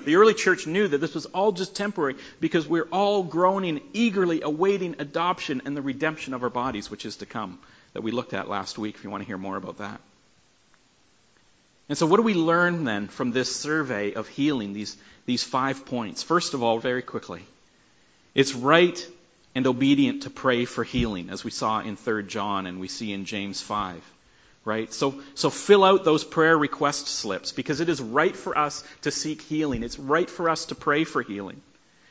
The 0.05 0.15
early 0.15 0.33
church 0.33 0.67
knew 0.67 0.87
that 0.87 0.97
this 0.97 1.13
was 1.13 1.25
all 1.27 1.51
just 1.51 1.75
temporary 1.75 2.15
because 2.39 2.67
we're 2.67 2.87
all 2.91 3.23
groaning, 3.23 3.81
eagerly 3.93 4.41
awaiting 4.41 4.95
adoption 4.99 5.61
and 5.65 5.75
the 5.75 5.81
redemption 5.81 6.33
of 6.33 6.43
our 6.43 6.49
bodies, 6.49 6.89
which 6.89 7.05
is 7.05 7.17
to 7.17 7.25
come, 7.25 7.59
that 7.93 8.01
we 8.01 8.11
looked 8.11 8.33
at 8.33 8.49
last 8.49 8.77
week, 8.77 8.95
if 8.95 9.03
you 9.03 9.09
want 9.09 9.21
to 9.23 9.27
hear 9.27 9.37
more 9.37 9.57
about 9.57 9.77
that. 9.77 9.99
And 11.89 11.97
so, 11.97 12.05
what 12.05 12.17
do 12.17 12.23
we 12.23 12.33
learn 12.33 12.85
then 12.85 13.07
from 13.09 13.31
this 13.31 13.53
survey 13.53 14.13
of 14.13 14.27
healing, 14.27 14.73
these, 14.73 14.95
these 15.25 15.43
five 15.43 15.85
points? 15.85 16.23
First 16.23 16.53
of 16.53 16.63
all, 16.63 16.79
very 16.79 17.01
quickly, 17.01 17.43
it's 18.33 18.55
right 18.55 19.05
and 19.53 19.67
obedient 19.67 20.23
to 20.23 20.29
pray 20.29 20.65
for 20.65 20.83
healing, 20.83 21.29
as 21.29 21.43
we 21.43 21.51
saw 21.51 21.81
in 21.81 21.97
3 21.97 22.23
John 22.23 22.65
and 22.65 22.79
we 22.79 22.87
see 22.87 23.11
in 23.11 23.25
James 23.25 23.59
5. 23.59 24.01
Right? 24.63 24.93
So, 24.93 25.21
so 25.33 25.49
fill 25.49 25.83
out 25.83 26.03
those 26.03 26.23
prayer 26.23 26.57
request 26.57 27.07
slips 27.07 27.51
because 27.51 27.81
it 27.81 27.89
is 27.89 28.01
right 28.01 28.35
for 28.35 28.57
us 28.57 28.83
to 29.01 29.11
seek 29.11 29.41
healing. 29.41 29.83
It's 29.83 29.99
right 29.99 30.29
for 30.29 30.49
us 30.49 30.65
to 30.67 30.75
pray 30.75 31.03
for 31.03 31.21
healing. 31.21 31.61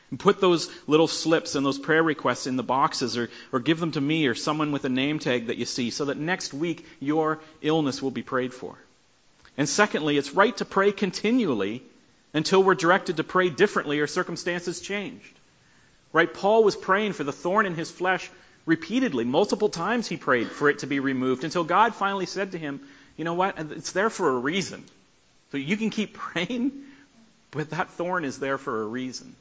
And 0.09 0.19
put 0.19 0.41
those 0.41 0.69
little 0.87 1.07
slips 1.07 1.55
and 1.55 1.65
those 1.65 1.79
prayer 1.79 2.03
requests 2.03 2.45
in 2.45 2.57
the 2.57 2.63
boxes 2.63 3.17
or, 3.17 3.29
or 3.53 3.61
give 3.61 3.79
them 3.79 3.93
to 3.93 4.01
me 4.01 4.27
or 4.27 4.35
someone 4.35 4.73
with 4.73 4.83
a 4.83 4.89
name 4.89 5.19
tag 5.19 5.47
that 5.47 5.57
you 5.57 5.63
see 5.63 5.89
so 5.89 6.05
that 6.05 6.17
next 6.17 6.53
week 6.53 6.85
your 6.99 7.39
illness 7.61 8.01
will 8.01 8.11
be 8.11 8.21
prayed 8.21 8.53
for. 8.53 8.75
And 9.57 9.69
secondly, 9.69 10.17
it's 10.17 10.33
right 10.33 10.55
to 10.57 10.65
pray 10.65 10.91
continually 10.91 11.81
until 12.33 12.61
we're 12.61 12.75
directed 12.75 13.17
to 13.17 13.23
pray 13.23 13.49
differently 13.49 13.99
or 13.99 14.07
circumstances 14.07 14.81
changed. 14.81 15.39
Right? 16.11 16.33
Paul 16.33 16.65
was 16.65 16.75
praying 16.75 17.13
for 17.13 17.23
the 17.23 17.31
thorn 17.31 17.65
in 17.65 17.75
his 17.75 17.89
flesh 17.89 18.29
repeatedly. 18.65 19.23
Multiple 19.23 19.69
times 19.69 20.07
he 20.07 20.17
prayed 20.17 20.49
for 20.49 20.69
it 20.69 20.79
to 20.79 20.87
be 20.87 20.99
removed 20.99 21.43
until 21.43 21.63
God 21.63 21.95
finally 21.95 22.25
said 22.25 22.51
to 22.51 22.57
him, 22.57 22.81
You 23.17 23.25
know 23.25 23.33
what? 23.33 23.59
It's 23.59 23.91
there 23.91 24.09
for 24.09 24.29
a 24.29 24.37
reason. 24.37 24.83
So 25.51 25.57
you 25.57 25.77
can 25.77 25.89
keep 25.89 26.13
praying, 26.31 26.71
but 27.51 27.71
that 27.71 27.91
thorn 27.91 28.25
is 28.25 28.39
there 28.39 28.57
for 28.57 28.81
a 28.81 28.85
reason. 28.85 29.35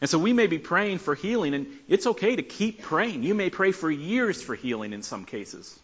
And 0.00 0.10
so 0.10 0.18
we 0.18 0.32
may 0.32 0.48
be 0.48 0.58
praying 0.58 0.98
for 0.98 1.14
healing, 1.14 1.54
and 1.54 1.66
it's 1.88 2.08
okay 2.08 2.34
to 2.34 2.42
keep 2.42 2.82
praying. 2.82 3.22
You 3.22 3.34
may 3.34 3.50
pray 3.50 3.70
for 3.70 3.88
years 3.88 4.42
for 4.42 4.56
healing 4.56 4.92
in 4.92 5.02
some 5.02 5.24
cases 5.24 5.78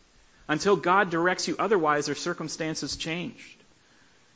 until 0.49 0.75
God 0.75 1.11
directs 1.11 1.47
you 1.47 1.55
otherwise 1.59 2.09
or 2.09 2.17
circumstances 2.17 2.97
changed. 2.97 3.59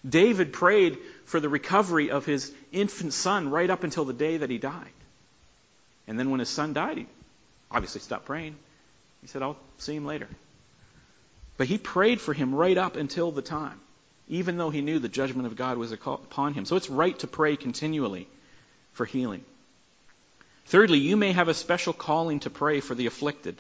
David 0.08 0.52
prayed 0.52 0.98
for 1.24 1.40
the 1.40 1.48
recovery 1.48 2.10
of 2.10 2.26
his 2.26 2.52
infant 2.70 3.12
son 3.12 3.50
right 3.50 3.70
up 3.70 3.82
until 3.82 4.04
the 4.04 4.12
day 4.12 4.36
that 4.36 4.50
he 4.50 4.58
died. 4.58 4.92
And 6.06 6.18
then 6.18 6.30
when 6.30 6.40
his 6.40 6.48
son 6.48 6.72
died, 6.72 6.98
he 6.98 7.06
obviously 7.72 8.00
stopped 8.00 8.26
praying. 8.26 8.56
He 9.20 9.26
said, 9.26 9.42
I'll 9.42 9.56
see 9.78 9.94
him 9.94 10.04
later. 10.04 10.28
But 11.56 11.68
he 11.68 11.78
prayed 11.78 12.20
for 12.20 12.32
him 12.32 12.54
right 12.54 12.76
up 12.76 12.96
until 12.96 13.30
the 13.30 13.42
time, 13.42 13.80
even 14.28 14.56
though 14.56 14.70
he 14.70 14.80
knew 14.80 14.98
the 14.98 15.08
judgment 15.08 15.46
of 15.46 15.56
God 15.56 15.78
was 15.78 15.92
upon 15.92 16.54
him. 16.54 16.64
So 16.64 16.76
it's 16.76 16.90
right 16.90 17.18
to 17.20 17.26
pray 17.26 17.56
continually 17.56 18.26
for 18.92 19.04
healing. 19.04 19.44
Thirdly, 20.66 20.98
you 20.98 21.16
may 21.16 21.32
have 21.32 21.48
a 21.48 21.54
special 21.54 21.92
calling 21.92 22.40
to 22.40 22.50
pray 22.50 22.80
for 22.80 22.94
the 22.94 23.06
afflicted 23.06 23.56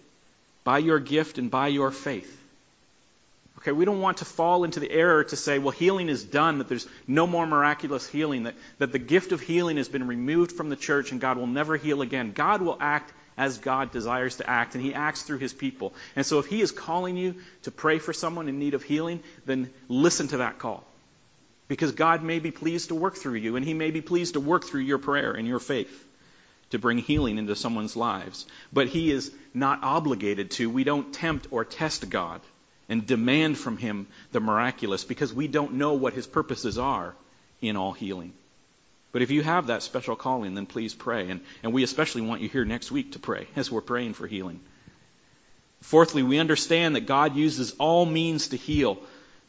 by 0.64 0.78
your 0.78 0.98
gift 0.98 1.38
and 1.38 1.50
by 1.50 1.68
your 1.68 1.90
faith. 1.90 2.38
Okay, 3.58 3.72
we 3.72 3.84
don't 3.84 4.00
want 4.00 4.18
to 4.18 4.24
fall 4.24 4.64
into 4.64 4.80
the 4.80 4.90
error 4.90 5.22
to 5.22 5.36
say, 5.36 5.58
well, 5.60 5.70
healing 5.70 6.08
is 6.08 6.24
done, 6.24 6.58
that 6.58 6.68
there's 6.68 6.88
no 7.06 7.26
more 7.28 7.46
miraculous 7.46 8.08
healing, 8.08 8.44
that, 8.44 8.54
that 8.78 8.90
the 8.90 8.98
gift 8.98 9.30
of 9.30 9.40
healing 9.40 9.76
has 9.76 9.88
been 9.88 10.08
removed 10.08 10.52
from 10.52 10.68
the 10.68 10.76
church 10.76 11.12
and 11.12 11.20
God 11.20 11.36
will 11.36 11.46
never 11.46 11.76
heal 11.76 12.02
again. 12.02 12.32
God 12.32 12.60
will 12.60 12.76
act 12.80 13.12
as 13.36 13.58
God 13.58 13.90
desires 13.90 14.36
to 14.36 14.48
act, 14.48 14.74
and 14.74 14.84
He 14.84 14.94
acts 14.94 15.22
through 15.22 15.38
His 15.38 15.52
people. 15.52 15.94
And 16.16 16.24
so 16.24 16.38
if 16.38 16.46
He 16.46 16.60
is 16.60 16.70
calling 16.70 17.16
you 17.16 17.36
to 17.62 17.70
pray 17.70 17.98
for 17.98 18.12
someone 18.12 18.48
in 18.48 18.58
need 18.58 18.74
of 18.74 18.82
healing, 18.82 19.22
then 19.46 19.70
listen 19.88 20.28
to 20.28 20.38
that 20.38 20.58
call. 20.58 20.84
Because 21.68 21.92
God 21.92 22.22
may 22.22 22.38
be 22.38 22.50
pleased 22.50 22.88
to 22.88 22.94
work 22.94 23.16
through 23.16 23.34
you, 23.34 23.56
and 23.56 23.64
He 23.64 23.74
may 23.74 23.90
be 23.90 24.00
pleased 24.00 24.34
to 24.34 24.40
work 24.40 24.64
through 24.64 24.82
your 24.82 24.98
prayer 24.98 25.32
and 25.32 25.46
your 25.46 25.60
faith 25.60 26.08
to 26.70 26.78
bring 26.78 26.98
healing 26.98 27.38
into 27.38 27.54
someone's 27.54 27.96
lives. 27.96 28.46
But 28.72 28.88
He 28.88 29.10
is 29.10 29.32
not 29.54 29.82
obligated 29.82 30.50
to. 30.52 30.70
We 30.70 30.84
don't 30.84 31.12
tempt 31.12 31.48
or 31.50 31.64
test 31.64 32.08
God 32.08 32.40
and 32.92 33.06
demand 33.06 33.56
from 33.56 33.78
him 33.78 34.06
the 34.32 34.40
miraculous 34.40 35.02
because 35.02 35.32
we 35.32 35.48
don't 35.48 35.74
know 35.74 35.94
what 35.94 36.12
his 36.12 36.26
purposes 36.26 36.76
are 36.76 37.14
in 37.62 37.76
all 37.76 37.92
healing. 37.92 38.34
But 39.12 39.20
if 39.20 39.30
you 39.30 39.42
have 39.42 39.66
that 39.66 39.82
special 39.82 40.16
calling, 40.16 40.54
then 40.54 40.66
please 40.66 40.94
pray. 40.94 41.30
And, 41.30 41.42
and 41.62 41.72
we 41.72 41.82
especially 41.82 42.22
want 42.22 42.40
you 42.40 42.48
here 42.48 42.64
next 42.64 42.90
week 42.90 43.12
to 43.12 43.18
pray 43.18 43.46
as 43.54 43.70
we're 43.70 43.82
praying 43.82 44.14
for 44.14 44.26
healing. 44.26 44.60
Fourthly, 45.82 46.22
we 46.22 46.38
understand 46.38 46.96
that 46.96 47.06
God 47.06 47.36
uses 47.36 47.72
all 47.78 48.06
means 48.06 48.48
to 48.48 48.56
heal, 48.56 48.98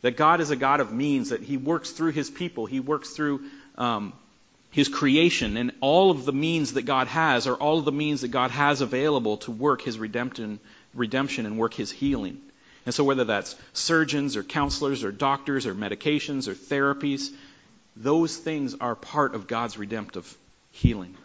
that 0.01 0.17
God 0.17 0.41
is 0.41 0.49
a 0.49 0.55
God 0.55 0.81
of 0.81 0.91
means, 0.91 1.29
that 1.29 1.41
He 1.41 1.57
works 1.57 1.91
through 1.91 2.11
His 2.11 2.29
people, 2.29 2.65
He 2.65 2.81
works 2.81 3.11
through 3.11 3.41
um, 3.77 4.13
His 4.71 4.89
creation, 4.89 5.55
and 5.55 5.71
all 5.79 6.11
of 6.11 6.25
the 6.25 6.33
means 6.33 6.73
that 6.73 6.81
God 6.81 7.07
has 7.07 7.47
are 7.47 7.55
all 7.55 7.79
of 7.79 7.85
the 7.85 7.91
means 7.91 8.21
that 8.21 8.29
God 8.29 8.51
has 8.51 8.81
available 8.81 9.37
to 9.37 9.51
work 9.51 9.81
His 9.81 9.97
redemption, 9.97 10.59
redemption 10.93 11.45
and 11.45 11.57
work 11.57 11.75
His 11.75 11.91
healing. 11.91 12.41
And 12.85 12.93
so, 12.93 13.03
whether 13.03 13.23
that's 13.23 13.55
surgeons 13.71 14.35
or 14.35 14.43
counselors 14.43 15.03
or 15.03 15.11
doctors 15.11 15.67
or 15.67 15.75
medications 15.75 16.47
or 16.47 16.55
therapies, 16.55 17.29
those 17.95 18.35
things 18.35 18.75
are 18.79 18.95
part 18.95 19.35
of 19.35 19.47
God's 19.47 19.77
redemptive 19.77 20.37
healing. 20.71 21.15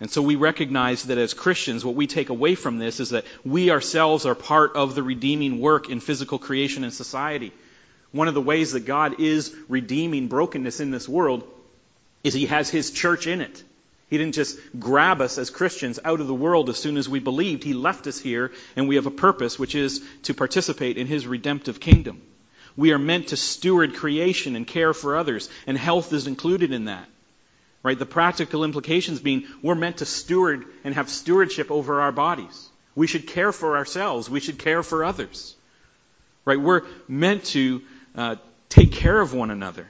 And 0.00 0.10
so 0.10 0.22
we 0.22 0.36
recognize 0.36 1.04
that 1.04 1.18
as 1.18 1.34
Christians, 1.34 1.84
what 1.84 1.94
we 1.94 2.06
take 2.06 2.30
away 2.30 2.54
from 2.54 2.78
this 2.78 3.00
is 3.00 3.10
that 3.10 3.26
we 3.44 3.70
ourselves 3.70 4.24
are 4.24 4.34
part 4.34 4.74
of 4.74 4.94
the 4.94 5.02
redeeming 5.02 5.60
work 5.60 5.90
in 5.90 6.00
physical 6.00 6.38
creation 6.38 6.84
and 6.84 6.92
society. 6.92 7.52
One 8.12 8.26
of 8.26 8.34
the 8.34 8.40
ways 8.40 8.72
that 8.72 8.86
God 8.86 9.20
is 9.20 9.54
redeeming 9.68 10.28
brokenness 10.28 10.80
in 10.80 10.90
this 10.90 11.08
world 11.08 11.46
is 12.24 12.32
He 12.32 12.46
has 12.46 12.70
His 12.70 12.90
church 12.90 13.26
in 13.26 13.42
it. 13.42 13.62
He 14.08 14.18
didn't 14.18 14.34
just 14.34 14.58
grab 14.78 15.20
us 15.20 15.38
as 15.38 15.50
Christians 15.50 16.00
out 16.04 16.20
of 16.20 16.26
the 16.26 16.34
world 16.34 16.68
as 16.68 16.78
soon 16.78 16.96
as 16.96 17.08
we 17.08 17.20
believed. 17.20 17.62
He 17.62 17.74
left 17.74 18.06
us 18.08 18.18
here, 18.18 18.50
and 18.74 18.88
we 18.88 18.96
have 18.96 19.06
a 19.06 19.10
purpose, 19.10 19.58
which 19.58 19.74
is 19.76 20.02
to 20.24 20.34
participate 20.34 20.96
in 20.96 21.06
His 21.06 21.26
redemptive 21.26 21.78
kingdom. 21.78 22.20
We 22.76 22.92
are 22.92 22.98
meant 22.98 23.28
to 23.28 23.36
steward 23.36 23.94
creation 23.94 24.56
and 24.56 24.66
care 24.66 24.92
for 24.94 25.16
others, 25.16 25.48
and 25.66 25.76
health 25.76 26.12
is 26.12 26.26
included 26.26 26.72
in 26.72 26.86
that. 26.86 27.08
Right? 27.82 27.98
The 27.98 28.06
practical 28.06 28.64
implications 28.64 29.20
being 29.20 29.46
we're 29.62 29.74
meant 29.74 29.98
to 29.98 30.06
steward 30.06 30.66
and 30.84 30.94
have 30.94 31.08
stewardship 31.08 31.70
over 31.70 32.00
our 32.00 32.12
bodies. 32.12 32.68
We 32.94 33.06
should 33.06 33.26
care 33.26 33.52
for 33.52 33.76
ourselves. 33.76 34.28
We 34.28 34.40
should 34.40 34.58
care 34.58 34.82
for 34.82 35.04
others. 35.04 35.54
Right? 36.44 36.60
We're 36.60 36.82
meant 37.08 37.44
to 37.46 37.82
uh, 38.14 38.36
take 38.68 38.92
care 38.92 39.20
of 39.20 39.32
one 39.32 39.50
another 39.50 39.86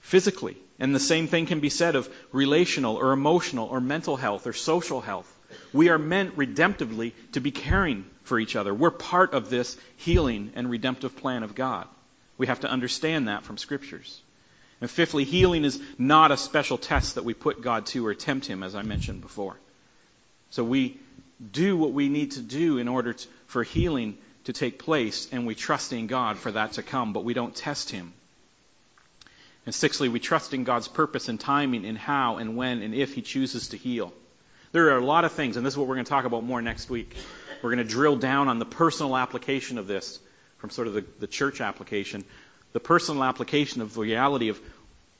physically. 0.00 0.56
And 0.78 0.94
the 0.94 1.00
same 1.00 1.26
thing 1.26 1.46
can 1.46 1.60
be 1.60 1.70
said 1.70 1.96
of 1.96 2.08
relational 2.32 2.96
or 2.96 3.12
emotional 3.12 3.66
or 3.66 3.80
mental 3.80 4.16
health 4.16 4.46
or 4.46 4.52
social 4.52 5.00
health. 5.00 5.32
We 5.72 5.88
are 5.88 5.98
meant 5.98 6.36
redemptively 6.36 7.12
to 7.32 7.40
be 7.40 7.50
caring 7.50 8.04
for 8.24 8.38
each 8.38 8.56
other. 8.56 8.74
We're 8.74 8.90
part 8.90 9.32
of 9.32 9.50
this 9.50 9.76
healing 9.96 10.52
and 10.54 10.70
redemptive 10.70 11.16
plan 11.16 11.42
of 11.42 11.54
God. 11.54 11.86
We 12.38 12.46
have 12.46 12.60
to 12.60 12.70
understand 12.70 13.28
that 13.28 13.44
from 13.44 13.58
scriptures. 13.58 14.20
And 14.80 14.90
fifthly, 14.90 15.24
healing 15.24 15.64
is 15.64 15.80
not 15.98 16.32
a 16.32 16.36
special 16.36 16.76
test 16.76 17.14
that 17.14 17.24
we 17.24 17.34
put 17.34 17.62
God 17.62 17.86
to 17.86 18.06
or 18.06 18.14
tempt 18.14 18.46
Him, 18.46 18.62
as 18.62 18.74
I 18.74 18.82
mentioned 18.82 19.22
before. 19.22 19.56
So 20.50 20.62
we 20.64 20.98
do 21.52 21.76
what 21.76 21.92
we 21.92 22.08
need 22.08 22.32
to 22.32 22.40
do 22.40 22.78
in 22.78 22.88
order 22.88 23.14
to, 23.14 23.28
for 23.46 23.62
healing 23.62 24.18
to 24.44 24.52
take 24.52 24.78
place, 24.78 25.28
and 25.32 25.46
we 25.46 25.54
trust 25.54 25.92
in 25.92 26.06
God 26.06 26.36
for 26.38 26.52
that 26.52 26.72
to 26.72 26.82
come, 26.82 27.12
but 27.12 27.24
we 27.24 27.34
don't 27.34 27.54
test 27.54 27.90
Him 27.90 28.12
and 29.66 29.74
sixthly, 29.74 30.08
we 30.08 30.20
trust 30.20 30.54
in 30.54 30.62
God's 30.62 30.86
purpose 30.86 31.28
and 31.28 31.38
timing 31.38 31.84
in 31.84 31.96
how 31.96 32.36
and 32.36 32.56
when 32.56 32.82
and 32.82 32.94
if 32.94 33.14
He 33.14 33.20
chooses 33.20 33.68
to 33.68 33.76
heal. 33.76 34.14
There 34.76 34.90
are 34.90 34.98
a 34.98 35.04
lot 35.06 35.24
of 35.24 35.32
things, 35.32 35.56
and 35.56 35.64
this 35.64 35.72
is 35.72 35.78
what 35.78 35.86
we're 35.86 35.94
going 35.94 36.04
to 36.04 36.10
talk 36.10 36.26
about 36.26 36.44
more 36.44 36.60
next 36.60 36.90
week. 36.90 37.16
We're 37.62 37.74
going 37.74 37.82
to 37.82 37.90
drill 37.90 38.16
down 38.16 38.48
on 38.48 38.58
the 38.58 38.66
personal 38.66 39.16
application 39.16 39.78
of 39.78 39.86
this 39.86 40.20
from 40.58 40.68
sort 40.68 40.86
of 40.86 40.92
the, 40.92 41.02
the 41.18 41.26
church 41.26 41.62
application, 41.62 42.26
the 42.74 42.80
personal 42.80 43.24
application 43.24 43.80
of 43.80 43.94
the 43.94 44.02
reality 44.02 44.50
of 44.50 44.60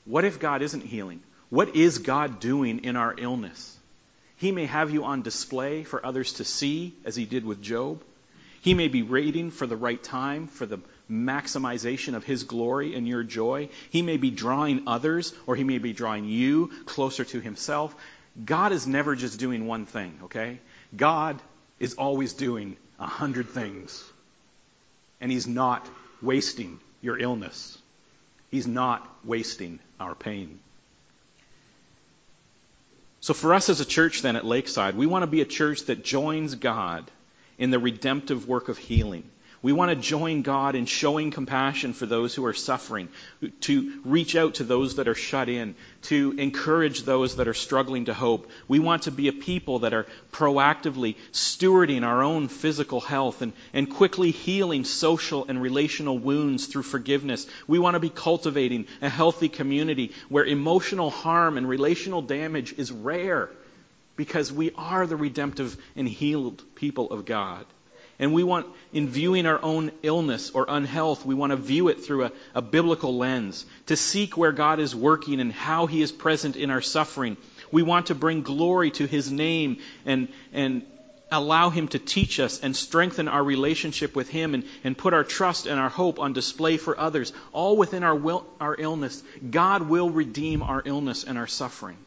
what 0.05 0.25
if 0.25 0.39
God 0.39 0.61
isn't 0.61 0.81
healing? 0.81 1.23
What 1.49 1.75
is 1.75 1.97
God 1.97 2.39
doing 2.39 2.83
in 2.83 2.95
our 2.95 3.15
illness? 3.17 3.75
He 4.35 4.51
may 4.51 4.67
have 4.67 4.91
you 4.91 5.05
on 5.05 5.23
display 5.23 5.83
for 5.83 6.05
others 6.05 6.33
to 6.33 6.43
see, 6.43 6.93
as 7.03 7.15
he 7.15 7.25
did 7.25 7.43
with 7.43 7.59
Job. 7.59 8.03
He 8.61 8.75
may 8.75 8.89
be 8.89 9.01
waiting 9.01 9.49
for 9.49 9.65
the 9.65 9.75
right 9.75 10.03
time 10.03 10.49
for 10.49 10.67
the 10.67 10.81
maximization 11.09 12.13
of 12.13 12.23
His 12.23 12.43
glory 12.43 12.95
and 12.95 13.07
your 13.07 13.23
joy. 13.23 13.69
He 13.89 14.01
may 14.01 14.17
be 14.17 14.29
drawing 14.29 14.83
others, 14.87 15.33
or 15.47 15.55
He 15.55 15.63
may 15.63 15.77
be 15.77 15.93
drawing 15.93 16.25
you 16.25 16.71
closer 16.85 17.23
to 17.23 17.39
Himself. 17.39 17.95
God 18.43 18.71
is 18.71 18.85
never 18.85 19.15
just 19.15 19.39
doing 19.39 19.67
one 19.67 19.85
thing, 19.85 20.19
okay? 20.23 20.59
God 20.95 21.39
is 21.79 21.95
always 21.95 22.33
doing 22.33 22.77
a 22.99 23.07
hundred 23.07 23.49
things. 23.49 24.03
And 25.19 25.31
He's 25.31 25.47
not 25.47 25.87
wasting 26.21 26.79
your 27.01 27.17
illness. 27.17 27.77
He's 28.51 28.67
not 28.67 29.07
wasting 29.23 29.79
our 29.99 30.15
pain. 30.15 30.59
So 33.19 33.33
for 33.33 33.53
us 33.53 33.69
as 33.69 33.81
a 33.81 33.85
church 33.85 34.21
then 34.21 34.35
at 34.35 34.45
Lakeside, 34.45 34.95
we 34.95 35.05
want 35.05 35.23
to 35.23 35.27
be 35.27 35.41
a 35.41 35.45
church 35.45 35.83
that 35.85 36.03
joins 36.03 36.55
God 36.55 37.09
in 37.57 37.71
the 37.71 37.79
redemptive 37.79 38.47
work 38.47 38.69
of 38.69 38.77
healing. 38.77 39.23
We 39.63 39.73
want 39.73 39.89
to 39.89 39.95
join 39.95 40.43
God 40.43 40.75
in 40.75 40.85
showing 40.85 41.31
compassion 41.31 41.93
for 41.93 42.05
those 42.05 42.35
who 42.35 42.45
are 42.45 42.53
suffering, 42.53 43.09
to 43.61 44.01
reach 44.05 44.35
out 44.35 44.55
to 44.55 44.63
those 44.63 44.95
that 44.95 45.07
are 45.07 45.15
shut 45.15 45.49
in, 45.49 45.75
to 46.03 46.35
encourage 46.37 47.03
those 47.03 47.37
that 47.37 47.47
are 47.47 47.55
struggling 47.55 48.05
to 48.05 48.13
hope. 48.13 48.49
We 48.67 48.77
want 48.77 49.03
to 49.03 49.11
be 49.11 49.27
a 49.29 49.33
people 49.33 49.79
that 49.79 49.93
are 49.93 50.05
proactively 50.31 51.15
stewarding 51.31 52.05
our 52.05 52.21
own 52.21 52.49
physical 52.49 53.01
health 53.01 53.41
and, 53.41 53.51
and 53.73 53.89
quickly 53.89 54.29
healing 54.29 54.83
social 54.83 55.45
and 55.47 55.59
relational 55.59 56.19
wounds 56.19 56.67
through 56.67 56.83
forgiveness. 56.83 57.47
We 57.67 57.79
want 57.79 57.95
to 57.95 57.99
be 57.99 58.09
cultivating 58.09 58.85
a 59.01 59.09
healthy 59.09 59.49
community 59.49 60.11
where 60.29 60.45
emotional 60.45 61.09
harm 61.09 61.57
and 61.57 61.67
relational 61.67 62.21
damage 62.21 62.73
is 62.77 62.91
rare 62.91 63.49
because 64.15 64.51
we 64.51 64.71
are 64.75 65.07
the 65.07 65.15
redemptive 65.15 65.77
and 65.95 66.07
healed 66.07 66.63
people 66.75 67.11
of 67.11 67.25
God. 67.25 67.65
And 68.19 68.33
we 68.33 68.43
want, 68.43 68.65
in 68.93 69.07
viewing 69.09 69.45
our 69.45 69.61
own 69.61 69.91
illness 70.01 70.51
or 70.51 70.65
unhealth, 70.67 71.25
we 71.25 71.35
want 71.35 71.51
to 71.51 71.57
view 71.57 71.87
it 71.89 72.03
through 72.03 72.25
a, 72.25 72.31
a, 72.55 72.61
biblical 72.61 73.17
lens, 73.17 73.65
to 73.87 73.95
seek 73.95 74.37
where 74.37 74.51
God 74.51 74.79
is 74.79 74.95
working 74.95 75.39
and 75.39 75.51
how 75.51 75.87
He 75.87 76.01
is 76.01 76.11
present 76.11 76.55
in 76.55 76.69
our 76.69 76.81
suffering. 76.81 77.37
We 77.71 77.83
want 77.83 78.07
to 78.07 78.15
bring 78.15 78.41
glory 78.41 78.91
to 78.91 79.05
His 79.05 79.31
name 79.31 79.79
and, 80.05 80.29
and 80.53 80.83
allow 81.31 81.69
Him 81.69 81.89
to 81.89 81.99
teach 81.99 82.39
us 82.39 82.61
and 82.61 82.75
strengthen 82.75 83.27
our 83.27 83.43
relationship 83.43 84.15
with 84.15 84.29
Him 84.29 84.53
and, 84.53 84.63
and 84.83 84.97
put 84.97 85.13
our 85.13 85.23
trust 85.23 85.67
and 85.67 85.79
our 85.79 85.89
hope 85.89 86.19
on 86.19 86.33
display 86.33 86.77
for 86.77 86.97
others, 86.97 87.33
all 87.51 87.77
within 87.77 88.03
our, 88.03 88.15
will, 88.15 88.45
our 88.59 88.75
illness. 88.77 89.21
God 89.49 89.83
will 89.83 90.09
redeem 90.09 90.63
our 90.63 90.81
illness 90.85 91.23
and 91.23 91.37
our 91.37 91.47
suffering. 91.47 91.97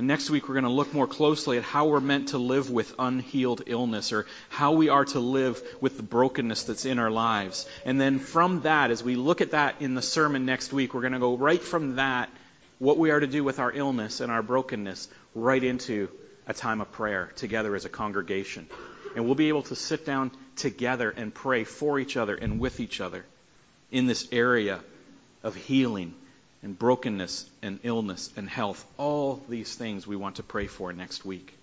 Next 0.00 0.30
week, 0.30 0.48
we're 0.48 0.54
going 0.54 0.62
to 0.62 0.70
look 0.70 0.94
more 0.94 1.08
closely 1.08 1.58
at 1.58 1.64
how 1.64 1.88
we're 1.88 1.98
meant 1.98 2.28
to 2.28 2.38
live 2.38 2.70
with 2.70 2.94
unhealed 3.00 3.62
illness 3.66 4.12
or 4.12 4.26
how 4.48 4.72
we 4.72 4.90
are 4.90 5.04
to 5.06 5.18
live 5.18 5.60
with 5.80 5.96
the 5.96 6.04
brokenness 6.04 6.62
that's 6.62 6.84
in 6.84 7.00
our 7.00 7.10
lives. 7.10 7.68
And 7.84 8.00
then 8.00 8.20
from 8.20 8.60
that, 8.60 8.92
as 8.92 9.02
we 9.02 9.16
look 9.16 9.40
at 9.40 9.50
that 9.50 9.74
in 9.80 9.96
the 9.96 10.02
sermon 10.02 10.46
next 10.46 10.72
week, 10.72 10.94
we're 10.94 11.00
going 11.00 11.14
to 11.14 11.18
go 11.18 11.36
right 11.36 11.60
from 11.60 11.96
that, 11.96 12.30
what 12.78 12.96
we 12.96 13.10
are 13.10 13.18
to 13.18 13.26
do 13.26 13.42
with 13.42 13.58
our 13.58 13.72
illness 13.72 14.20
and 14.20 14.30
our 14.30 14.40
brokenness, 14.40 15.08
right 15.34 15.64
into 15.64 16.08
a 16.46 16.54
time 16.54 16.80
of 16.80 16.92
prayer 16.92 17.32
together 17.34 17.74
as 17.74 17.84
a 17.84 17.88
congregation. 17.88 18.68
And 19.16 19.24
we'll 19.24 19.34
be 19.34 19.48
able 19.48 19.62
to 19.62 19.74
sit 19.74 20.06
down 20.06 20.30
together 20.54 21.10
and 21.10 21.34
pray 21.34 21.64
for 21.64 21.98
each 21.98 22.16
other 22.16 22.36
and 22.36 22.60
with 22.60 22.78
each 22.78 23.00
other 23.00 23.24
in 23.90 24.06
this 24.06 24.28
area 24.30 24.78
of 25.42 25.56
healing 25.56 26.14
and 26.62 26.78
brokenness 26.78 27.48
and 27.62 27.80
illness 27.82 28.30
and 28.36 28.48
health. 28.48 28.84
All 28.96 29.42
these 29.48 29.74
things 29.74 30.06
we 30.06 30.16
want 30.16 30.36
to 30.36 30.42
pray 30.42 30.66
for 30.66 30.92
next 30.92 31.24
week. 31.24 31.57